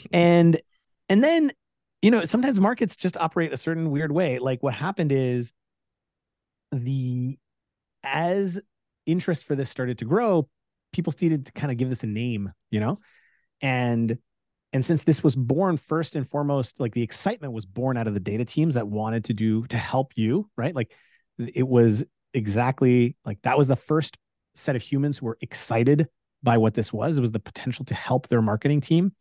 and 0.11 0.59
and 1.11 1.21
then, 1.21 1.51
you 2.01 2.09
know, 2.09 2.23
sometimes 2.23 2.57
markets 2.57 2.95
just 2.95 3.17
operate 3.17 3.51
a 3.51 3.57
certain 3.57 3.91
weird 3.91 4.13
way. 4.13 4.39
Like 4.39 4.63
what 4.63 4.73
happened 4.73 5.11
is 5.11 5.51
the 6.71 7.37
as 8.01 8.61
interest 9.05 9.43
for 9.43 9.53
this 9.53 9.69
started 9.69 9.97
to 9.97 10.05
grow, 10.05 10.47
people 10.93 11.11
started 11.11 11.47
to 11.47 11.51
kind 11.51 11.69
of 11.69 11.77
give 11.77 11.89
this 11.89 12.03
a 12.03 12.07
name, 12.07 12.53
you 12.69 12.79
know? 12.79 12.99
And 13.59 14.17
and 14.71 14.85
since 14.85 15.03
this 15.03 15.21
was 15.21 15.35
born 15.35 15.75
first 15.75 16.15
and 16.15 16.25
foremost, 16.25 16.79
like 16.79 16.93
the 16.93 17.03
excitement 17.03 17.51
was 17.51 17.65
born 17.65 17.97
out 17.97 18.07
of 18.07 18.13
the 18.13 18.21
data 18.21 18.45
teams 18.45 18.75
that 18.75 18.87
wanted 18.87 19.25
to 19.25 19.33
do 19.33 19.67
to 19.67 19.77
help 19.77 20.13
you, 20.15 20.49
right? 20.55 20.73
Like 20.73 20.93
it 21.37 21.67
was 21.67 22.05
exactly 22.33 23.17
like 23.25 23.41
that 23.41 23.57
was 23.57 23.67
the 23.67 23.75
first 23.75 24.17
set 24.55 24.77
of 24.77 24.81
humans 24.81 25.17
who 25.17 25.25
were 25.25 25.37
excited 25.41 26.07
by 26.41 26.57
what 26.57 26.73
this 26.73 26.93
was. 26.93 27.17
It 27.17 27.21
was 27.21 27.31
the 27.31 27.39
potential 27.39 27.83
to 27.83 27.95
help 27.95 28.29
their 28.29 28.41
marketing 28.41 28.79
team 28.79 29.11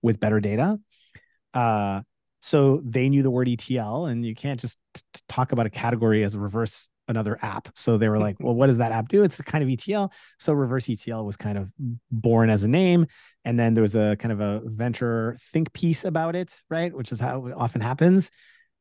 with 0.00 0.20
better 0.20 0.38
data. 0.38 0.78
Uh, 1.54 2.02
so 2.40 2.80
they 2.84 3.08
knew 3.08 3.22
the 3.22 3.30
word 3.30 3.48
ETL, 3.48 4.06
and 4.06 4.24
you 4.24 4.34
can't 4.34 4.60
just 4.60 4.78
t- 4.94 5.02
talk 5.28 5.52
about 5.52 5.66
a 5.66 5.70
category 5.70 6.24
as 6.24 6.34
a 6.34 6.38
reverse 6.38 6.88
another 7.10 7.38
app. 7.42 7.68
So 7.74 7.98
they 7.98 8.08
were 8.08 8.18
like, 8.18 8.36
well, 8.40 8.54
what 8.54 8.68
does 8.68 8.78
that 8.78 8.92
app 8.92 9.08
do? 9.08 9.22
It's 9.22 9.38
a 9.38 9.42
kind 9.42 9.62
of 9.62 9.68
ETL. 9.68 10.10
So 10.38 10.52
reverse 10.54 10.88
ETL 10.88 11.26
was 11.26 11.36
kind 11.36 11.58
of 11.58 11.70
born 12.10 12.48
as 12.48 12.62
a 12.62 12.68
name. 12.68 13.06
And 13.44 13.58
then 13.58 13.74
there 13.74 13.82
was 13.82 13.94
a 13.94 14.16
kind 14.18 14.32
of 14.32 14.40
a 14.40 14.62
venture 14.64 15.36
think 15.52 15.72
piece 15.72 16.04
about 16.04 16.36
it, 16.36 16.54
right? 16.70 16.94
Which 16.94 17.12
is 17.12 17.20
how 17.20 17.46
it 17.46 17.54
often 17.54 17.80
happens. 17.80 18.30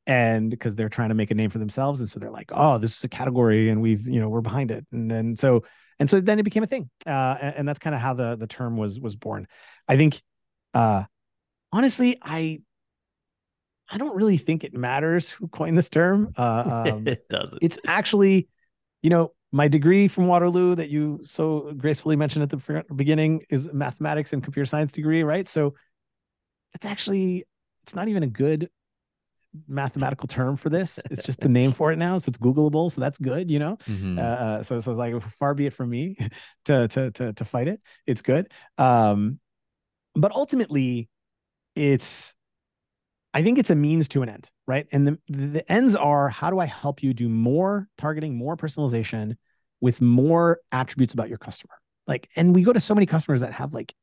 And 0.07 0.49
because 0.49 0.75
they're 0.75 0.89
trying 0.89 1.09
to 1.09 1.15
make 1.15 1.31
a 1.31 1.35
name 1.35 1.49
for 1.49 1.59
themselves. 1.59 1.99
And 1.99 2.09
so 2.09 2.19
they're 2.19 2.31
like, 2.31 2.51
oh, 2.53 2.77
this 2.77 2.97
is 2.97 3.03
a 3.03 3.09
category 3.09 3.69
and 3.69 3.81
we've, 3.81 4.07
you 4.07 4.19
know, 4.19 4.29
we're 4.29 4.41
behind 4.41 4.71
it. 4.71 4.85
And 4.91 5.09
then 5.09 5.35
so, 5.35 5.63
and 5.99 6.09
so 6.09 6.21
then 6.21 6.39
it 6.39 6.43
became 6.43 6.63
a 6.63 6.67
thing. 6.67 6.89
Uh, 7.05 7.37
and, 7.41 7.55
and 7.57 7.67
that's 7.67 7.79
kind 7.79 7.93
of 7.93 8.01
how 8.01 8.13
the 8.13 8.35
the 8.37 8.47
term 8.47 8.77
was 8.77 8.99
was 8.99 9.15
born. 9.15 9.47
I 9.87 9.97
think 9.97 10.21
uh 10.73 11.03
honestly, 11.71 12.17
I 12.21 12.61
I 13.91 13.97
don't 13.97 14.15
really 14.15 14.37
think 14.37 14.63
it 14.63 14.73
matters 14.73 15.29
who 15.29 15.47
coined 15.47 15.77
this 15.77 15.89
term. 15.89 16.33
Uh, 16.37 16.83
um, 16.93 17.07
it 17.07 17.27
doesn't. 17.29 17.59
It's 17.61 17.77
actually, 17.87 18.47
you 19.01 19.09
know, 19.09 19.33
my 19.51 19.67
degree 19.67 20.07
from 20.07 20.27
Waterloo 20.27 20.75
that 20.75 20.89
you 20.89 21.21
so 21.25 21.71
gracefully 21.75 22.15
mentioned 22.15 22.43
at 22.43 22.49
the 22.49 22.83
beginning 22.95 23.41
is 23.49 23.67
mathematics 23.73 24.31
and 24.31 24.43
computer 24.43 24.65
science 24.65 24.91
degree, 24.91 25.23
right? 25.23 25.47
So 25.47 25.73
it's 26.73 26.85
actually 26.85 27.45
it's 27.83 27.95
not 27.95 28.07
even 28.09 28.21
a 28.21 28.27
good 28.27 28.69
mathematical 29.67 30.27
term 30.27 30.55
for 30.55 30.69
this. 30.69 30.99
It's 31.09 31.23
just 31.23 31.39
the 31.39 31.49
name 31.59 31.73
for 31.73 31.91
it 31.91 31.97
now, 31.97 32.19
so 32.19 32.29
it's 32.29 32.37
Googleable. 32.37 32.91
So 32.91 33.01
that's 33.01 33.17
good, 33.17 33.49
you 33.49 33.57
know. 33.57 33.77
Mm-hmm. 33.87 34.19
Uh, 34.19 34.21
uh 34.21 34.63
so 34.63 34.79
so 34.81 34.93
like 34.93 35.15
far 35.39 35.55
be 35.55 35.65
it 35.65 35.73
from 35.73 35.89
me 35.89 36.15
to 36.65 36.87
to 36.89 37.11
to 37.11 37.33
to 37.33 37.45
fight 37.45 37.67
it. 37.67 37.81
It's 38.05 38.21
good. 38.21 38.51
Um, 38.77 39.39
but 40.13 40.31
ultimately, 40.31 41.09
it's 41.79 42.35
I 43.33 43.41
think 43.41 43.57
it's 43.57 43.69
a 43.69 43.75
means 43.75 44.09
to 44.09 44.21
an 44.21 44.29
end, 44.29 44.49
right? 44.67 44.85
And 44.91 45.07
the, 45.07 45.19
the 45.29 45.71
ends 45.71 45.95
are 45.95 46.29
how 46.29 46.49
do 46.49 46.59
I 46.59 46.65
help 46.65 47.01
you 47.01 47.13
do 47.13 47.29
more 47.29 47.87
targeting, 47.97 48.35
more 48.35 48.57
personalization 48.57 49.35
with 49.79 50.01
more 50.01 50.59
attributes 50.71 51.13
about 51.13 51.29
your 51.29 51.37
customer? 51.37 51.75
Like, 52.05 52.27
and 52.35 52.53
we 52.53 52.63
go 52.63 52.73
to 52.73 52.79
so 52.79 52.93
many 52.93 53.05
customers 53.05 53.41
that 53.41 53.53
have 53.53 53.73
like, 53.73 53.93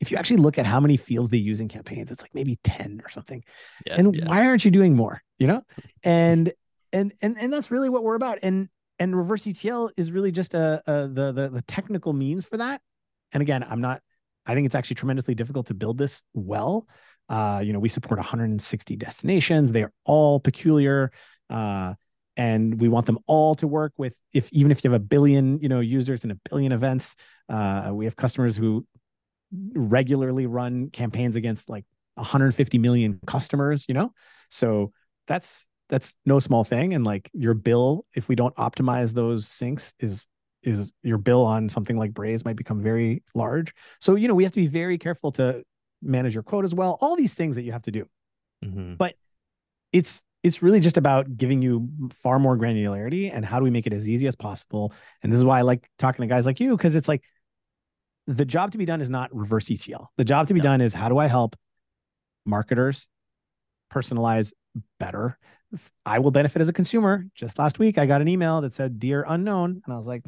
if 0.00 0.10
you 0.10 0.16
actually 0.16 0.38
look 0.38 0.58
at 0.58 0.64
how 0.66 0.80
many 0.80 0.96
fields 0.96 1.30
they 1.30 1.36
use 1.36 1.60
in 1.60 1.68
campaigns, 1.68 2.10
it's 2.10 2.22
like 2.22 2.34
maybe 2.34 2.58
10 2.64 3.02
or 3.04 3.10
something. 3.10 3.44
Yeah, 3.86 3.96
and 3.98 4.16
yeah. 4.16 4.26
why 4.26 4.46
aren't 4.46 4.64
you 4.64 4.70
doing 4.70 4.96
more? 4.96 5.22
You 5.38 5.46
know? 5.46 5.62
And 6.02 6.52
and 6.92 7.12
and 7.22 7.36
and 7.38 7.52
that's 7.52 7.70
really 7.70 7.90
what 7.90 8.02
we're 8.02 8.14
about. 8.16 8.38
And 8.42 8.68
and 8.98 9.14
reverse 9.14 9.46
ETL 9.46 9.92
is 9.96 10.10
really 10.10 10.32
just 10.32 10.54
a, 10.54 10.82
a 10.86 11.06
the, 11.06 11.30
the 11.30 11.48
the 11.50 11.62
technical 11.62 12.14
means 12.14 12.46
for 12.46 12.56
that. 12.56 12.80
And 13.32 13.42
again, 13.42 13.62
I'm 13.68 13.82
not 13.82 14.00
I 14.50 14.54
think 14.54 14.66
it's 14.66 14.74
actually 14.74 14.96
tremendously 14.96 15.36
difficult 15.36 15.66
to 15.66 15.74
build 15.74 15.96
this 15.96 16.22
well. 16.34 16.88
Uh, 17.28 17.62
you 17.64 17.72
know, 17.72 17.78
we 17.78 17.88
support 17.88 18.18
160 18.18 18.96
destinations. 18.96 19.70
They 19.70 19.84
are 19.84 19.92
all 20.04 20.40
peculiar. 20.40 21.12
Uh, 21.48 21.94
and 22.36 22.80
we 22.80 22.88
want 22.88 23.06
them 23.06 23.18
all 23.26 23.54
to 23.56 23.66
work 23.66 23.92
with 23.96 24.16
if 24.32 24.48
even 24.52 24.72
if 24.72 24.82
you 24.82 24.90
have 24.90 25.00
a 25.00 25.04
billion 25.04 25.58
you 25.60 25.68
know 25.68 25.80
users 25.80 26.22
and 26.22 26.32
a 26.32 26.38
billion 26.48 26.72
events 26.72 27.16
uh, 27.48 27.90
we 27.92 28.04
have 28.04 28.16
customers 28.16 28.56
who 28.56 28.86
regularly 29.74 30.46
run 30.46 30.90
campaigns 30.90 31.34
against 31.34 31.68
like 31.68 31.84
150 32.14 32.78
million 32.78 33.20
customers 33.26 33.84
you 33.88 33.94
know 33.94 34.12
so 34.48 34.92
that's 35.26 35.66
that's 35.88 36.14
no 36.24 36.38
small 36.38 36.62
thing 36.62 36.94
and 36.94 37.04
like 37.04 37.28
your 37.32 37.52
bill 37.52 38.06
if 38.14 38.28
we 38.28 38.36
don't 38.36 38.54
optimize 38.54 39.12
those 39.12 39.46
syncs 39.46 39.92
is 39.98 40.28
is 40.62 40.92
your 41.02 41.18
bill 41.18 41.44
on 41.44 41.68
something 41.68 41.96
like 41.96 42.12
Braze 42.12 42.44
might 42.44 42.56
become 42.56 42.80
very 42.80 43.22
large. 43.34 43.74
So, 44.00 44.14
you 44.14 44.28
know, 44.28 44.34
we 44.34 44.44
have 44.44 44.52
to 44.52 44.60
be 44.60 44.66
very 44.66 44.98
careful 44.98 45.32
to 45.32 45.62
manage 46.02 46.34
your 46.34 46.42
quote 46.42 46.64
as 46.64 46.74
well, 46.74 46.98
all 47.00 47.16
these 47.16 47.34
things 47.34 47.56
that 47.56 47.62
you 47.62 47.72
have 47.72 47.82
to 47.82 47.90
do. 47.90 48.06
Mm-hmm. 48.64 48.94
But 48.94 49.14
it's 49.92 50.22
it's 50.42 50.62
really 50.62 50.80
just 50.80 50.96
about 50.96 51.36
giving 51.36 51.60
you 51.60 51.88
far 52.12 52.38
more 52.38 52.56
granularity 52.56 53.30
and 53.32 53.44
how 53.44 53.58
do 53.58 53.64
we 53.64 53.70
make 53.70 53.86
it 53.86 53.92
as 53.92 54.08
easy 54.08 54.26
as 54.26 54.34
possible. 54.34 54.92
And 55.22 55.30
this 55.30 55.36
is 55.36 55.44
why 55.44 55.58
I 55.58 55.62
like 55.62 55.88
talking 55.98 56.22
to 56.22 56.26
guys 56.26 56.46
like 56.46 56.60
you 56.60 56.76
because 56.76 56.94
it's 56.94 57.08
like 57.08 57.22
the 58.26 58.44
job 58.46 58.72
to 58.72 58.78
be 58.78 58.86
done 58.86 59.00
is 59.00 59.10
not 59.10 59.34
reverse 59.34 59.70
ETL. 59.70 60.10
The 60.16 60.24
job 60.24 60.46
to 60.48 60.54
be 60.54 60.60
no. 60.60 60.64
done 60.64 60.80
is 60.80 60.94
how 60.94 61.08
do 61.08 61.18
I 61.18 61.26
help 61.26 61.56
marketers 62.46 63.06
personalize 63.92 64.52
better? 64.98 65.38
I 66.06 66.18
will 66.18 66.30
benefit 66.30 66.62
as 66.62 66.68
a 66.68 66.72
consumer. 66.72 67.26
Just 67.34 67.58
last 67.58 67.78
week, 67.78 67.98
I 67.98 68.06
got 68.06 68.22
an 68.22 68.28
email 68.28 68.60
that 68.62 68.74
said 68.74 68.98
"Dear 68.98 69.24
Unknown," 69.28 69.82
and 69.84 69.94
I 69.94 69.96
was 69.96 70.06
like, 70.06 70.22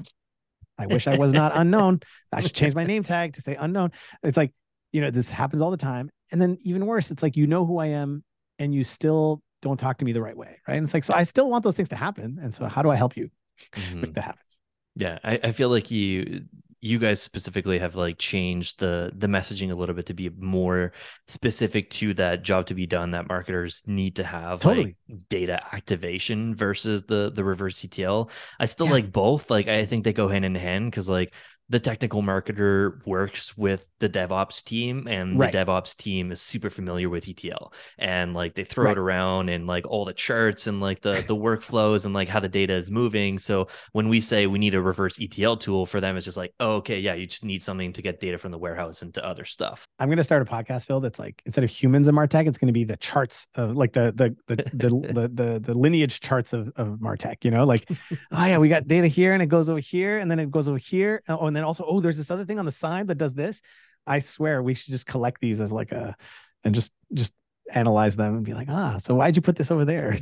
"I 0.83 0.87
wish 0.87 1.07
I 1.07 1.17
was 1.17 1.33
not 1.33 1.53
unknown. 1.57 2.01
I 2.33 2.41
should 2.41 2.55
change 2.55 2.75
my 2.75 2.85
name 2.93 3.03
tag 3.03 3.35
to 3.35 3.43
say 3.43 3.55
unknown." 3.55 3.93
It's 4.23 4.37
like 4.37 4.53
you 4.93 5.01
know, 5.01 5.11
this 5.11 5.31
happens 5.31 5.63
all 5.63 5.71
the 5.71 5.77
time. 5.77 6.11
And 6.31 6.41
then 6.41 6.59
even 6.63 6.87
worse, 6.87 7.11
it's 7.11 7.23
like 7.23 7.37
you 7.37 7.47
know 7.47 7.67
who 7.67 7.79
I 7.79 7.87
am 7.87 8.23
and 8.59 8.75
you 8.75 8.85
still 8.85 9.43
don't 9.63 9.79
talk 9.79 9.99
to 9.99 10.05
me 10.05 10.13
the 10.13 10.23
right 10.23 10.37
way. 10.37 10.61
Right. 10.69 10.77
And 10.77 10.85
it's 10.85 10.95
like, 10.95 11.05
so 11.05 11.15
I 11.15 11.25
still 11.25 11.49
want 11.49 11.65
those 11.65 11.77
things 11.77 11.89
to 11.91 11.97
happen. 11.97 12.39
And 12.41 12.55
so 12.55 12.67
how 12.67 12.83
do 12.83 12.91
I 12.91 12.97
help 12.97 13.17
you 13.17 13.31
mm-hmm. 13.73 14.01
make 14.03 14.15
that 14.15 14.25
happen? 14.25 14.43
Yeah. 14.95 15.19
I, 15.25 15.41
I 15.43 15.53
feel 15.53 15.71
like 15.71 15.91
you 15.91 16.45
you 16.85 16.99
guys 16.99 17.23
specifically 17.23 17.79
have 17.79 17.95
like 17.95 18.19
changed 18.19 18.81
the 18.81 19.13
the 19.17 19.29
messaging 19.29 19.71
a 19.71 19.75
little 19.75 19.95
bit 19.95 20.07
to 20.07 20.15
be 20.15 20.29
more 20.37 20.93
specific 21.29 21.89
to 21.91 22.13
that 22.13 22.43
job 22.43 22.67
to 22.67 22.75
be 22.75 22.87
done 22.87 23.13
that 23.13 23.29
marketers 23.29 23.85
need 23.87 24.17
to 24.17 24.25
have 24.25 24.61
totally. 24.61 24.97
like 25.09 25.29
data 25.29 25.63
activation 25.73 26.57
versus 26.57 27.05
the 27.05 27.31
the 27.33 27.45
reverse 27.45 27.85
ETL. 27.85 28.29
I 28.59 28.65
still 28.67 28.87
yeah. 28.87 28.93
like 28.93 29.13
both. 29.13 29.49
Like 29.49 29.69
I 29.69 29.87
think 29.87 30.03
they 30.03 30.13
go 30.13 30.27
hand 30.27 30.45
in 30.45 30.57
hand 30.57 30.91
because 30.91 31.09
like 31.09 31.33
the 31.73 31.81
technical 31.81 32.23
marketer 32.23 33.05
works 33.07 33.57
with 33.57 33.89
the 33.99 34.09
DevOps 34.09 34.63
team 34.63 35.07
and 35.09 35.39
right. 35.39 35.51
the 35.51 35.57
DevOps 35.57 35.97
team 35.97 36.31
is 36.31 36.43
super 36.43 36.69
familiar 36.69 37.09
with 37.09 37.27
ETL 37.27 37.73
and 37.97 38.35
like 38.35 38.55
they 38.55 38.63
throw 38.63 38.85
right. 38.85 38.93
it 38.93 38.99
around 38.99 39.49
and 39.49 39.67
like 39.67 39.87
all 39.89 40.05
the 40.05 40.13
charts 40.13 40.67
and 40.67 40.83
like 40.83 41.01
the 41.01 41.25
the 41.27 41.35
workflows 41.35 42.05
and 42.05 42.13
like 42.13 42.29
how 42.29 42.41
the 42.41 42.49
data 42.49 42.75
is 42.75 42.91
moving. 42.91 43.39
So 43.39 43.69
when 43.93 44.11
we 44.11 44.21
say 44.21 44.47
we 44.47 44.59
need 44.59 44.75
a 44.75 44.83
reverse 44.83 45.19
ETL 45.19 45.57
tool 45.57 45.87
for 45.87 45.99
them, 45.99 46.15
it's 46.19 46.27
just 46.27 46.37
like, 46.37 46.53
oh, 46.61 46.73
okay, 46.73 47.01
yeah, 47.01 47.15
you 47.15 47.25
just 47.25 47.43
need 47.43 47.63
something 47.63 47.95
to 47.95 48.03
get 48.03 48.21
data 48.21 48.37
from 48.37 48.53
the 48.53 48.59
warehouse 48.59 49.03
into 49.03 49.25
other 49.25 49.47
stuff. 49.47 49.87
I'm 49.99 50.11
gonna 50.11 50.23
start 50.23 50.43
a 50.43 50.45
podcast, 50.45 50.85
Phil, 50.85 51.01
that's 51.01 51.19
like 51.19 51.41
instead 51.47 51.65
of 51.65 51.71
humans 51.71 52.07
in 52.07 52.15
Martech, 52.15 52.47
it's 52.47 52.59
gonna 52.59 52.73
be 52.73 52.85
the 52.85 52.99
charts 52.99 53.47
of 53.55 53.79
like 53.79 53.95
the 53.95 54.13
the 54.15 54.37
the 54.55 54.57
the 54.75 54.91
the, 55.13 55.29
the, 55.33 55.61
the, 55.61 55.75
lineage 55.75 56.21
charts 56.21 56.53
of, 56.53 56.71
of 56.77 56.99
Martech, 56.99 57.45
you 57.45 57.51
know, 57.51 57.65
like, 57.65 57.89
oh 58.31 58.45
yeah, 58.45 58.59
we 58.59 58.69
got 58.69 58.87
data 58.87 59.07
here 59.07 59.33
and 59.33 59.43
it 59.43 59.47
goes 59.47 59.71
over 59.71 59.81
here 59.81 60.19
and 60.19 60.31
then 60.31 60.39
it 60.39 60.51
goes 60.51 60.69
over 60.69 60.77
here. 60.77 61.23
Oh, 61.29 61.47
and 61.47 61.57
then 61.57 61.62
also, 61.65 61.85
oh, 61.87 62.01
there's 62.01 62.17
this 62.17 62.31
other 62.31 62.45
thing 62.45 62.59
on 62.59 62.65
the 62.65 62.73
side 62.73 63.09
that 63.09 63.19
does 63.19 63.35
this. 63.35 63.63
I 64.07 64.19
swear 64.19 64.63
we 64.63 64.75
should 64.75 64.93
just 64.93 65.07
collect 65.07 65.41
these 65.41 65.61
as 65.61 65.73
like 65.73 65.93
a 65.93 66.17
and 66.65 66.75
just 66.75 66.93
just 67.13 67.33
analyze 67.71 68.17
them 68.17 68.37
and 68.37 68.45
be 68.45 68.55
like, 68.55 68.69
ah, 68.71 68.99
so 68.99 69.15
why'd 69.15 69.37
you 69.37 69.43
put 69.43 69.57
this 69.57 69.71
over 69.71 69.85
there? 69.85 70.19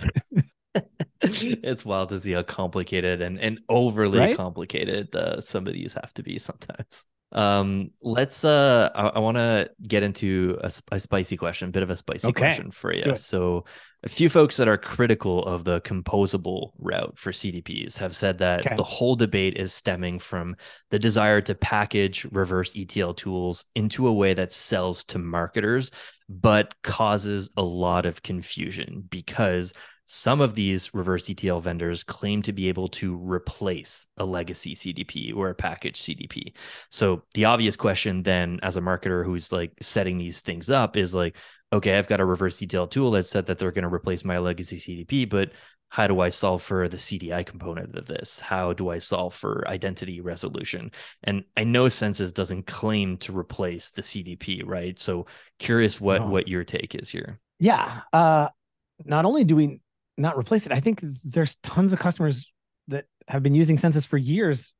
it's 1.22 1.84
wild 1.84 2.10
to 2.10 2.20
see 2.20 2.32
how 2.32 2.42
complicated 2.42 3.22
and, 3.22 3.38
and 3.40 3.60
overly 3.68 4.18
right? 4.18 4.36
complicated 4.36 5.14
uh, 5.14 5.40
some 5.40 5.66
of 5.66 5.72
these 5.72 5.94
have 5.94 6.12
to 6.14 6.22
be 6.22 6.38
sometimes. 6.38 7.06
Um, 7.32 7.90
let's 8.02 8.44
uh 8.44 8.90
I, 8.94 9.08
I 9.08 9.18
want 9.20 9.36
to 9.36 9.70
get 9.86 10.02
into 10.02 10.58
a, 10.62 10.72
a, 10.90 10.98
spicy 10.98 11.36
question, 11.36 11.68
a 11.68 11.70
bit 11.70 11.84
of 11.84 11.90
a 11.90 11.96
spicy 11.96 12.28
okay. 12.28 12.40
question 12.40 12.70
for 12.72 12.92
you. 12.92 13.14
So 13.14 13.64
a 14.02 14.08
few 14.08 14.28
folks 14.28 14.56
that 14.56 14.66
are 14.66 14.78
critical 14.78 15.44
of 15.44 15.64
the 15.64 15.80
composable 15.82 16.72
route 16.78 17.18
for 17.18 17.30
CDPs 17.30 17.98
have 17.98 18.16
said 18.16 18.38
that 18.38 18.66
okay. 18.66 18.74
the 18.74 18.82
whole 18.82 19.14
debate 19.14 19.56
is 19.56 19.72
stemming 19.72 20.18
from 20.18 20.56
the 20.90 20.98
desire 20.98 21.40
to 21.42 21.54
package 21.54 22.24
reverse 22.32 22.72
ETL 22.74 23.14
tools 23.14 23.64
into 23.74 24.08
a 24.08 24.12
way 24.12 24.34
that 24.34 24.50
sells 24.50 25.04
to 25.04 25.18
marketers, 25.18 25.92
but 26.28 26.74
causes 26.82 27.50
a 27.56 27.62
lot 27.62 28.06
of 28.06 28.22
confusion 28.22 29.04
because 29.08 29.72
some 30.12 30.40
of 30.40 30.56
these 30.56 30.92
reverse 30.92 31.30
ETL 31.30 31.60
vendors 31.60 32.02
claim 32.02 32.42
to 32.42 32.52
be 32.52 32.68
able 32.68 32.88
to 32.88 33.16
replace 33.16 34.08
a 34.16 34.24
legacy 34.24 34.74
CDP 34.74 35.32
or 35.32 35.50
a 35.50 35.54
packaged 35.54 36.02
CDP. 36.02 36.52
So 36.88 37.22
the 37.34 37.44
obvious 37.44 37.76
question 37.76 38.24
then 38.24 38.58
as 38.64 38.76
a 38.76 38.80
marketer 38.80 39.24
who's 39.24 39.52
like 39.52 39.70
setting 39.80 40.18
these 40.18 40.40
things 40.40 40.68
up 40.68 40.96
is 40.96 41.14
like, 41.14 41.36
okay, 41.72 41.96
I've 41.96 42.08
got 42.08 42.18
a 42.18 42.24
reverse 42.24 42.60
ETL 42.60 42.88
tool 42.88 43.12
that 43.12 43.22
said 43.22 43.46
that 43.46 43.60
they're 43.60 43.70
going 43.70 43.88
to 43.88 43.94
replace 43.94 44.24
my 44.24 44.38
legacy 44.38 44.78
CDP, 44.78 45.30
but 45.30 45.52
how 45.90 46.08
do 46.08 46.18
I 46.18 46.30
solve 46.30 46.64
for 46.64 46.88
the 46.88 46.96
CDI 46.96 47.46
component 47.46 47.96
of 47.96 48.06
this? 48.06 48.40
How 48.40 48.72
do 48.72 48.88
I 48.88 48.98
solve 48.98 49.32
for 49.32 49.64
identity 49.68 50.20
resolution? 50.20 50.90
And 51.22 51.44
I 51.56 51.62
know 51.62 51.88
Census 51.88 52.32
doesn't 52.32 52.66
claim 52.66 53.16
to 53.18 53.38
replace 53.38 53.92
the 53.92 54.02
CDP, 54.02 54.66
right? 54.66 54.98
So 54.98 55.26
curious 55.60 56.00
what 56.00 56.22
no. 56.22 56.26
what 56.26 56.48
your 56.48 56.64
take 56.64 56.96
is 56.96 57.08
here. 57.08 57.38
Yeah. 57.60 58.00
Uh 58.12 58.48
not 59.04 59.24
only 59.24 59.44
do 59.44 59.54
we 59.54 59.80
not 60.20 60.36
replace 60.38 60.66
it. 60.66 60.72
I 60.72 60.80
think 60.80 61.02
there's 61.24 61.56
tons 61.62 61.92
of 61.92 61.98
customers 61.98 62.52
that 62.88 63.06
have 63.28 63.42
been 63.42 63.54
using 63.54 63.78
Census 63.78 64.04
for 64.04 64.18
years 64.18 64.72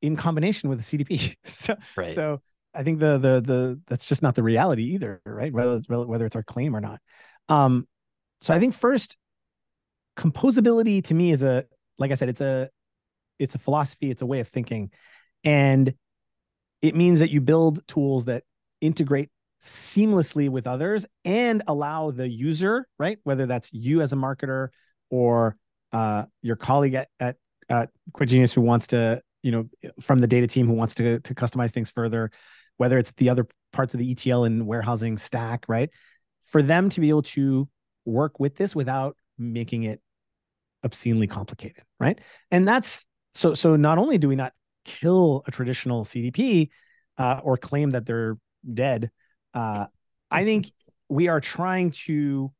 in 0.00 0.16
combination 0.16 0.68
with 0.68 0.78
the 0.82 1.04
CDP. 1.04 1.36
so, 1.44 1.76
right. 1.96 2.14
so 2.14 2.40
I 2.74 2.82
think 2.82 2.98
the 2.98 3.18
the 3.18 3.40
the 3.40 3.80
that's 3.86 4.06
just 4.06 4.22
not 4.22 4.34
the 4.34 4.42
reality 4.42 4.94
either, 4.94 5.20
right? 5.24 5.52
Whether 5.52 5.80
whether 5.88 6.26
it's 6.26 6.36
our 6.36 6.42
claim 6.42 6.74
or 6.74 6.80
not. 6.80 7.00
Um, 7.48 7.86
so 8.40 8.54
I 8.54 8.60
think 8.60 8.74
first, 8.74 9.16
composability 10.16 11.04
to 11.04 11.14
me 11.14 11.32
is 11.32 11.42
a 11.42 11.64
like 11.98 12.10
I 12.10 12.14
said, 12.14 12.28
it's 12.28 12.40
a 12.40 12.70
it's 13.38 13.54
a 13.54 13.58
philosophy, 13.58 14.10
it's 14.10 14.22
a 14.22 14.26
way 14.26 14.40
of 14.40 14.48
thinking, 14.48 14.90
and 15.44 15.94
it 16.80 16.94
means 16.94 17.18
that 17.18 17.30
you 17.30 17.40
build 17.40 17.86
tools 17.88 18.26
that 18.26 18.44
integrate 18.80 19.30
seamlessly 19.62 20.48
with 20.48 20.66
others 20.66 21.06
and 21.24 21.62
allow 21.66 22.10
the 22.10 22.28
user, 22.28 22.86
right? 22.98 23.18
Whether 23.24 23.46
that's 23.46 23.72
you 23.72 24.00
as 24.00 24.12
a 24.12 24.16
marketer 24.16 24.68
or 25.10 25.56
uh, 25.92 26.24
your 26.42 26.56
colleague 26.56 26.94
at, 26.94 27.08
at, 27.18 27.36
at 27.68 27.90
who 28.54 28.60
wants 28.60 28.88
to, 28.88 29.20
you 29.42 29.52
know, 29.52 29.68
from 30.00 30.18
the 30.18 30.26
data 30.26 30.46
team 30.46 30.66
who 30.66 30.74
wants 30.74 30.94
to, 30.96 31.20
to 31.20 31.34
customize 31.34 31.70
things 31.72 31.90
further, 31.90 32.30
whether 32.76 32.98
it's 32.98 33.12
the 33.16 33.28
other 33.28 33.46
parts 33.72 33.94
of 33.94 34.00
the 34.00 34.10
ETL 34.10 34.44
and 34.44 34.66
warehousing 34.66 35.18
stack, 35.18 35.64
right? 35.68 35.90
For 36.44 36.62
them 36.62 36.88
to 36.90 37.00
be 37.00 37.08
able 37.08 37.22
to 37.22 37.68
work 38.04 38.40
with 38.40 38.56
this 38.56 38.74
without 38.74 39.16
making 39.38 39.84
it 39.84 40.00
obscenely 40.84 41.26
complicated, 41.26 41.82
right? 42.00 42.18
And 42.50 42.66
that's 42.66 43.04
so. 43.34 43.54
So 43.54 43.76
not 43.76 43.98
only 43.98 44.18
do 44.18 44.28
we 44.28 44.36
not 44.36 44.52
kill 44.84 45.42
a 45.46 45.50
traditional 45.50 46.04
CDP 46.04 46.70
uh, 47.18 47.40
or 47.42 47.56
claim 47.56 47.90
that 47.90 48.06
they're 48.06 48.38
dead, 48.72 49.10
uh, 49.54 49.86
I 50.30 50.44
think 50.44 50.70
we 51.08 51.28
are 51.28 51.40
trying 51.40 51.92
to 52.06 52.52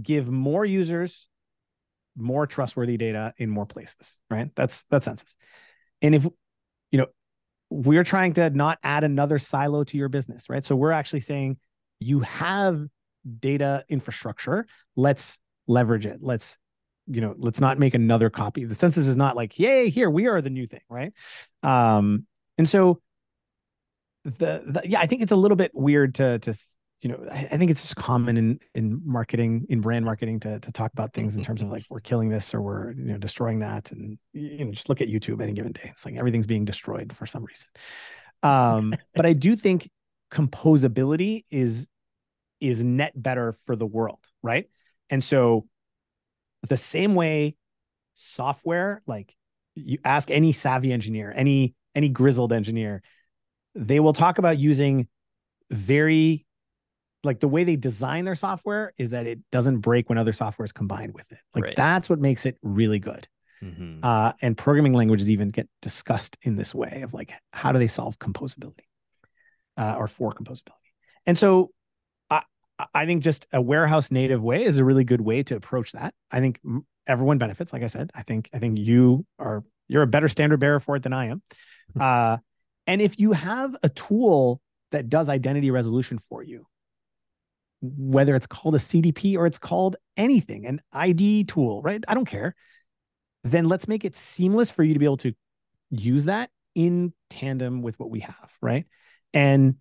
give 0.00 0.28
more 0.28 0.64
users 0.64 1.28
more 2.16 2.46
trustworthy 2.46 2.96
data 2.96 3.34
in 3.38 3.50
more 3.50 3.66
places, 3.66 4.18
right? 4.30 4.50
That's 4.54 4.84
that's 4.90 5.04
Census. 5.04 5.36
And 6.02 6.14
if 6.14 6.26
you 6.90 6.98
know, 6.98 7.06
we're 7.70 8.04
trying 8.04 8.34
to 8.34 8.50
not 8.50 8.78
add 8.82 9.04
another 9.04 9.38
silo 9.38 9.84
to 9.84 9.96
your 9.96 10.08
business, 10.08 10.48
right? 10.48 10.64
So 10.64 10.76
we're 10.76 10.92
actually 10.92 11.20
saying 11.20 11.58
you 11.98 12.20
have 12.20 12.84
data 13.40 13.84
infrastructure. 13.88 14.66
Let's 14.96 15.38
leverage 15.66 16.06
it. 16.06 16.18
Let's 16.20 16.56
you 17.06 17.20
know, 17.20 17.34
let's 17.36 17.60
not 17.60 17.78
make 17.78 17.94
another 17.94 18.30
copy. 18.30 18.64
The 18.64 18.74
census 18.74 19.06
is 19.06 19.16
not 19.16 19.36
like, 19.36 19.58
yay, 19.58 19.90
here 19.90 20.08
we 20.08 20.26
are 20.26 20.40
the 20.40 20.50
new 20.50 20.66
thing, 20.66 20.80
right? 20.88 21.12
Um, 21.62 22.26
and 22.56 22.66
so 22.66 23.02
the, 24.24 24.62
the 24.66 24.82
yeah, 24.84 25.00
I 25.00 25.06
think 25.06 25.22
it's 25.22 25.32
a 25.32 25.36
little 25.36 25.56
bit 25.56 25.72
weird 25.74 26.14
to 26.16 26.38
to 26.40 26.54
you 27.04 27.10
know, 27.10 27.22
I, 27.30 27.46
I, 27.52 27.58
think 27.58 27.70
it's 27.70 27.82
just 27.82 27.96
common 27.96 28.38
in 28.38 28.58
in 28.74 29.02
marketing, 29.04 29.66
in 29.68 29.82
brand 29.82 30.06
marketing, 30.06 30.40
to 30.40 30.58
to 30.58 30.72
talk 30.72 30.90
about 30.94 31.12
things 31.12 31.36
in 31.36 31.44
terms 31.44 31.60
of 31.60 31.68
like 31.68 31.84
we're 31.90 32.00
killing 32.00 32.30
this 32.30 32.54
or 32.54 32.62
we're 32.62 32.92
you 32.92 33.04
know 33.04 33.18
destroying 33.18 33.58
that, 33.58 33.92
and 33.92 34.18
you 34.32 34.64
know 34.64 34.72
just 34.72 34.88
look 34.88 35.02
at 35.02 35.08
YouTube 35.08 35.42
any 35.42 35.52
given 35.52 35.72
day. 35.72 35.90
It's 35.92 36.06
like 36.06 36.16
everything's 36.16 36.46
being 36.46 36.64
destroyed 36.64 37.14
for 37.14 37.26
some 37.26 37.44
reason. 37.44 37.68
Um, 38.42 38.94
but 39.14 39.26
I 39.26 39.34
do 39.34 39.54
think 39.54 39.90
composability 40.32 41.44
is 41.50 41.86
is 42.58 42.82
net 42.82 43.12
better 43.14 43.54
for 43.66 43.76
the 43.76 43.86
world, 43.86 44.24
right? 44.42 44.70
And 45.10 45.22
so 45.22 45.66
the 46.66 46.78
same 46.78 47.14
way 47.14 47.56
software, 48.14 49.02
like 49.06 49.34
you 49.74 49.98
ask 50.06 50.30
any 50.30 50.52
savvy 50.52 50.90
engineer, 50.90 51.34
any 51.36 51.74
any 51.94 52.08
grizzled 52.08 52.52
engineer, 52.52 53.02
they 53.74 54.00
will 54.00 54.12
talk 54.12 54.38
about 54.38 54.58
using 54.58 55.08
very 55.70 56.46
like 57.24 57.40
the 57.40 57.48
way 57.48 57.64
they 57.64 57.76
design 57.76 58.24
their 58.24 58.34
software 58.34 58.92
is 58.98 59.10
that 59.10 59.26
it 59.26 59.38
doesn't 59.50 59.78
break 59.78 60.08
when 60.08 60.18
other 60.18 60.32
software 60.32 60.64
is 60.64 60.72
combined 60.72 61.14
with 61.14 61.30
it. 61.32 61.38
Like 61.54 61.64
right. 61.64 61.76
that's 61.76 62.08
what 62.08 62.18
makes 62.20 62.44
it 62.44 62.58
really 62.62 62.98
good. 62.98 63.26
Mm-hmm. 63.62 64.00
Uh, 64.02 64.32
and 64.42 64.56
programming 64.56 64.92
languages 64.92 65.30
even 65.30 65.48
get 65.48 65.68
discussed 65.80 66.36
in 66.42 66.56
this 66.56 66.74
way 66.74 67.00
of 67.02 67.14
like 67.14 67.32
how 67.52 67.72
do 67.72 67.78
they 67.78 67.88
solve 67.88 68.18
composability 68.18 68.84
uh, 69.76 69.94
or 69.96 70.06
for 70.06 70.34
composability. 70.34 70.92
And 71.26 71.38
so 71.38 71.70
I 72.28 72.42
I 72.92 73.06
think 73.06 73.22
just 73.22 73.46
a 73.52 73.62
warehouse 73.62 74.10
native 74.10 74.42
way 74.42 74.64
is 74.64 74.78
a 74.78 74.84
really 74.84 75.04
good 75.04 75.20
way 75.20 75.42
to 75.44 75.56
approach 75.56 75.92
that. 75.92 76.14
I 76.30 76.40
think 76.40 76.60
everyone 77.06 77.38
benefits. 77.38 77.72
Like 77.72 77.82
I 77.82 77.88
said, 77.88 78.10
I 78.14 78.22
think 78.22 78.50
I 78.52 78.58
think 78.58 78.78
you 78.78 79.24
are 79.38 79.64
you're 79.88 80.02
a 80.02 80.06
better 80.06 80.28
standard 80.28 80.60
bearer 80.60 80.80
for 80.80 80.96
it 80.96 81.02
than 81.02 81.12
I 81.12 81.26
am. 81.26 81.42
Uh, 81.98 82.38
and 82.86 83.00
if 83.00 83.18
you 83.18 83.32
have 83.32 83.76
a 83.82 83.88
tool 83.88 84.60
that 84.92 85.08
does 85.08 85.28
identity 85.28 85.70
resolution 85.70 86.18
for 86.18 86.42
you, 86.42 86.66
whether 87.80 88.34
it's 88.34 88.46
called 88.46 88.74
a 88.74 88.78
CDP 88.78 89.36
or 89.36 89.46
it's 89.46 89.58
called 89.58 89.96
anything, 90.16 90.66
an 90.66 90.80
ID 90.92 91.44
tool, 91.44 91.82
right? 91.82 92.02
I 92.08 92.14
don't 92.14 92.24
care. 92.24 92.54
Then 93.42 93.66
let's 93.66 93.88
make 93.88 94.04
it 94.04 94.16
seamless 94.16 94.70
for 94.70 94.82
you 94.82 94.94
to 94.94 94.98
be 94.98 95.04
able 95.04 95.18
to 95.18 95.34
use 95.90 96.24
that 96.24 96.50
in 96.74 97.12
tandem 97.30 97.82
with 97.82 97.98
what 97.98 98.10
we 98.10 98.20
have, 98.20 98.50
right? 98.62 98.86
And 99.32 99.76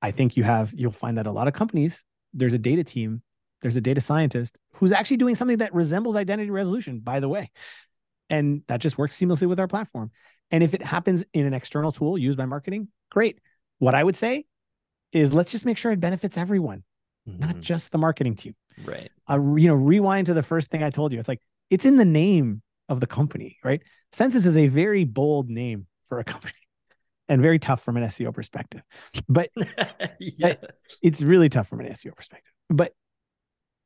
I 0.00 0.10
think 0.10 0.36
you 0.36 0.44
have, 0.44 0.72
you'll 0.74 0.92
find 0.92 1.18
that 1.18 1.26
a 1.26 1.32
lot 1.32 1.48
of 1.48 1.54
companies, 1.54 2.02
there's 2.32 2.54
a 2.54 2.58
data 2.58 2.84
team, 2.84 3.22
there's 3.62 3.76
a 3.76 3.80
data 3.80 4.00
scientist 4.00 4.56
who's 4.74 4.92
actually 4.92 5.18
doing 5.18 5.34
something 5.34 5.58
that 5.58 5.74
resembles 5.74 6.16
identity 6.16 6.50
resolution, 6.50 7.00
by 7.00 7.20
the 7.20 7.28
way. 7.28 7.50
And 8.30 8.62
that 8.68 8.80
just 8.80 8.98
works 8.98 9.18
seamlessly 9.18 9.48
with 9.48 9.60
our 9.60 9.68
platform. 9.68 10.10
And 10.50 10.62
if 10.62 10.74
it 10.74 10.82
happens 10.82 11.24
in 11.32 11.46
an 11.46 11.54
external 11.54 11.92
tool 11.92 12.16
used 12.18 12.38
by 12.38 12.46
marketing, 12.46 12.88
great. 13.10 13.38
What 13.78 13.94
I 13.94 14.04
would 14.04 14.16
say 14.16 14.44
is 15.12 15.32
let's 15.32 15.52
just 15.52 15.64
make 15.64 15.78
sure 15.78 15.92
it 15.92 16.00
benefits 16.00 16.36
everyone, 16.36 16.84
mm-hmm. 17.28 17.40
not 17.40 17.60
just 17.60 17.92
the 17.92 17.98
marketing 17.98 18.36
team. 18.36 18.54
Right. 18.84 19.10
Uh, 19.28 19.40
you 19.56 19.68
know, 19.68 19.74
rewind 19.74 20.26
to 20.26 20.34
the 20.34 20.42
first 20.42 20.70
thing 20.70 20.82
I 20.82 20.90
told 20.90 21.12
you. 21.12 21.18
It's 21.18 21.28
like 21.28 21.40
it's 21.70 21.86
in 21.86 21.96
the 21.96 22.04
name 22.04 22.62
of 22.88 23.00
the 23.00 23.06
company, 23.06 23.58
right? 23.64 23.80
Census 24.12 24.46
is 24.46 24.56
a 24.56 24.68
very 24.68 25.04
bold 25.04 25.48
name 25.48 25.86
for 26.08 26.18
a 26.18 26.24
company 26.24 26.54
and 27.28 27.40
very 27.40 27.58
tough 27.58 27.82
from 27.82 27.96
an 27.96 28.04
SEO 28.04 28.34
perspective. 28.34 28.82
But 29.28 29.50
yeah. 30.20 30.54
it's 31.02 31.22
really 31.22 31.48
tough 31.48 31.68
from 31.68 31.80
an 31.80 31.86
SEO 31.86 32.14
perspective. 32.14 32.52
But 32.68 32.92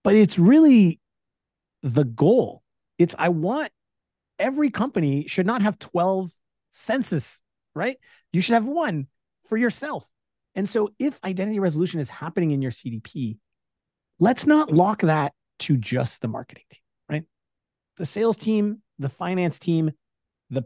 but 0.05 0.15
it's 0.15 0.39
really 0.39 1.01
the 1.83 2.05
goal. 2.05 2.63
It's 2.99 3.15
I 3.19 3.29
want 3.29 3.71
every 4.39 4.71
company 4.71 5.27
should 5.27 5.47
not 5.47 5.63
have 5.63 5.79
12 5.79 6.31
Censys 6.79 7.39
right? 7.79 7.97
You 8.33 8.43
should 8.43 8.55
have 8.55 8.66
one 8.66 9.07
for 9.49 9.57
yourself. 9.57 10.07
And 10.55 10.68
so 10.68 10.91
if 10.99 11.18
identity 11.24 11.61
resolution 11.61 12.01
is 12.01 12.11
happening 12.11 12.51
in 12.51 12.61
your 12.61 12.72
CDP, 12.72 13.39
let's 14.18 14.47
not 14.47 14.72
lock 14.72 15.03
that 15.03 15.33
to 15.61 15.76
just 15.76 16.20
the 16.20 16.29
marketing 16.29 16.64
team, 16.70 16.81
right? 17.09 17.24
The 17.97 18.07
sales 18.07 18.37
team, 18.37 18.83
the 18.99 19.09
finance 19.09 19.59
team, 19.59 19.93
the 20.51 20.64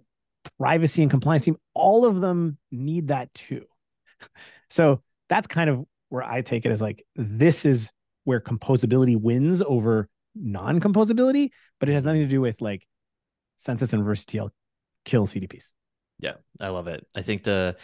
privacy 0.58 1.02
and 1.02 1.10
compliance 1.10 1.44
team, 1.44 1.56
all 1.74 2.04
of 2.06 2.20
them 2.20 2.58
need 2.72 3.08
that 3.08 3.32
too. 3.34 3.64
So 4.70 5.02
that's 5.28 5.48
kind 5.48 5.68
of 5.68 5.84
where 6.08 6.22
I 6.22 6.40
take 6.40 6.64
it 6.64 6.72
as 6.72 6.80
like, 6.80 7.04
this 7.14 7.66
is 7.66 7.90
where 8.24 8.40
composability 8.40 9.20
wins 9.20 9.60
over 9.60 10.08
non 10.34 10.80
composability, 10.80 11.50
but 11.78 11.90
it 11.90 11.92
has 11.92 12.06
nothing 12.06 12.22
to 12.22 12.26
do 12.26 12.40
with 12.40 12.58
like 12.62 12.86
census 13.58 13.92
and 13.92 14.00
reverse 14.00 14.24
ETL 14.26 14.50
kill 15.04 15.26
CDPs. 15.26 15.72
Yeah, 16.22 16.34
I 16.58 16.68
love 16.68 16.86
it. 16.86 17.06
I 17.14 17.20
think 17.20 17.42
the 17.42 17.76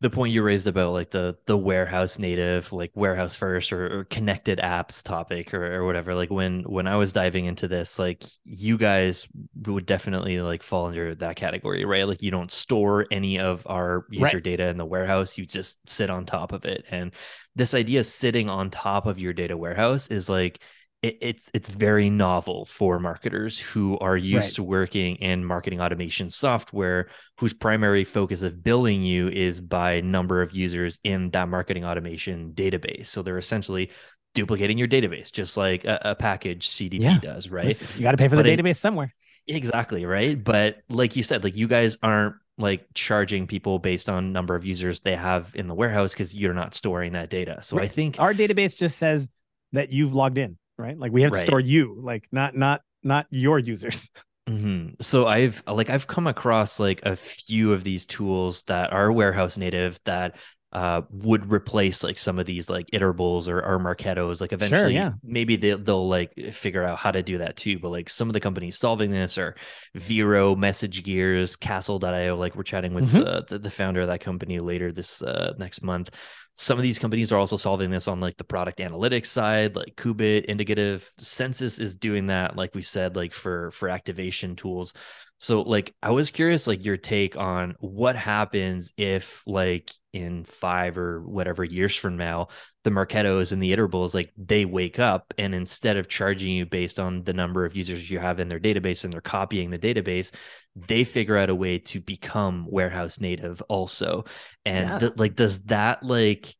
the 0.00 0.10
point 0.10 0.32
you 0.32 0.42
raised 0.42 0.68
about 0.68 0.92
like 0.92 1.10
the 1.10 1.36
the 1.46 1.56
warehouse 1.56 2.18
native 2.18 2.72
like 2.72 2.92
warehouse 2.94 3.36
first 3.36 3.72
or, 3.72 4.00
or 4.00 4.04
connected 4.04 4.58
apps 4.58 5.02
topic 5.02 5.52
or, 5.52 5.74
or 5.74 5.84
whatever 5.84 6.14
like 6.14 6.30
when 6.30 6.62
when 6.62 6.86
i 6.86 6.96
was 6.96 7.12
diving 7.12 7.46
into 7.46 7.66
this 7.66 7.98
like 7.98 8.24
you 8.44 8.78
guys 8.78 9.26
would 9.66 9.86
definitely 9.86 10.40
like 10.40 10.62
fall 10.62 10.86
under 10.86 11.14
that 11.16 11.34
category 11.34 11.84
right 11.84 12.06
like 12.06 12.22
you 12.22 12.30
don't 12.30 12.52
store 12.52 13.06
any 13.10 13.40
of 13.40 13.66
our 13.66 14.06
user 14.10 14.36
right. 14.36 14.44
data 14.44 14.68
in 14.68 14.76
the 14.76 14.86
warehouse 14.86 15.36
you 15.36 15.44
just 15.44 15.78
sit 15.88 16.10
on 16.10 16.24
top 16.24 16.52
of 16.52 16.64
it 16.64 16.84
and 16.90 17.10
this 17.56 17.74
idea 17.74 18.00
of 18.00 18.06
sitting 18.06 18.48
on 18.48 18.70
top 18.70 19.06
of 19.06 19.18
your 19.18 19.32
data 19.32 19.56
warehouse 19.56 20.08
is 20.08 20.28
like 20.28 20.62
it, 21.02 21.18
it's 21.20 21.50
it's 21.54 21.68
very 21.68 22.10
novel 22.10 22.64
for 22.64 22.98
marketers 22.98 23.58
who 23.58 23.98
are 23.98 24.16
used 24.16 24.48
right. 24.48 24.54
to 24.54 24.62
working 24.64 25.16
in 25.16 25.44
marketing 25.44 25.80
automation 25.80 26.28
software 26.28 27.08
whose 27.38 27.54
primary 27.54 28.04
focus 28.04 28.42
of 28.42 28.62
billing 28.62 29.02
you 29.02 29.28
is 29.28 29.60
by 29.60 30.00
number 30.00 30.42
of 30.42 30.52
users 30.52 30.98
in 31.04 31.30
that 31.30 31.48
marketing 31.48 31.84
automation 31.84 32.52
database 32.52 33.06
so 33.06 33.22
they're 33.22 33.38
essentially 33.38 33.90
duplicating 34.34 34.76
your 34.76 34.88
database 34.88 35.30
just 35.30 35.56
like 35.56 35.84
a, 35.84 35.98
a 36.02 36.14
package 36.14 36.68
cdp 36.68 37.00
yeah. 37.00 37.18
does 37.20 37.48
right 37.48 37.80
you 37.96 38.02
got 38.02 38.12
to 38.12 38.16
pay 38.16 38.28
for 38.28 38.36
but 38.36 38.44
the 38.44 38.56
database 38.56 38.70
it, 38.70 38.74
somewhere 38.74 39.14
exactly 39.46 40.04
right 40.04 40.42
but 40.42 40.78
like 40.88 41.14
you 41.14 41.22
said 41.22 41.44
like 41.44 41.56
you 41.56 41.68
guys 41.68 41.96
aren't 42.02 42.34
like 42.60 42.84
charging 42.92 43.46
people 43.46 43.78
based 43.78 44.08
on 44.08 44.32
number 44.32 44.56
of 44.56 44.64
users 44.64 45.00
they 45.00 45.14
have 45.14 45.54
in 45.54 45.68
the 45.68 45.74
warehouse 45.74 46.12
because 46.12 46.34
you're 46.34 46.54
not 46.54 46.74
storing 46.74 47.12
that 47.12 47.30
data 47.30 47.60
so 47.62 47.76
right. 47.76 47.84
i 47.84 47.88
think 47.88 48.18
our 48.18 48.34
database 48.34 48.76
just 48.76 48.98
says 48.98 49.28
that 49.72 49.92
you've 49.92 50.12
logged 50.12 50.38
in 50.38 50.58
right? 50.78 50.98
Like 50.98 51.12
we 51.12 51.22
have 51.22 51.32
to 51.32 51.38
store 51.38 51.60
you, 51.60 51.98
like 52.00 52.28
not 52.32 52.56
not 52.56 52.82
not 53.02 53.26
your 53.30 53.58
users. 53.58 54.10
Mm-hmm. 54.48 54.94
So 55.00 55.26
I've 55.26 55.62
like 55.66 55.90
I've 55.90 56.06
come 56.06 56.26
across 56.26 56.80
like 56.80 57.04
a 57.04 57.14
few 57.16 57.74
of 57.74 57.84
these 57.84 58.06
tools 58.06 58.62
that 58.62 58.94
are 58.94 59.12
warehouse 59.12 59.58
native 59.58 60.00
that 60.04 60.36
uh 60.72 61.00
would 61.10 61.50
replace 61.50 62.04
like 62.04 62.18
some 62.18 62.38
of 62.38 62.44
these 62.44 62.68
like 62.68 62.86
iterables 62.92 63.48
or, 63.48 63.64
or 63.64 63.78
marketos 63.78 64.40
like 64.40 64.52
eventually 64.52 64.80
sure, 64.80 64.90
yeah. 64.90 65.12
maybe 65.22 65.56
they, 65.56 65.72
they'll 65.72 66.08
like 66.08 66.34
figure 66.52 66.82
out 66.82 66.98
how 66.98 67.10
to 67.10 67.22
do 67.22 67.38
that 67.38 67.56
too 67.56 67.78
but 67.78 67.88
like 67.88 68.10
some 68.10 68.28
of 68.28 68.34
the 68.34 68.40
companies 68.40 68.76
solving 68.76 69.10
this 69.10 69.38
are 69.38 69.54
vero 69.94 70.54
message 70.54 71.02
gears 71.02 71.56
Castled.io 71.56 72.36
like 72.36 72.54
we're 72.54 72.62
chatting 72.64 72.92
with 72.92 73.06
mm-hmm. 73.06 73.26
uh, 73.26 73.40
the, 73.48 73.58
the 73.58 73.70
founder 73.70 74.02
of 74.02 74.08
that 74.08 74.20
company 74.20 74.60
later 74.60 74.92
this 74.92 75.22
uh, 75.22 75.54
next 75.58 75.82
month 75.82 76.10
some 76.52 76.76
of 76.76 76.82
these 76.82 76.98
companies 76.98 77.30
are 77.30 77.38
also 77.38 77.56
solving 77.56 77.88
this 77.88 78.08
on 78.08 78.20
like 78.20 78.36
the 78.36 78.44
product 78.44 78.78
analytics 78.78 79.26
side 79.26 79.74
like 79.74 79.94
kubit 79.96 80.44
indicative 80.46 81.10
census 81.16 81.78
is 81.78 81.96
doing 81.96 82.26
that 82.26 82.56
like 82.56 82.74
we 82.74 82.82
said 82.82 83.16
like 83.16 83.32
for 83.32 83.70
for 83.70 83.88
activation 83.88 84.54
tools 84.54 84.92
so 85.38 85.62
like 85.62 85.94
I 86.02 86.10
was 86.10 86.30
curious 86.30 86.66
like 86.66 86.84
your 86.84 86.96
take 86.96 87.36
on 87.36 87.76
what 87.78 88.16
happens 88.16 88.92
if 88.96 89.42
like 89.46 89.90
in 90.12 90.44
5 90.44 90.98
or 90.98 91.22
whatever 91.22 91.64
years 91.64 91.94
from 91.94 92.16
now 92.16 92.48
the 92.82 92.90
Marketos 92.90 93.52
and 93.52 93.62
the 93.62 93.72
iterables 93.74 94.14
like 94.14 94.32
they 94.36 94.64
wake 94.64 94.98
up 94.98 95.32
and 95.38 95.54
instead 95.54 95.96
of 95.96 96.08
charging 96.08 96.54
you 96.54 96.66
based 96.66 96.98
on 96.98 97.22
the 97.22 97.32
number 97.32 97.64
of 97.64 97.76
users 97.76 98.10
you 98.10 98.18
have 98.18 98.40
in 98.40 98.48
their 98.48 98.60
database 98.60 99.04
and 99.04 99.12
they're 99.12 99.20
copying 99.20 99.70
the 99.70 99.78
database 99.78 100.32
they 100.74 101.04
figure 101.04 101.36
out 101.36 101.50
a 101.50 101.54
way 101.54 101.78
to 101.78 102.00
become 102.00 102.66
warehouse 102.68 103.20
native 103.20 103.62
also 103.68 104.24
and 104.64 104.88
yeah. 104.88 104.98
th- 104.98 105.12
like 105.16 105.36
does 105.36 105.60
that 105.60 106.02
like 106.02 106.54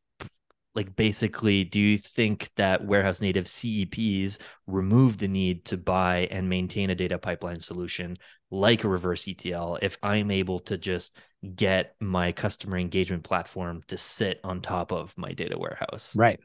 like 0.75 0.95
basically 0.95 1.63
do 1.63 1.79
you 1.79 1.97
think 1.97 2.49
that 2.55 2.85
warehouse 2.85 3.21
native 3.21 3.45
ceps 3.45 4.37
remove 4.67 5.17
the 5.17 5.27
need 5.27 5.65
to 5.65 5.77
buy 5.77 6.27
and 6.31 6.47
maintain 6.47 6.89
a 6.89 6.95
data 6.95 7.17
pipeline 7.17 7.59
solution 7.59 8.15
like 8.51 8.83
a 8.83 8.89
reverse 8.89 9.27
etl 9.27 9.77
if 9.81 9.97
i'm 10.03 10.31
able 10.31 10.59
to 10.59 10.77
just 10.77 11.15
get 11.55 11.95
my 11.99 12.31
customer 12.31 12.77
engagement 12.77 13.23
platform 13.23 13.81
to 13.87 13.97
sit 13.97 14.39
on 14.43 14.61
top 14.61 14.91
of 14.91 15.17
my 15.17 15.31
data 15.31 15.57
warehouse 15.57 16.15
right 16.15 16.39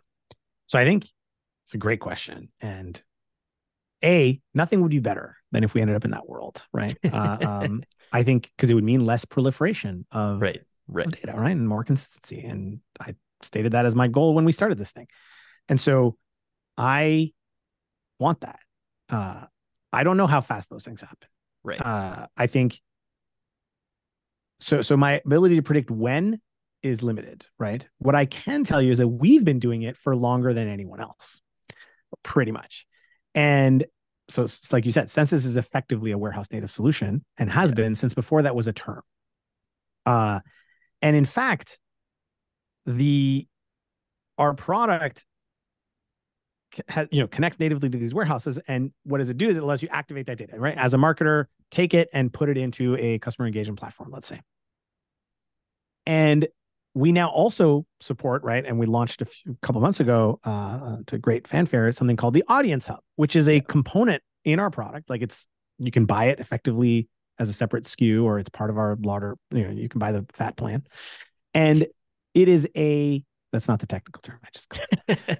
so 0.66 0.78
i 0.78 0.84
think 0.84 1.08
it's 1.64 1.74
a 1.74 1.78
great 1.78 2.00
question 2.00 2.48
and 2.60 3.02
a 4.04 4.40
nothing 4.52 4.82
would 4.82 4.90
be 4.90 4.98
better 4.98 5.36
than 5.52 5.64
if 5.64 5.72
we 5.72 5.80
ended 5.80 5.96
up 5.96 6.04
in 6.04 6.10
that 6.10 6.28
world 6.28 6.64
right 6.72 6.98
uh, 7.12 7.38
um, 7.40 7.82
i 8.12 8.22
think 8.22 8.50
because 8.56 8.70
it 8.70 8.74
would 8.74 8.84
mean 8.84 9.06
less 9.06 9.24
proliferation 9.24 10.06
of 10.12 10.40
right 10.40 10.62
right 10.88 11.10
data 11.10 11.32
right 11.34 11.52
and 11.52 11.66
more 11.66 11.82
consistency 11.82 12.44
and 12.44 12.80
i 13.00 13.14
stated 13.44 13.72
that 13.72 13.86
as 13.86 13.94
my 13.94 14.08
goal 14.08 14.34
when 14.34 14.44
we 14.44 14.52
started 14.52 14.78
this 14.78 14.90
thing. 14.90 15.06
And 15.68 15.80
so 15.80 16.16
I 16.76 17.32
want 18.18 18.40
that. 18.40 18.58
Uh, 19.08 19.44
I 19.92 20.04
don't 20.04 20.16
know 20.16 20.26
how 20.26 20.40
fast 20.40 20.70
those 20.70 20.84
things 20.84 21.00
happen. 21.00 21.28
Right. 21.64 21.80
Uh, 21.80 22.26
I 22.36 22.46
think 22.46 22.78
so. 24.60 24.82
So 24.82 24.96
my 24.96 25.22
ability 25.24 25.56
to 25.56 25.62
predict 25.62 25.90
when 25.90 26.40
is 26.82 27.02
limited, 27.02 27.46
right? 27.58 27.86
What 27.98 28.14
I 28.14 28.26
can 28.26 28.62
tell 28.62 28.82
you 28.82 28.92
is 28.92 28.98
that 28.98 29.08
we've 29.08 29.44
been 29.44 29.58
doing 29.58 29.82
it 29.82 29.96
for 29.96 30.14
longer 30.14 30.52
than 30.52 30.68
anyone 30.68 31.00
else, 31.00 31.40
pretty 32.22 32.52
much. 32.52 32.86
And 33.34 33.84
so, 34.28 34.44
it's 34.44 34.72
like 34.72 34.84
you 34.86 34.92
said, 34.92 35.10
Census 35.10 35.44
is 35.44 35.56
effectively 35.56 36.10
a 36.12 36.18
warehouse 36.18 36.46
native 36.52 36.70
solution 36.70 37.24
and 37.38 37.50
has 37.50 37.70
yeah. 37.70 37.76
been 37.76 37.94
since 37.94 38.14
before 38.14 38.42
that 38.42 38.54
was 38.54 38.68
a 38.68 38.72
term. 38.72 39.02
Uh, 40.06 40.40
and 41.02 41.16
in 41.16 41.24
fact, 41.24 41.78
the 42.86 43.46
our 44.38 44.54
product 44.54 45.24
has 46.88 47.08
you 47.10 47.20
know 47.20 47.26
connects 47.26 47.58
natively 47.58 47.88
to 47.88 47.98
these 47.98 48.14
warehouses 48.14 48.58
and 48.68 48.92
what 49.04 49.18
does 49.18 49.28
it 49.28 49.36
do 49.36 49.48
is 49.48 49.56
it 49.56 49.62
allows 49.62 49.82
you 49.82 49.88
activate 49.90 50.26
that 50.26 50.38
data 50.38 50.58
right? 50.58 50.76
As 50.76 50.94
a 50.94 50.96
marketer 50.96 51.46
take 51.70 51.94
it 51.94 52.08
and 52.12 52.32
put 52.32 52.48
it 52.48 52.56
into 52.56 52.96
a 52.98 53.18
customer 53.18 53.46
engagement 53.46 53.78
platform 53.78 54.10
let's 54.12 54.26
say. 54.26 54.40
And 56.06 56.46
we 56.94 57.10
now 57.10 57.28
also 57.28 57.86
support 58.00 58.42
right 58.44 58.64
and 58.64 58.78
we 58.78 58.86
launched 58.86 59.22
a 59.22 59.24
few, 59.24 59.56
couple 59.62 59.80
months 59.80 60.00
ago 60.00 60.38
uh, 60.44 60.98
to 61.06 61.18
great 61.18 61.48
fanfare 61.48 61.90
something 61.92 62.16
called 62.16 62.34
the 62.34 62.44
audience 62.48 62.86
hub 62.86 63.00
which 63.16 63.36
is 63.36 63.48
a 63.48 63.60
component 63.60 64.22
in 64.44 64.60
our 64.60 64.70
product. 64.70 65.10
Like 65.10 65.22
it's 65.22 65.46
you 65.78 65.90
can 65.90 66.04
buy 66.04 66.26
it 66.26 66.40
effectively 66.40 67.08
as 67.38 67.48
a 67.48 67.52
separate 67.52 67.84
SKU 67.84 68.24
or 68.24 68.38
it's 68.38 68.48
part 68.48 68.70
of 68.70 68.78
our 68.78 68.96
larger 69.02 69.36
you 69.50 69.64
know 69.64 69.70
you 69.70 69.88
can 69.88 69.98
buy 69.98 70.12
the 70.12 70.26
fat 70.32 70.56
plan. 70.56 70.84
And 71.52 71.86
it 72.34 72.48
is 72.48 72.68
a 72.76 73.22
that's 73.52 73.68
not 73.68 73.80
the 73.80 73.86
technical 73.86 74.20
term. 74.20 74.38
I 74.44 74.48
just 74.52 74.68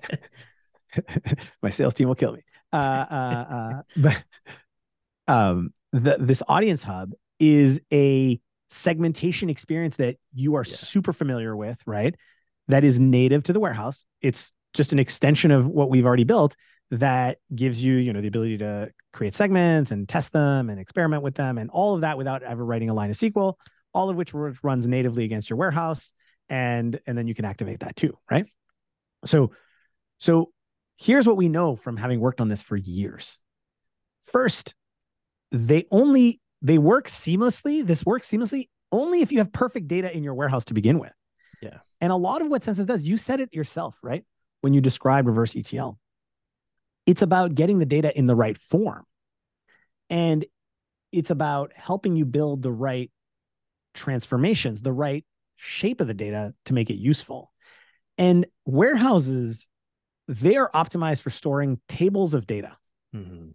my 1.62 1.70
sales 1.70 1.94
team 1.94 2.08
will 2.08 2.14
kill 2.14 2.32
me. 2.32 2.42
Uh, 2.72 2.76
uh, 2.76 3.44
uh, 3.50 3.82
but 3.96 4.24
um, 5.28 5.70
the, 5.92 6.16
this 6.18 6.42
audience 6.48 6.82
hub 6.82 7.12
is 7.38 7.80
a 7.92 8.40
segmentation 8.70 9.50
experience 9.50 9.96
that 9.96 10.16
you 10.32 10.56
are 10.56 10.64
yeah. 10.66 10.74
super 10.74 11.12
familiar 11.12 11.56
with, 11.56 11.78
right? 11.86 12.14
That 12.68 12.84
is 12.84 12.98
native 12.98 13.44
to 13.44 13.52
the 13.52 13.60
warehouse. 13.60 14.06
It's 14.20 14.52
just 14.72 14.92
an 14.92 14.98
extension 14.98 15.50
of 15.50 15.66
what 15.66 15.90
we've 15.90 16.06
already 16.06 16.24
built 16.24 16.56
that 16.90 17.38
gives 17.54 17.82
you, 17.82 17.94
you 17.94 18.12
know, 18.12 18.20
the 18.20 18.28
ability 18.28 18.58
to 18.58 18.90
create 19.12 19.34
segments 19.34 19.90
and 19.90 20.08
test 20.08 20.32
them 20.32 20.70
and 20.70 20.80
experiment 20.80 21.22
with 21.22 21.34
them 21.34 21.58
and 21.58 21.70
all 21.70 21.94
of 21.94 22.00
that 22.00 22.18
without 22.18 22.42
ever 22.42 22.64
writing 22.64 22.90
a 22.90 22.94
line 22.94 23.10
of 23.10 23.16
SQL, 23.16 23.54
all 23.92 24.10
of 24.10 24.16
which 24.16 24.34
runs 24.34 24.86
natively 24.86 25.24
against 25.24 25.48
your 25.48 25.56
warehouse 25.56 26.12
and 26.48 27.00
and 27.06 27.16
then 27.16 27.26
you 27.26 27.34
can 27.34 27.44
activate 27.44 27.80
that 27.80 27.96
too 27.96 28.16
right 28.30 28.46
so 29.24 29.50
so 30.18 30.52
here's 30.96 31.26
what 31.26 31.36
we 31.36 31.48
know 31.48 31.76
from 31.76 31.96
having 31.96 32.20
worked 32.20 32.40
on 32.40 32.48
this 32.48 32.62
for 32.62 32.76
years. 32.76 33.38
First 34.22 34.74
they 35.50 35.86
only 35.90 36.40
they 36.62 36.78
work 36.78 37.08
seamlessly. 37.08 37.86
This 37.86 38.04
works 38.04 38.28
seamlessly 38.28 38.68
only 38.90 39.20
if 39.20 39.30
you 39.30 39.38
have 39.38 39.52
perfect 39.52 39.88
data 39.88 40.14
in 40.14 40.24
your 40.24 40.34
warehouse 40.34 40.64
to 40.66 40.74
begin 40.74 40.98
with. 40.98 41.12
Yeah. 41.60 41.78
And 42.00 42.12
a 42.12 42.16
lot 42.16 42.42
of 42.42 42.48
what 42.48 42.64
census 42.64 42.86
does 42.86 43.02
you 43.02 43.16
said 43.16 43.40
it 43.40 43.52
yourself 43.52 43.96
right? 44.02 44.24
When 44.62 44.72
you 44.72 44.80
describe 44.80 45.26
reverse 45.26 45.54
etl 45.56 45.98
it's 47.06 47.22
about 47.22 47.54
getting 47.54 47.78
the 47.78 47.86
data 47.86 48.16
in 48.16 48.26
the 48.26 48.34
right 48.34 48.56
form. 48.56 49.04
And 50.08 50.44
it's 51.12 51.30
about 51.30 51.72
helping 51.74 52.16
you 52.16 52.24
build 52.24 52.62
the 52.62 52.72
right 52.72 53.10
transformations 53.94 54.82
the 54.82 54.92
right 54.92 55.24
shape 55.56 56.00
of 56.00 56.06
the 56.06 56.14
data 56.14 56.52
to 56.66 56.74
make 56.74 56.90
it 56.90 56.96
useful. 56.96 57.52
And 58.18 58.46
warehouses, 58.64 59.68
they 60.28 60.56
are 60.56 60.70
optimized 60.74 61.22
for 61.22 61.30
storing 61.30 61.80
tables 61.88 62.34
of 62.34 62.46
data. 62.46 62.76
Mm-hmm. 63.14 63.48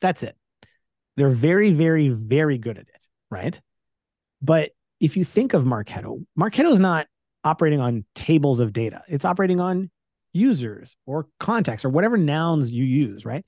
That's 0.00 0.22
it. 0.22 0.36
They're 1.16 1.30
very, 1.30 1.70
very, 1.70 2.08
very 2.08 2.58
good 2.58 2.78
at 2.78 2.88
it, 2.88 3.04
right? 3.30 3.60
But 4.42 4.70
if 5.00 5.16
you 5.16 5.24
think 5.24 5.54
of 5.54 5.64
Marketo, 5.64 6.24
Marketo 6.38 6.72
is 6.72 6.80
not 6.80 7.06
operating 7.44 7.80
on 7.80 8.04
tables 8.14 8.60
of 8.60 8.72
data. 8.72 9.02
It's 9.08 9.24
operating 9.24 9.60
on 9.60 9.90
users 10.32 10.96
or 11.06 11.26
contacts 11.38 11.84
or 11.84 11.88
whatever 11.88 12.16
nouns 12.16 12.70
you 12.70 12.84
use, 12.84 13.24
right? 13.24 13.44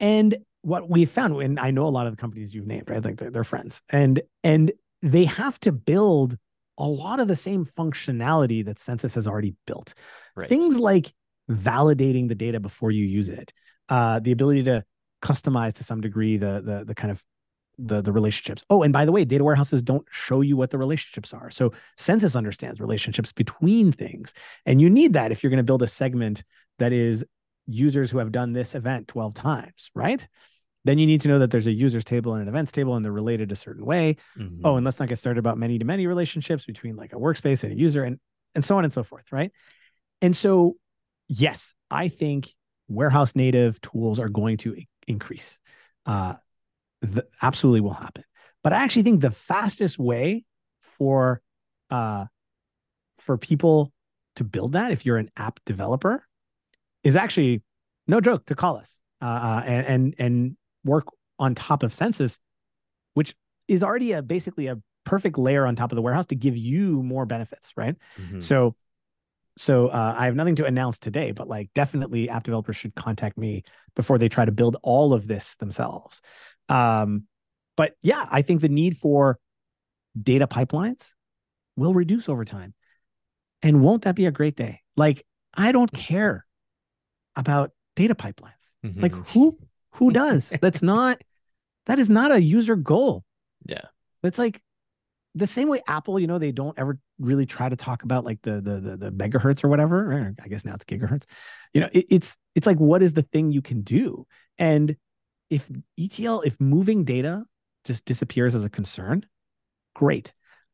And 0.00 0.36
what 0.62 0.88
we 0.88 1.04
found, 1.04 1.40
and 1.42 1.60
I 1.60 1.70
know 1.70 1.86
a 1.86 1.88
lot 1.88 2.06
of 2.06 2.12
the 2.12 2.20
companies 2.20 2.54
you've 2.54 2.66
named, 2.66 2.88
right? 2.88 3.04
Like 3.04 3.16
they're, 3.16 3.30
they're 3.30 3.44
friends, 3.44 3.82
and 3.90 4.22
and 4.42 4.72
they 5.02 5.26
have 5.26 5.60
to 5.60 5.72
build 5.72 6.36
a 6.78 6.86
lot 6.86 7.20
of 7.20 7.28
the 7.28 7.36
same 7.36 7.66
functionality 7.66 8.64
that 8.64 8.78
Census 8.78 9.14
has 9.14 9.26
already 9.26 9.54
built. 9.66 9.94
Right. 10.34 10.48
Things 10.48 10.78
like 10.78 11.12
validating 11.50 12.28
the 12.28 12.34
data 12.34 12.60
before 12.60 12.90
you 12.90 13.04
use 13.04 13.28
it, 13.28 13.52
uh, 13.88 14.20
the 14.20 14.32
ability 14.32 14.64
to 14.64 14.84
customize 15.22 15.74
to 15.74 15.84
some 15.84 16.00
degree 16.00 16.36
the 16.36 16.62
the 16.64 16.84
the 16.84 16.94
kind 16.94 17.10
of 17.10 17.24
the 17.78 18.00
the 18.00 18.12
relationships. 18.12 18.64
Oh, 18.70 18.82
and 18.82 18.92
by 18.92 19.04
the 19.04 19.12
way, 19.12 19.24
data 19.24 19.44
warehouses 19.44 19.82
don't 19.82 20.06
show 20.10 20.40
you 20.40 20.56
what 20.56 20.70
the 20.70 20.78
relationships 20.78 21.32
are. 21.32 21.50
So 21.50 21.72
census 21.96 22.36
understands 22.36 22.80
relationships 22.80 23.32
between 23.32 23.92
things, 23.92 24.32
and 24.66 24.80
you 24.80 24.90
need 24.90 25.14
that 25.14 25.32
if 25.32 25.42
you're 25.42 25.50
going 25.50 25.58
to 25.58 25.64
build 25.64 25.82
a 25.82 25.88
segment 25.88 26.44
that 26.78 26.92
is 26.92 27.24
users 27.66 28.10
who 28.10 28.18
have 28.18 28.32
done 28.32 28.52
this 28.52 28.74
event 28.74 29.08
12 29.08 29.34
times, 29.34 29.90
right? 29.94 30.26
Then 30.84 30.98
you 30.98 31.06
need 31.06 31.22
to 31.22 31.28
know 31.28 31.38
that 31.38 31.50
there's 31.50 31.66
a 31.66 31.72
users 31.72 32.04
table 32.04 32.34
and 32.34 32.42
an 32.42 32.48
events 32.48 32.70
table 32.70 32.94
and 32.94 33.02
they're 33.02 33.12
related 33.12 33.50
a 33.52 33.56
certain 33.56 33.86
way. 33.86 34.16
Mm-hmm. 34.38 34.66
Oh, 34.66 34.76
and 34.76 34.84
let's 34.84 35.00
not 35.00 35.08
get 35.08 35.18
started 35.18 35.38
about 35.38 35.56
many 35.56 35.78
to 35.78 35.84
many 35.84 36.06
relationships 36.06 36.66
between 36.66 36.96
like 36.96 37.14
a 37.14 37.16
workspace 37.16 37.64
and 37.64 37.72
a 37.72 37.76
user 37.76 38.04
and 38.04 38.18
and 38.54 38.64
so 38.64 38.76
on 38.76 38.84
and 38.84 38.92
so 38.92 39.02
forth, 39.02 39.32
right? 39.32 39.50
And 40.20 40.36
so 40.36 40.76
yes, 41.28 41.74
I 41.90 42.08
think 42.08 42.54
warehouse 42.88 43.34
native 43.34 43.80
tools 43.80 44.18
are 44.18 44.28
going 44.28 44.58
to 44.58 44.76
increase. 45.06 45.58
Uh, 46.06 46.34
the, 47.00 47.26
absolutely 47.42 47.80
will 47.80 47.94
happen. 47.94 48.24
But 48.62 48.72
I 48.72 48.82
actually 48.82 49.02
think 49.02 49.20
the 49.20 49.30
fastest 49.30 49.98
way 49.98 50.44
for 50.80 51.42
uh, 51.90 52.26
for 53.18 53.36
people 53.36 53.92
to 54.36 54.44
build 54.44 54.72
that, 54.72 54.90
if 54.90 55.04
you're 55.04 55.18
an 55.18 55.30
app 55.36 55.60
developer, 55.66 56.26
is 57.02 57.14
actually 57.14 57.62
no 58.06 58.20
joke 58.20 58.46
to 58.46 58.54
call 58.54 58.76
us 58.76 59.00
uh, 59.20 59.24
uh, 59.24 59.62
and, 59.66 59.86
and 59.86 60.14
and 60.18 60.56
work 60.84 61.04
on 61.38 61.54
top 61.54 61.82
of 61.82 61.92
Census, 61.92 62.38
which 63.14 63.34
is 63.68 63.82
already 63.82 64.12
a 64.12 64.22
basically 64.22 64.66
a 64.66 64.78
perfect 65.04 65.38
layer 65.38 65.66
on 65.66 65.76
top 65.76 65.92
of 65.92 65.96
the 65.96 66.02
warehouse 66.02 66.26
to 66.26 66.34
give 66.34 66.56
you 66.56 67.02
more 67.02 67.26
benefits, 67.26 67.72
right? 67.76 67.96
Mm-hmm. 68.18 68.40
So 68.40 68.74
so 69.56 69.88
uh, 69.88 70.14
I 70.16 70.26
have 70.26 70.34
nothing 70.34 70.56
to 70.56 70.64
announce 70.64 70.98
today, 70.98 71.30
but 71.32 71.48
like 71.48 71.70
definitely 71.74 72.28
app 72.28 72.44
developers 72.44 72.76
should 72.76 72.94
contact 72.94 73.38
me 73.38 73.62
before 73.94 74.18
they 74.18 74.28
try 74.28 74.44
to 74.44 74.52
build 74.52 74.76
all 74.82 75.14
of 75.14 75.28
this 75.28 75.54
themselves. 75.56 76.20
Um, 76.68 77.24
but 77.76 77.94
yeah, 78.02 78.26
I 78.30 78.42
think 78.42 78.60
the 78.60 78.68
need 78.68 78.96
for 78.96 79.38
data 80.20 80.46
pipelines 80.46 81.12
will 81.76 81.94
reduce 81.94 82.28
over 82.28 82.44
time. 82.44 82.74
And 83.62 83.80
won't 83.80 84.02
that 84.02 84.16
be 84.16 84.26
a 84.26 84.30
great 84.30 84.56
day? 84.56 84.80
Like, 84.96 85.24
I 85.54 85.72
don't 85.72 85.92
care 85.92 86.44
about 87.36 87.70
data 87.96 88.14
pipelines. 88.14 88.50
Mm-hmm. 88.84 89.00
Like 89.00 89.12
who 89.28 89.58
who 89.92 90.10
does? 90.12 90.52
That's 90.60 90.82
not 90.82 91.20
that 91.86 91.98
is 91.98 92.10
not 92.10 92.32
a 92.32 92.40
user 92.40 92.76
goal. 92.76 93.24
Yeah. 93.66 93.86
It's 94.22 94.38
like 94.38 94.60
the 95.34 95.46
same 95.46 95.68
way 95.68 95.82
Apple, 95.88 96.18
you 96.20 96.26
know, 96.26 96.38
they 96.38 96.52
don't 96.52 96.78
ever 96.78 96.98
really 97.18 97.46
try 97.46 97.68
to 97.68 97.76
talk 97.76 98.04
about 98.04 98.24
like 98.24 98.40
the 98.42 98.60
the 98.60 98.80
the, 98.80 98.96
the 98.96 99.10
megahertz 99.10 99.64
or 99.64 99.68
whatever. 99.68 100.34
I 100.42 100.48
guess 100.48 100.64
now 100.64 100.74
it's 100.74 100.84
gigahertz. 100.84 101.24
You 101.72 101.82
know, 101.82 101.88
it, 101.92 102.06
it's 102.10 102.36
it's 102.54 102.66
like 102.66 102.78
what 102.78 103.02
is 103.02 103.14
the 103.14 103.22
thing 103.22 103.50
you 103.50 103.62
can 103.62 103.82
do? 103.82 104.26
And 104.58 104.96
if 105.50 105.70
ETL, 105.98 106.42
if 106.42 106.60
moving 106.60 107.04
data 107.04 107.44
just 107.84 108.04
disappears 108.04 108.54
as 108.54 108.64
a 108.64 108.70
concern, 108.70 109.26
great. 109.94 110.32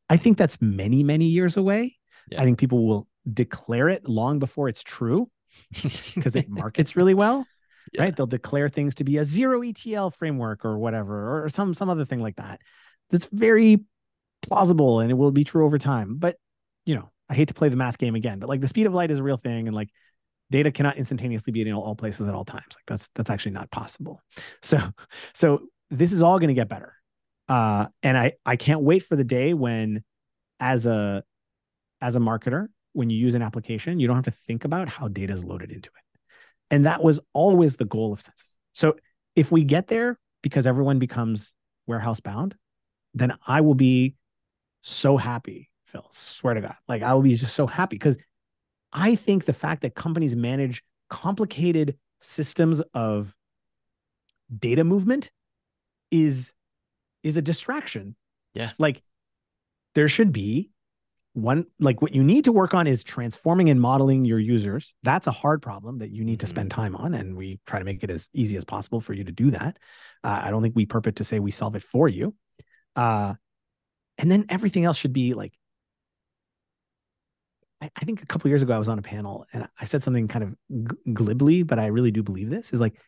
I 0.08 0.16
think 0.16 0.38
that's 0.38 0.61
many, 0.61 1.02
many 1.02 1.26
years 1.26 1.56
away. 1.56 1.96
Yeah. 2.30 2.42
I 2.42 2.44
think 2.44 2.58
people 2.58 2.86
will 2.86 3.08
declare 3.32 3.88
it 3.88 4.08
long 4.08 4.38
before 4.38 4.68
it's 4.68 4.82
true 4.82 5.30
because 6.14 6.36
it 6.36 6.48
markets 6.48 6.96
really 6.96 7.14
well. 7.14 7.46
Yeah. 7.92 8.02
Right. 8.02 8.16
They'll 8.16 8.26
declare 8.26 8.68
things 8.68 8.94
to 8.96 9.04
be 9.04 9.16
a 9.16 9.24
zero 9.24 9.62
ETL 9.62 10.11
framework 10.11 10.64
or 10.64 10.78
whatever, 10.78 11.44
or 11.44 11.48
some 11.48 11.74
some 11.74 11.88
other 11.88 12.04
thing 12.04 12.20
like 12.20 12.36
that. 12.36 12.61
That's 13.11 13.26
very 13.32 13.80
plausible 14.43 15.01
and 15.01 15.11
it 15.11 15.14
will 15.14 15.30
be 15.30 15.45
true 15.45 15.64
over 15.64 15.78
time. 15.78 16.16
But 16.18 16.36
you 16.84 16.95
know, 16.95 17.11
I 17.28 17.34
hate 17.34 17.49
to 17.49 17.55
play 17.55 17.68
the 17.68 17.76
math 17.76 17.99
game 17.99 18.14
again, 18.14 18.38
but 18.38 18.49
like 18.49 18.61
the 18.61 18.68
speed 18.68 18.86
of 18.86 18.95
light 18.95 19.11
is 19.11 19.18
a 19.18 19.22
real 19.22 19.36
thing. 19.36 19.68
And 19.68 19.74
like 19.74 19.91
data 20.51 20.72
cannot 20.72 20.97
instantaneously 20.97 21.53
be 21.53 21.62
in 21.62 21.72
all 21.72 21.95
places 21.95 22.26
at 22.26 22.34
all 22.34 22.45
times. 22.45 22.66
Like 22.74 22.84
that's 22.86 23.09
that's 23.14 23.30
actually 23.30 23.53
not 23.53 23.70
possible. 23.70 24.22
So 24.62 24.80
so 25.34 25.61
this 25.91 26.12
is 26.12 26.22
all 26.22 26.38
going 26.38 26.49
to 26.49 26.55
get 26.55 26.68
better. 26.68 26.95
Uh, 27.49 27.86
and 28.03 28.16
I 28.16 28.34
I 28.47 28.57
can't 28.57 28.82
wait 28.82 29.03
for 29.05 29.16
the 29.16 29.24
day 29.24 29.55
when, 29.55 30.05
as 30.61 30.86
a 30.86 31.24
as 32.01 32.16
a 32.16 32.20
marketer, 32.20 32.68
when 32.93 33.11
you 33.11 33.18
use 33.18 33.34
an 33.34 33.43
application, 33.43 33.99
you 33.99 34.07
don't 34.07 34.16
have 34.16 34.32
to 34.32 34.38
think 34.47 34.64
about 34.64 34.88
how 34.88 35.09
data 35.09 35.32
is 35.32 35.45
loaded 35.45 35.72
into 35.72 35.88
it. 35.88 36.20
And 36.70 36.86
that 36.86 37.03
was 37.03 37.18
always 37.32 37.76
the 37.76 37.84
goal 37.84 38.12
of 38.12 38.20
census. 38.20 38.57
So 38.72 38.97
if 39.34 39.51
we 39.51 39.64
get 39.64 39.88
there 39.88 40.18
because 40.43 40.66
everyone 40.66 40.99
becomes 40.99 41.55
warehouse 41.86 42.20
bound, 42.20 42.57
then 43.14 43.36
I 43.47 43.61
will 43.62 43.74
be 43.74 44.14
so 44.83 45.16
happy, 45.16 45.70
Phil. 45.87 46.07
Swear 46.11 46.55
to 46.55 46.61
God. 46.61 46.76
Like 46.89 47.03
I 47.03 47.14
will 47.14 47.22
be 47.22 47.35
just 47.35 47.55
so 47.55 47.66
happy 47.66 47.97
because 47.97 48.16
I 48.93 49.14
think 49.14 49.45
the 49.45 49.53
fact 49.53 49.83
that 49.83 49.95
companies 49.95 50.35
manage 50.35 50.83
complicated 51.09 51.97
systems 52.20 52.81
of 52.95 53.35
data 54.57 54.85
movement 54.85 55.31
is 56.11 56.53
is 57.22 57.37
a 57.37 57.43
distraction. 57.43 58.16
Yeah. 58.55 58.72
Like 58.78 59.03
there 59.95 60.09
should 60.09 60.33
be 60.33 60.70
one 61.35 61.66
like 61.78 62.03
what 62.03 62.14
you 62.14 62.24
need 62.24 62.45
to 62.47 62.53
work 62.53 62.74
on 62.74 62.87
is 62.87 63.05
transforming 63.05 63.70
and 63.70 63.81
modeling 63.81 64.24
your 64.24 64.41
users. 64.41 64.95
That's 65.03 65.26
a 65.26 65.33
hard 65.33 65.62
problem 65.62 65.99
that 65.99 66.11
you 66.11 66.24
need 66.24 66.35
mm-hmm. 66.35 66.41
to 66.41 66.47
spend 66.47 66.70
time 66.70 66.97
on 66.97 67.14
and 67.14 67.37
we 67.37 67.61
try 67.66 67.78
to 67.78 67.85
make 67.85 68.03
it 68.03 68.11
as 68.11 68.28
easy 68.33 68.57
as 68.57 68.64
possible 68.64 69.01
for 69.01 69.12
you 69.12 69.24
to 69.24 69.33
do 69.33 69.51
that. 69.53 69.78
Uh, 70.24 70.41
I 70.43 70.51
don't 70.51 70.62
think 70.62 70.74
we 70.74 70.87
purport 70.87 71.16
to 71.16 71.24
say 71.24 71.39
we 71.39 71.53
solve 71.53 71.76
it 71.76 71.83
for 71.83 72.09
you. 72.09 72.35
Uh 72.97 73.35
and 74.20 74.30
then 74.30 74.44
everything 74.50 74.84
else 74.84 74.98
should 74.98 75.14
be 75.14 75.34
like 75.34 75.54
I, 77.82 78.04
think 78.04 78.22
a 78.22 78.26
couple 78.26 78.50
years 78.50 78.60
ago 78.60 78.74
I 78.74 78.78
was 78.78 78.90
on 78.90 78.98
a 78.98 79.02
panel 79.02 79.46
and 79.54 79.66
I 79.80 79.86
said 79.86 80.02
something 80.02 80.28
kind 80.28 80.44
of 80.44 81.14
glibly, 81.14 81.62
but 81.62 81.78
I 81.78 81.86
really 81.86 82.10
do 82.10 82.22
believe 82.22 82.50
this 82.50 82.74
is 82.74 82.80
like 82.80 83.00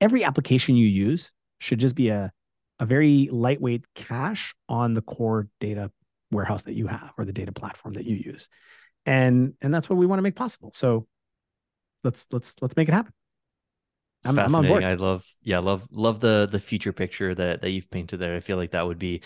every 0.00 0.24
application 0.24 0.74
you 0.74 0.88
use 0.88 1.30
should 1.60 1.78
just 1.78 1.94
be 1.94 2.08
a 2.08 2.32
a 2.80 2.86
very 2.86 3.28
lightweight 3.30 3.84
cache 3.94 4.52
on 4.68 4.94
the 4.94 5.02
core 5.02 5.46
data 5.60 5.92
warehouse 6.32 6.64
that 6.64 6.74
you 6.74 6.88
have 6.88 7.12
or 7.16 7.24
the 7.24 7.32
data 7.32 7.52
platform 7.52 7.94
that 7.94 8.04
you 8.04 8.16
use. 8.16 8.48
And 9.06 9.54
and 9.62 9.72
that's 9.72 9.88
what 9.88 9.96
we 9.96 10.06
want 10.06 10.18
to 10.18 10.24
make 10.24 10.34
possible. 10.34 10.72
So 10.74 11.06
let's 12.02 12.26
let's 12.32 12.56
let's 12.60 12.76
make 12.76 12.88
it 12.88 12.94
happen. 12.94 13.12
It's 14.20 14.30
I'm, 14.30 14.36
fascinating. 14.36 14.76
I'm 14.78 14.84
I 14.84 14.94
love, 14.94 15.24
yeah, 15.42 15.58
love, 15.58 15.86
love 15.92 16.18
the 16.18 16.48
the 16.50 16.58
future 16.58 16.92
picture 16.92 17.32
that 17.34 17.60
that 17.60 17.70
you've 17.70 17.90
painted 17.90 18.16
there. 18.16 18.34
I 18.34 18.40
feel 18.40 18.56
like 18.56 18.72
that 18.72 18.86
would 18.86 18.98
be 18.98 19.22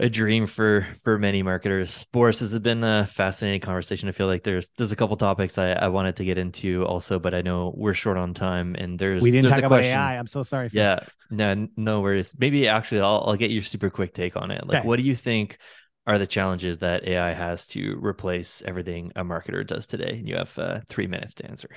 a 0.00 0.08
dream 0.08 0.46
for 0.46 0.86
for 1.02 1.18
many 1.18 1.42
marketers. 1.42 2.06
Boris, 2.12 2.38
this 2.38 2.52
has 2.52 2.60
been 2.60 2.84
a 2.84 3.06
fascinating 3.06 3.60
conversation. 3.60 4.08
I 4.08 4.12
feel 4.12 4.28
like 4.28 4.44
there's 4.44 4.70
there's 4.76 4.92
a 4.92 4.96
couple 4.96 5.16
topics 5.16 5.58
I, 5.58 5.72
I 5.72 5.88
wanted 5.88 6.16
to 6.16 6.24
get 6.24 6.38
into 6.38 6.84
also, 6.84 7.18
but 7.18 7.34
I 7.34 7.42
know 7.42 7.74
we're 7.76 7.94
short 7.94 8.16
on 8.16 8.32
time 8.32 8.76
and 8.76 8.98
there's 8.98 9.22
we 9.22 9.30
didn't 9.30 9.46
there's 9.46 9.54
talk 9.54 9.64
about 9.64 9.76
question. 9.76 9.98
AI. 9.98 10.18
I'm 10.18 10.28
so 10.28 10.42
sorry. 10.42 10.70
yeah, 10.72 11.00
no, 11.30 11.68
no 11.76 12.00
worries. 12.00 12.36
Maybe 12.38 12.68
actually 12.68 13.00
I'll 13.00 13.24
I'll 13.26 13.36
get 13.36 13.50
your 13.50 13.62
super 13.62 13.90
quick 13.90 14.14
take 14.14 14.36
on 14.36 14.50
it. 14.50 14.66
Like, 14.66 14.78
okay. 14.78 14.86
what 14.88 15.00
do 15.00 15.02
you 15.02 15.16
think 15.16 15.58
are 16.06 16.18
the 16.18 16.26
challenges 16.26 16.78
that 16.78 17.06
AI 17.06 17.32
has 17.32 17.66
to 17.68 17.98
replace 18.00 18.62
everything 18.64 19.12
a 19.16 19.24
marketer 19.24 19.66
does 19.66 19.86
today? 19.86 20.18
And 20.18 20.28
you 20.28 20.36
have 20.36 20.56
uh, 20.58 20.80
three 20.88 21.08
minutes 21.08 21.34
to 21.34 21.46
answer. 21.46 21.68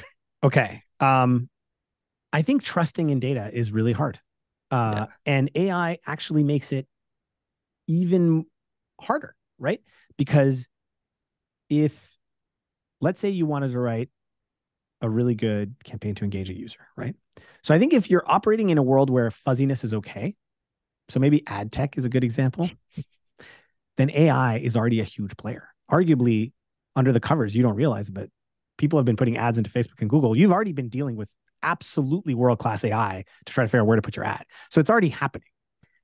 Okay. 0.43 0.83
Um, 0.99 1.49
I 2.31 2.43
think 2.43 2.63
trusting 2.63 3.09
in 3.09 3.19
data 3.19 3.49
is 3.51 3.71
really 3.71 3.93
hard. 3.93 4.19
Uh, 4.69 5.07
yeah. 5.07 5.15
and 5.25 5.51
AI 5.53 5.97
actually 6.07 6.43
makes 6.43 6.71
it 6.71 6.87
even 7.91 8.45
harder, 8.99 9.35
right? 9.59 9.81
Because 10.17 10.67
if, 11.69 12.17
let's 12.99 13.19
say, 13.19 13.29
you 13.29 13.45
wanted 13.45 13.71
to 13.71 13.79
write 13.79 14.09
a 15.01 15.09
really 15.09 15.35
good 15.35 15.75
campaign 15.83 16.15
to 16.15 16.23
engage 16.23 16.49
a 16.49 16.57
user, 16.57 16.87
right? 16.95 17.15
So 17.63 17.73
I 17.73 17.79
think 17.79 17.93
if 17.93 18.09
you're 18.09 18.23
operating 18.25 18.69
in 18.69 18.77
a 18.77 18.83
world 18.83 19.09
where 19.09 19.31
fuzziness 19.31 19.83
is 19.83 19.93
okay, 19.95 20.35
so 21.09 21.19
maybe 21.19 21.43
ad 21.47 21.71
tech 21.71 21.97
is 21.97 22.05
a 22.05 22.09
good 22.09 22.23
example, 22.23 22.69
then 23.97 24.09
AI 24.11 24.57
is 24.57 24.77
already 24.77 24.99
a 24.99 25.05
huge 25.05 25.35
player. 25.37 25.67
Arguably, 25.91 26.53
under 26.95 27.11
the 27.11 27.19
covers, 27.19 27.55
you 27.55 27.63
don't 27.63 27.75
realize 27.75 28.09
it, 28.09 28.13
but 28.13 28.29
people 28.77 28.97
have 28.99 29.05
been 29.05 29.17
putting 29.17 29.37
ads 29.37 29.57
into 29.57 29.69
Facebook 29.69 29.99
and 29.99 30.09
Google. 30.09 30.35
You've 30.35 30.51
already 30.51 30.71
been 30.71 30.89
dealing 30.89 31.15
with 31.15 31.29
absolutely 31.63 32.33
world 32.33 32.59
class 32.59 32.83
AI 32.83 33.23
to 33.45 33.53
try 33.53 33.63
to 33.63 33.67
figure 33.67 33.81
out 33.81 33.87
where 33.87 33.95
to 33.95 34.01
put 34.01 34.15
your 34.15 34.25
ad. 34.25 34.45
So 34.69 34.79
it's 34.79 34.89
already 34.89 35.09
happening. 35.09 35.47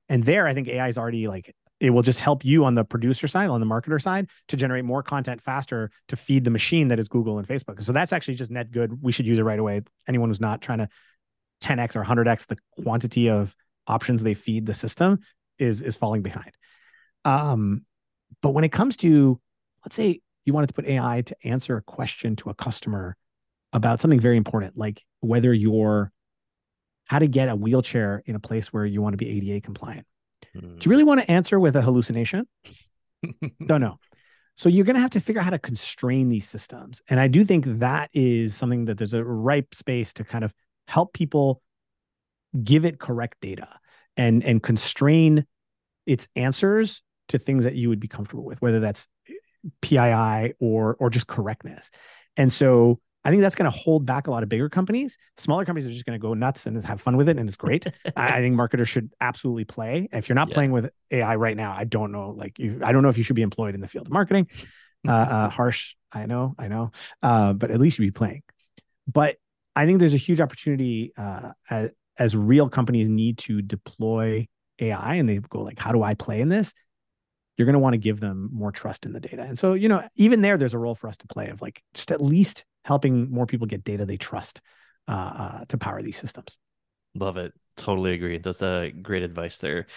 And 0.08 0.24
there, 0.24 0.46
I 0.46 0.54
think 0.54 0.68
AI 0.68 0.88
is 0.88 0.98
already 0.98 1.28
like 1.28 1.54
it 1.80 1.90
will 1.90 2.02
just 2.02 2.20
help 2.20 2.44
you 2.44 2.64
on 2.64 2.74
the 2.74 2.84
producer 2.84 3.28
side, 3.28 3.48
on 3.48 3.60
the 3.60 3.66
marketer 3.66 4.00
side, 4.00 4.28
to 4.48 4.56
generate 4.56 4.84
more 4.84 5.02
content 5.02 5.40
faster 5.40 5.90
to 6.08 6.16
feed 6.16 6.44
the 6.44 6.50
machine 6.50 6.88
that 6.88 6.98
is 6.98 7.08
Google 7.08 7.38
and 7.38 7.46
Facebook. 7.46 7.82
So 7.82 7.92
that's 7.92 8.12
actually 8.12 8.34
just 8.34 8.50
net 8.50 8.70
good. 8.72 9.02
We 9.02 9.12
should 9.12 9.26
use 9.26 9.38
it 9.38 9.44
right 9.44 9.58
away. 9.58 9.82
Anyone 10.08 10.28
who's 10.30 10.40
not 10.40 10.60
trying 10.60 10.78
to 10.78 10.88
10x 11.60 11.96
or 11.96 12.04
100x 12.04 12.46
the 12.46 12.56
quantity 12.82 13.30
of 13.30 13.54
options 13.86 14.22
they 14.22 14.34
feed 14.34 14.66
the 14.66 14.74
system 14.74 15.20
is 15.58 15.82
is 15.82 15.96
falling 15.96 16.22
behind. 16.22 16.52
Um, 17.24 17.84
But 18.42 18.50
when 18.50 18.64
it 18.64 18.72
comes 18.72 18.96
to, 18.98 19.40
let's 19.84 19.96
say 19.96 20.20
you 20.44 20.52
wanted 20.52 20.68
to 20.68 20.74
put 20.74 20.86
AI 20.86 21.22
to 21.22 21.36
answer 21.44 21.76
a 21.76 21.82
question 21.82 22.36
to 22.36 22.50
a 22.50 22.54
customer 22.54 23.16
about 23.72 24.00
something 24.00 24.20
very 24.20 24.36
important, 24.36 24.76
like 24.76 25.04
whether 25.20 25.52
you're 25.52 26.12
how 27.04 27.18
to 27.18 27.26
get 27.26 27.48
a 27.48 27.56
wheelchair 27.56 28.22
in 28.26 28.34
a 28.34 28.40
place 28.40 28.72
where 28.72 28.84
you 28.84 29.00
want 29.02 29.14
to 29.14 29.16
be 29.16 29.50
ADA 29.50 29.60
compliant. 29.62 30.06
Mm. 30.56 30.60
Do 30.60 30.66
you 30.66 30.76
hmm. 30.82 30.90
really 30.90 31.04
want 31.04 31.20
to 31.20 31.30
answer 31.30 31.58
with 31.58 31.76
a 31.76 31.82
hallucination? 31.82 32.46
Don't 33.66 33.80
know. 33.80 33.98
So 34.56 34.68
you're 34.68 34.84
going 34.84 34.96
to 34.96 35.00
have 35.00 35.10
to 35.10 35.20
figure 35.20 35.40
out 35.40 35.44
how 35.44 35.50
to 35.50 35.58
constrain 35.58 36.28
these 36.28 36.48
systems. 36.48 37.00
And 37.08 37.20
I 37.20 37.28
do 37.28 37.44
think 37.44 37.64
that 37.78 38.10
is 38.12 38.56
something 38.56 38.86
that 38.86 38.98
there's 38.98 39.14
a 39.14 39.24
ripe 39.24 39.72
space 39.72 40.12
to 40.14 40.24
kind 40.24 40.42
of 40.42 40.52
help 40.88 41.12
people 41.12 41.62
give 42.64 42.84
it 42.84 42.98
correct 42.98 43.36
data 43.40 43.68
and 44.16 44.42
and 44.42 44.62
constrain 44.62 45.46
its 46.06 46.26
answers 46.34 47.02
to 47.28 47.38
things 47.38 47.64
that 47.64 47.76
you 47.76 47.88
would 47.88 48.00
be 48.00 48.08
comfortable 48.08 48.44
with, 48.44 48.60
whether 48.60 48.80
that's 48.80 49.06
PII 49.82 50.54
or 50.58 50.96
or 50.98 51.10
just 51.10 51.28
correctness. 51.28 51.90
And 52.36 52.52
so 52.52 53.00
I 53.24 53.30
think 53.30 53.42
that's 53.42 53.54
going 53.54 53.70
to 53.70 53.76
hold 53.76 54.06
back 54.06 54.26
a 54.26 54.30
lot 54.30 54.42
of 54.42 54.48
bigger 54.48 54.68
companies. 54.68 55.18
Smaller 55.36 55.64
companies 55.64 55.86
are 55.88 55.92
just 55.92 56.06
going 56.06 56.18
to 56.18 56.22
go 56.22 56.34
nuts 56.34 56.66
and 56.66 56.82
have 56.84 57.00
fun 57.00 57.16
with 57.16 57.28
it, 57.28 57.36
and 57.36 57.48
it's 57.48 57.56
great. 57.56 57.86
I, 58.16 58.40
think 58.40 58.54
marketers 58.54 58.88
should 58.88 59.12
absolutely 59.20 59.64
play. 59.64 60.08
If 60.12 60.28
you're 60.28 60.36
not 60.36 60.48
yeah. 60.48 60.54
playing 60.54 60.72
with 60.72 60.90
AI 61.10 61.34
right 61.36 61.56
now, 61.56 61.74
I 61.76 61.84
don't 61.84 62.12
know. 62.12 62.30
Like, 62.30 62.58
you, 62.58 62.80
I 62.82 62.92
don't 62.92 63.02
know 63.02 63.08
if 63.08 63.18
you 63.18 63.24
should 63.24 63.36
be 63.36 63.42
employed 63.42 63.74
in 63.74 63.80
the 63.80 63.88
field 63.88 64.06
of 64.06 64.12
marketing. 64.12 64.48
Uh, 65.06 65.10
uh, 65.10 65.48
harsh, 65.50 65.94
I 66.12 66.26
know, 66.26 66.54
I 66.58 66.68
know, 66.68 66.92
uh, 67.22 67.52
but 67.52 67.70
at 67.70 67.80
least 67.80 67.98
you 67.98 68.06
be 68.06 68.10
playing. 68.12 68.42
But 69.06 69.36
I 69.74 69.86
think 69.86 69.98
there's 69.98 70.14
a 70.14 70.18
huge 70.18 70.40
opportunity 70.40 71.12
uh, 71.16 71.52
as, 71.68 71.90
as 72.18 72.36
real 72.36 72.68
companies 72.68 73.08
need 73.08 73.38
to 73.38 73.62
deploy 73.62 74.46
AI, 74.78 75.14
and 75.16 75.28
they 75.28 75.38
go 75.38 75.62
like, 75.62 75.78
"How 75.78 75.92
do 75.92 76.02
I 76.02 76.14
play 76.14 76.40
in 76.40 76.48
this?" 76.48 76.72
you're 77.56 77.66
going 77.66 77.74
to 77.74 77.80
want 77.80 77.94
to 77.94 77.98
give 77.98 78.20
them 78.20 78.48
more 78.52 78.70
trust 78.70 79.04
in 79.04 79.12
the 79.12 79.18
data. 79.18 79.42
And 79.42 79.58
so, 79.58 79.74
you 79.74 79.88
know, 79.88 80.08
even 80.14 80.42
there, 80.42 80.56
there's 80.56 80.74
a 80.74 80.78
role 80.78 80.94
for 80.94 81.08
us 81.08 81.16
to 81.16 81.26
play 81.26 81.48
of 81.48 81.60
like 81.60 81.82
just 81.92 82.12
at 82.12 82.22
least 82.22 82.64
helping 82.88 83.30
more 83.30 83.44
people 83.44 83.66
get 83.66 83.84
data 83.84 84.06
they 84.06 84.16
trust 84.16 84.62
uh, 85.06 85.12
uh, 85.12 85.64
to 85.68 85.76
power 85.76 86.00
these 86.00 86.16
systems. 86.16 86.56
Love 87.14 87.36
it. 87.36 87.52
Totally 87.76 88.14
agree. 88.14 88.38
That's 88.38 88.62
a 88.62 88.90
great 88.90 89.22
advice 89.22 89.58
there. 89.58 89.88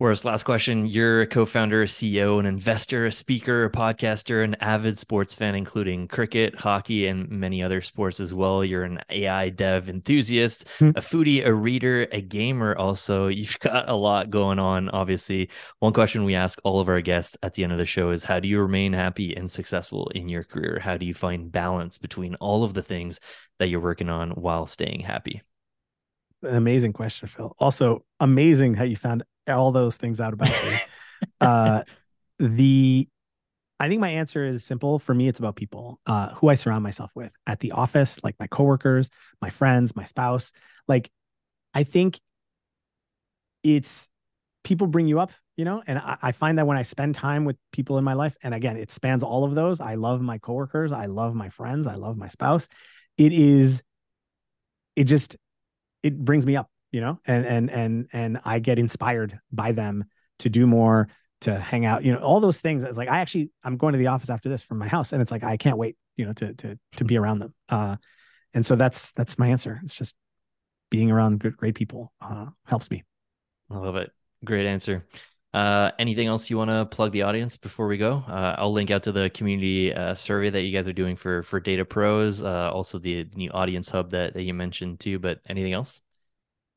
Boris, 0.00 0.24
last 0.24 0.44
question. 0.44 0.86
You're 0.86 1.20
a 1.20 1.26
co 1.26 1.44
founder, 1.44 1.82
a 1.82 1.86
CEO, 1.86 2.40
an 2.40 2.46
investor, 2.46 3.04
a 3.04 3.12
speaker, 3.12 3.66
a 3.66 3.70
podcaster, 3.70 4.42
an 4.42 4.54
avid 4.54 4.96
sports 4.96 5.34
fan, 5.34 5.54
including 5.54 6.08
cricket, 6.08 6.58
hockey, 6.58 7.06
and 7.06 7.28
many 7.28 7.62
other 7.62 7.82
sports 7.82 8.18
as 8.18 8.32
well. 8.32 8.64
You're 8.64 8.84
an 8.84 9.00
AI 9.10 9.50
dev 9.50 9.90
enthusiast, 9.90 10.66
mm-hmm. 10.78 10.96
a 10.96 11.02
foodie, 11.02 11.44
a 11.44 11.52
reader, 11.52 12.08
a 12.12 12.22
gamer. 12.22 12.74
Also, 12.78 13.26
you've 13.28 13.58
got 13.58 13.90
a 13.90 13.94
lot 13.94 14.30
going 14.30 14.58
on, 14.58 14.88
obviously. 14.88 15.50
One 15.80 15.92
question 15.92 16.24
we 16.24 16.34
ask 16.34 16.58
all 16.64 16.80
of 16.80 16.88
our 16.88 17.02
guests 17.02 17.36
at 17.42 17.52
the 17.52 17.62
end 17.62 17.72
of 17.72 17.78
the 17.78 17.84
show 17.84 18.08
is 18.08 18.24
How 18.24 18.40
do 18.40 18.48
you 18.48 18.58
remain 18.62 18.94
happy 18.94 19.36
and 19.36 19.50
successful 19.50 20.10
in 20.14 20.30
your 20.30 20.44
career? 20.44 20.80
How 20.82 20.96
do 20.96 21.04
you 21.04 21.12
find 21.12 21.52
balance 21.52 21.98
between 21.98 22.36
all 22.36 22.64
of 22.64 22.72
the 22.72 22.82
things 22.82 23.20
that 23.58 23.68
you're 23.68 23.80
working 23.80 24.08
on 24.08 24.30
while 24.30 24.64
staying 24.64 25.00
happy? 25.00 25.42
An 26.42 26.56
amazing 26.56 26.94
question, 26.94 27.28
Phil. 27.28 27.54
Also, 27.58 28.06
amazing 28.18 28.72
how 28.72 28.84
you 28.84 28.96
found 28.96 29.24
all 29.50 29.72
those 29.72 29.96
things 29.96 30.20
out 30.20 30.32
about 30.32 30.50
me. 30.50 30.80
uh, 31.40 31.82
the 32.38 33.08
I 33.80 33.88
think 33.88 34.02
my 34.02 34.10
answer 34.10 34.44
is 34.44 34.62
simple. 34.62 34.98
For 34.98 35.14
me, 35.14 35.26
it's 35.26 35.38
about 35.38 35.56
people, 35.56 35.98
uh, 36.06 36.34
who 36.34 36.48
I 36.48 36.54
surround 36.54 36.82
myself 36.82 37.12
with 37.16 37.32
at 37.46 37.60
the 37.60 37.72
office, 37.72 38.20
like 38.22 38.36
my 38.38 38.46
coworkers, 38.46 39.08
my 39.40 39.48
friends, 39.48 39.96
my 39.96 40.04
spouse. 40.04 40.52
Like, 40.86 41.10
I 41.72 41.84
think 41.84 42.20
it's 43.62 44.06
people 44.64 44.86
bring 44.86 45.06
you 45.06 45.18
up, 45.18 45.32
you 45.56 45.64
know, 45.64 45.82
and 45.86 45.98
I, 45.98 46.18
I, 46.20 46.32
find 46.32 46.58
that 46.58 46.66
when 46.66 46.76
I 46.76 46.82
spend 46.82 47.14
time 47.14 47.46
with 47.46 47.56
people 47.72 47.96
in 47.96 48.04
my 48.04 48.12
life, 48.12 48.36
and 48.42 48.52
again, 48.52 48.76
it 48.76 48.90
spans 48.90 49.22
all 49.22 49.44
of 49.44 49.54
those. 49.54 49.80
I 49.80 49.94
love 49.94 50.20
my 50.20 50.36
coworkers, 50.36 50.92
I 50.92 51.06
love 51.06 51.34
my 51.34 51.48
friends, 51.48 51.86
I 51.86 51.94
love 51.94 52.18
my 52.18 52.28
spouse. 52.28 52.68
It 53.16 53.32
is, 53.32 53.82
it 54.94 55.04
just, 55.04 55.36
it 56.02 56.18
brings 56.18 56.44
me 56.44 56.56
up 56.56 56.69
you 56.90 57.00
know, 57.00 57.20
and 57.26 57.46
and 57.46 57.70
and 57.70 58.08
and 58.12 58.40
I 58.44 58.58
get 58.58 58.78
inspired 58.78 59.38
by 59.52 59.72
them 59.72 60.04
to 60.40 60.48
do 60.48 60.66
more, 60.66 61.08
to 61.42 61.58
hang 61.58 61.84
out, 61.86 62.04
you 62.04 62.12
know, 62.12 62.18
all 62.18 62.40
those 62.40 62.60
things. 62.60 62.84
It's 62.84 62.96
like 62.96 63.08
I 63.08 63.20
actually 63.20 63.50
I'm 63.64 63.76
going 63.76 63.92
to 63.92 63.98
the 63.98 64.08
office 64.08 64.30
after 64.30 64.48
this 64.48 64.62
from 64.62 64.78
my 64.78 64.88
house, 64.88 65.12
and 65.12 65.22
it's 65.22 65.30
like 65.30 65.44
I 65.44 65.56
can't 65.56 65.78
wait, 65.78 65.96
you 66.16 66.26
know, 66.26 66.32
to 66.34 66.54
to 66.54 66.78
to 66.96 67.04
be 67.04 67.16
around 67.16 67.40
them. 67.40 67.54
Uh, 67.68 67.96
and 68.54 68.64
so 68.64 68.76
that's 68.76 69.12
that's 69.12 69.38
my 69.38 69.48
answer. 69.48 69.80
It's 69.84 69.94
just 69.94 70.16
being 70.90 71.10
around 71.10 71.38
good, 71.38 71.56
great 71.56 71.74
people 71.74 72.12
uh, 72.20 72.46
helps 72.64 72.90
me. 72.90 73.04
I 73.70 73.78
love 73.78 73.96
it. 73.96 74.10
Great 74.44 74.66
answer. 74.66 75.06
Uh, 75.52 75.90
anything 75.98 76.28
else 76.28 76.48
you 76.48 76.56
want 76.56 76.70
to 76.70 76.86
plug 76.86 77.12
the 77.12 77.22
audience 77.22 77.56
before 77.56 77.88
we 77.88 77.96
go? 77.96 78.22
Uh, 78.26 78.54
I'll 78.58 78.72
link 78.72 78.90
out 78.90 79.02
to 79.04 79.12
the 79.12 79.30
community 79.30 79.92
uh, 79.92 80.14
survey 80.14 80.50
that 80.50 80.62
you 80.62 80.72
guys 80.72 80.86
are 80.86 80.92
doing 80.92 81.16
for 81.16 81.42
for 81.42 81.58
Data 81.58 81.84
Pros, 81.84 82.40
uh, 82.42 82.70
also 82.72 82.98
the 82.98 83.26
new 83.34 83.50
audience 83.50 83.88
hub 83.88 84.10
that, 84.10 84.34
that 84.34 84.42
you 84.42 84.54
mentioned 84.54 85.00
too. 85.00 85.18
But 85.18 85.40
anything 85.48 85.72
else? 85.72 86.02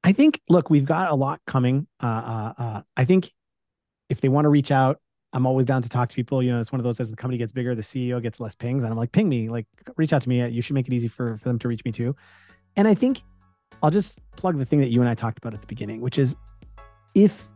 I 0.04 0.12
think, 0.12 0.42
look, 0.50 0.70
we've 0.70 0.86
got 0.86 1.10
a 1.10 1.16
lot 1.16 1.40
coming. 1.48 1.88
Uh, 2.02 2.06
uh, 2.06 2.54
uh, 2.62 2.82
I 2.98 3.06
think 3.06 3.32
if 4.10 4.22
they 4.22 4.30
want 4.30 4.46
to 4.46 4.50
reach 4.50 4.72
out, 4.72 5.00
I'm 5.32 5.46
always 5.48 5.66
down 5.66 5.82
to 5.82 5.90
talk 5.90 6.10
to 6.10 6.16
people. 6.16 6.44
You 6.44 6.52
know, 6.52 6.60
it's 6.60 6.72
one 6.72 6.80
of 6.80 6.84
those 6.84 7.00
as 7.00 7.10
the 7.10 7.16
company 7.16 7.38
gets 7.38 7.52
bigger, 7.52 7.74
the 7.74 7.82
CEO 7.82 8.22
gets 8.22 8.40
less 8.40 8.54
pings, 8.54 8.84
and 8.84 8.92
I'm 8.92 8.98
like, 8.98 9.12
ping 9.12 9.28
me, 9.28 9.50
like, 9.50 9.66
reach 9.98 10.14
out 10.14 10.22
to 10.22 10.30
me. 10.30 10.48
You 10.48 10.62
should 10.62 10.76
make 10.76 10.88
it 10.88 10.94
easy 10.94 11.08
for 11.08 11.38
for 11.38 11.50
them 11.50 11.58
to 11.60 11.68
reach 11.68 11.84
me 11.86 11.92
too. 11.92 12.16
And 12.76 12.88
I 12.88 12.94
think 12.94 13.24
I'll 13.82 13.92
just 13.92 14.20
plug 14.36 14.58
the 14.60 14.66
thing 14.66 14.80
that 14.80 14.90
you 14.90 15.02
and 15.02 15.10
I 15.10 15.16
talked 15.16 15.40
about 15.40 15.54
at 15.54 15.62
the 15.62 15.68
beginning, 15.68 16.02
which 16.02 16.20
is 16.20 16.36
if 17.16 17.48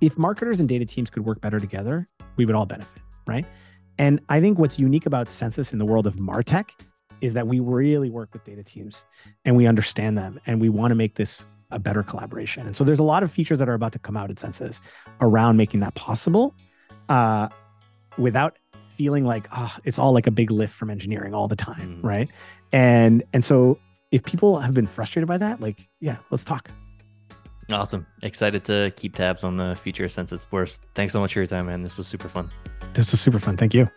if 0.00 0.18
marketers 0.18 0.60
and 0.60 0.68
data 0.68 0.84
teams 0.84 1.10
could 1.10 1.24
work 1.24 1.40
better 1.40 1.58
together, 1.58 2.08
we 2.36 2.44
would 2.44 2.54
all 2.54 2.66
benefit, 2.66 3.02
right? 3.26 3.46
And 3.98 4.20
I 4.28 4.40
think 4.40 4.58
what's 4.58 4.78
unique 4.78 5.06
about 5.06 5.28
Census 5.28 5.72
in 5.72 5.78
the 5.78 5.86
world 5.86 6.06
of 6.06 6.16
Martech 6.16 6.70
is 7.20 7.34
that 7.34 7.48
we 7.48 7.58
really 7.58 8.10
work 8.10 8.28
with 8.32 8.44
data 8.44 8.62
teams 8.62 9.04
and 9.44 9.56
we 9.56 9.66
understand 9.66 10.16
them 10.16 10.38
and 10.46 10.60
we 10.60 10.68
want 10.68 10.92
to 10.92 10.94
make 10.94 11.16
this 11.16 11.46
a 11.70 11.78
better 11.78 12.02
collaboration. 12.02 12.66
And 12.66 12.76
so 12.76 12.84
there's 12.84 12.98
a 12.98 13.04
lot 13.04 13.22
of 13.22 13.32
features 13.32 13.58
that 13.58 13.68
are 13.68 13.74
about 13.74 13.92
to 13.92 13.98
come 13.98 14.16
out 14.16 14.30
at 14.30 14.38
Census 14.38 14.80
around 15.20 15.56
making 15.56 15.80
that 15.80 15.94
possible 15.94 16.54
uh, 17.08 17.48
without 18.16 18.56
feeling 18.96 19.24
like 19.24 19.46
oh, 19.56 19.74
it's 19.84 19.98
all 19.98 20.12
like 20.12 20.26
a 20.26 20.30
big 20.30 20.50
lift 20.50 20.74
from 20.74 20.90
engineering 20.90 21.34
all 21.34 21.48
the 21.48 21.56
time, 21.56 22.00
mm. 22.02 22.04
right? 22.04 22.28
And 22.72 23.22
and 23.32 23.44
so 23.44 23.78
if 24.10 24.22
people 24.24 24.58
have 24.58 24.74
been 24.74 24.86
frustrated 24.86 25.28
by 25.28 25.38
that, 25.38 25.60
like 25.60 25.88
yeah, 26.00 26.16
let's 26.30 26.44
talk. 26.44 26.70
Awesome. 27.70 28.06
Excited 28.22 28.64
to 28.64 28.92
keep 28.96 29.14
tabs 29.14 29.44
on 29.44 29.58
the 29.58 29.76
future 29.76 30.06
of 30.06 30.12
Census 30.12 30.46
Boris. 30.46 30.80
Thanks 30.94 31.12
so 31.12 31.20
much 31.20 31.34
for 31.34 31.40
your 31.40 31.46
time, 31.46 31.66
man. 31.66 31.82
This 31.82 31.98
was 31.98 32.06
super 32.06 32.28
fun. 32.28 32.50
This 32.94 33.10
was 33.10 33.20
super 33.20 33.38
fun. 33.38 33.58
Thank 33.58 33.74
you. 33.74 33.88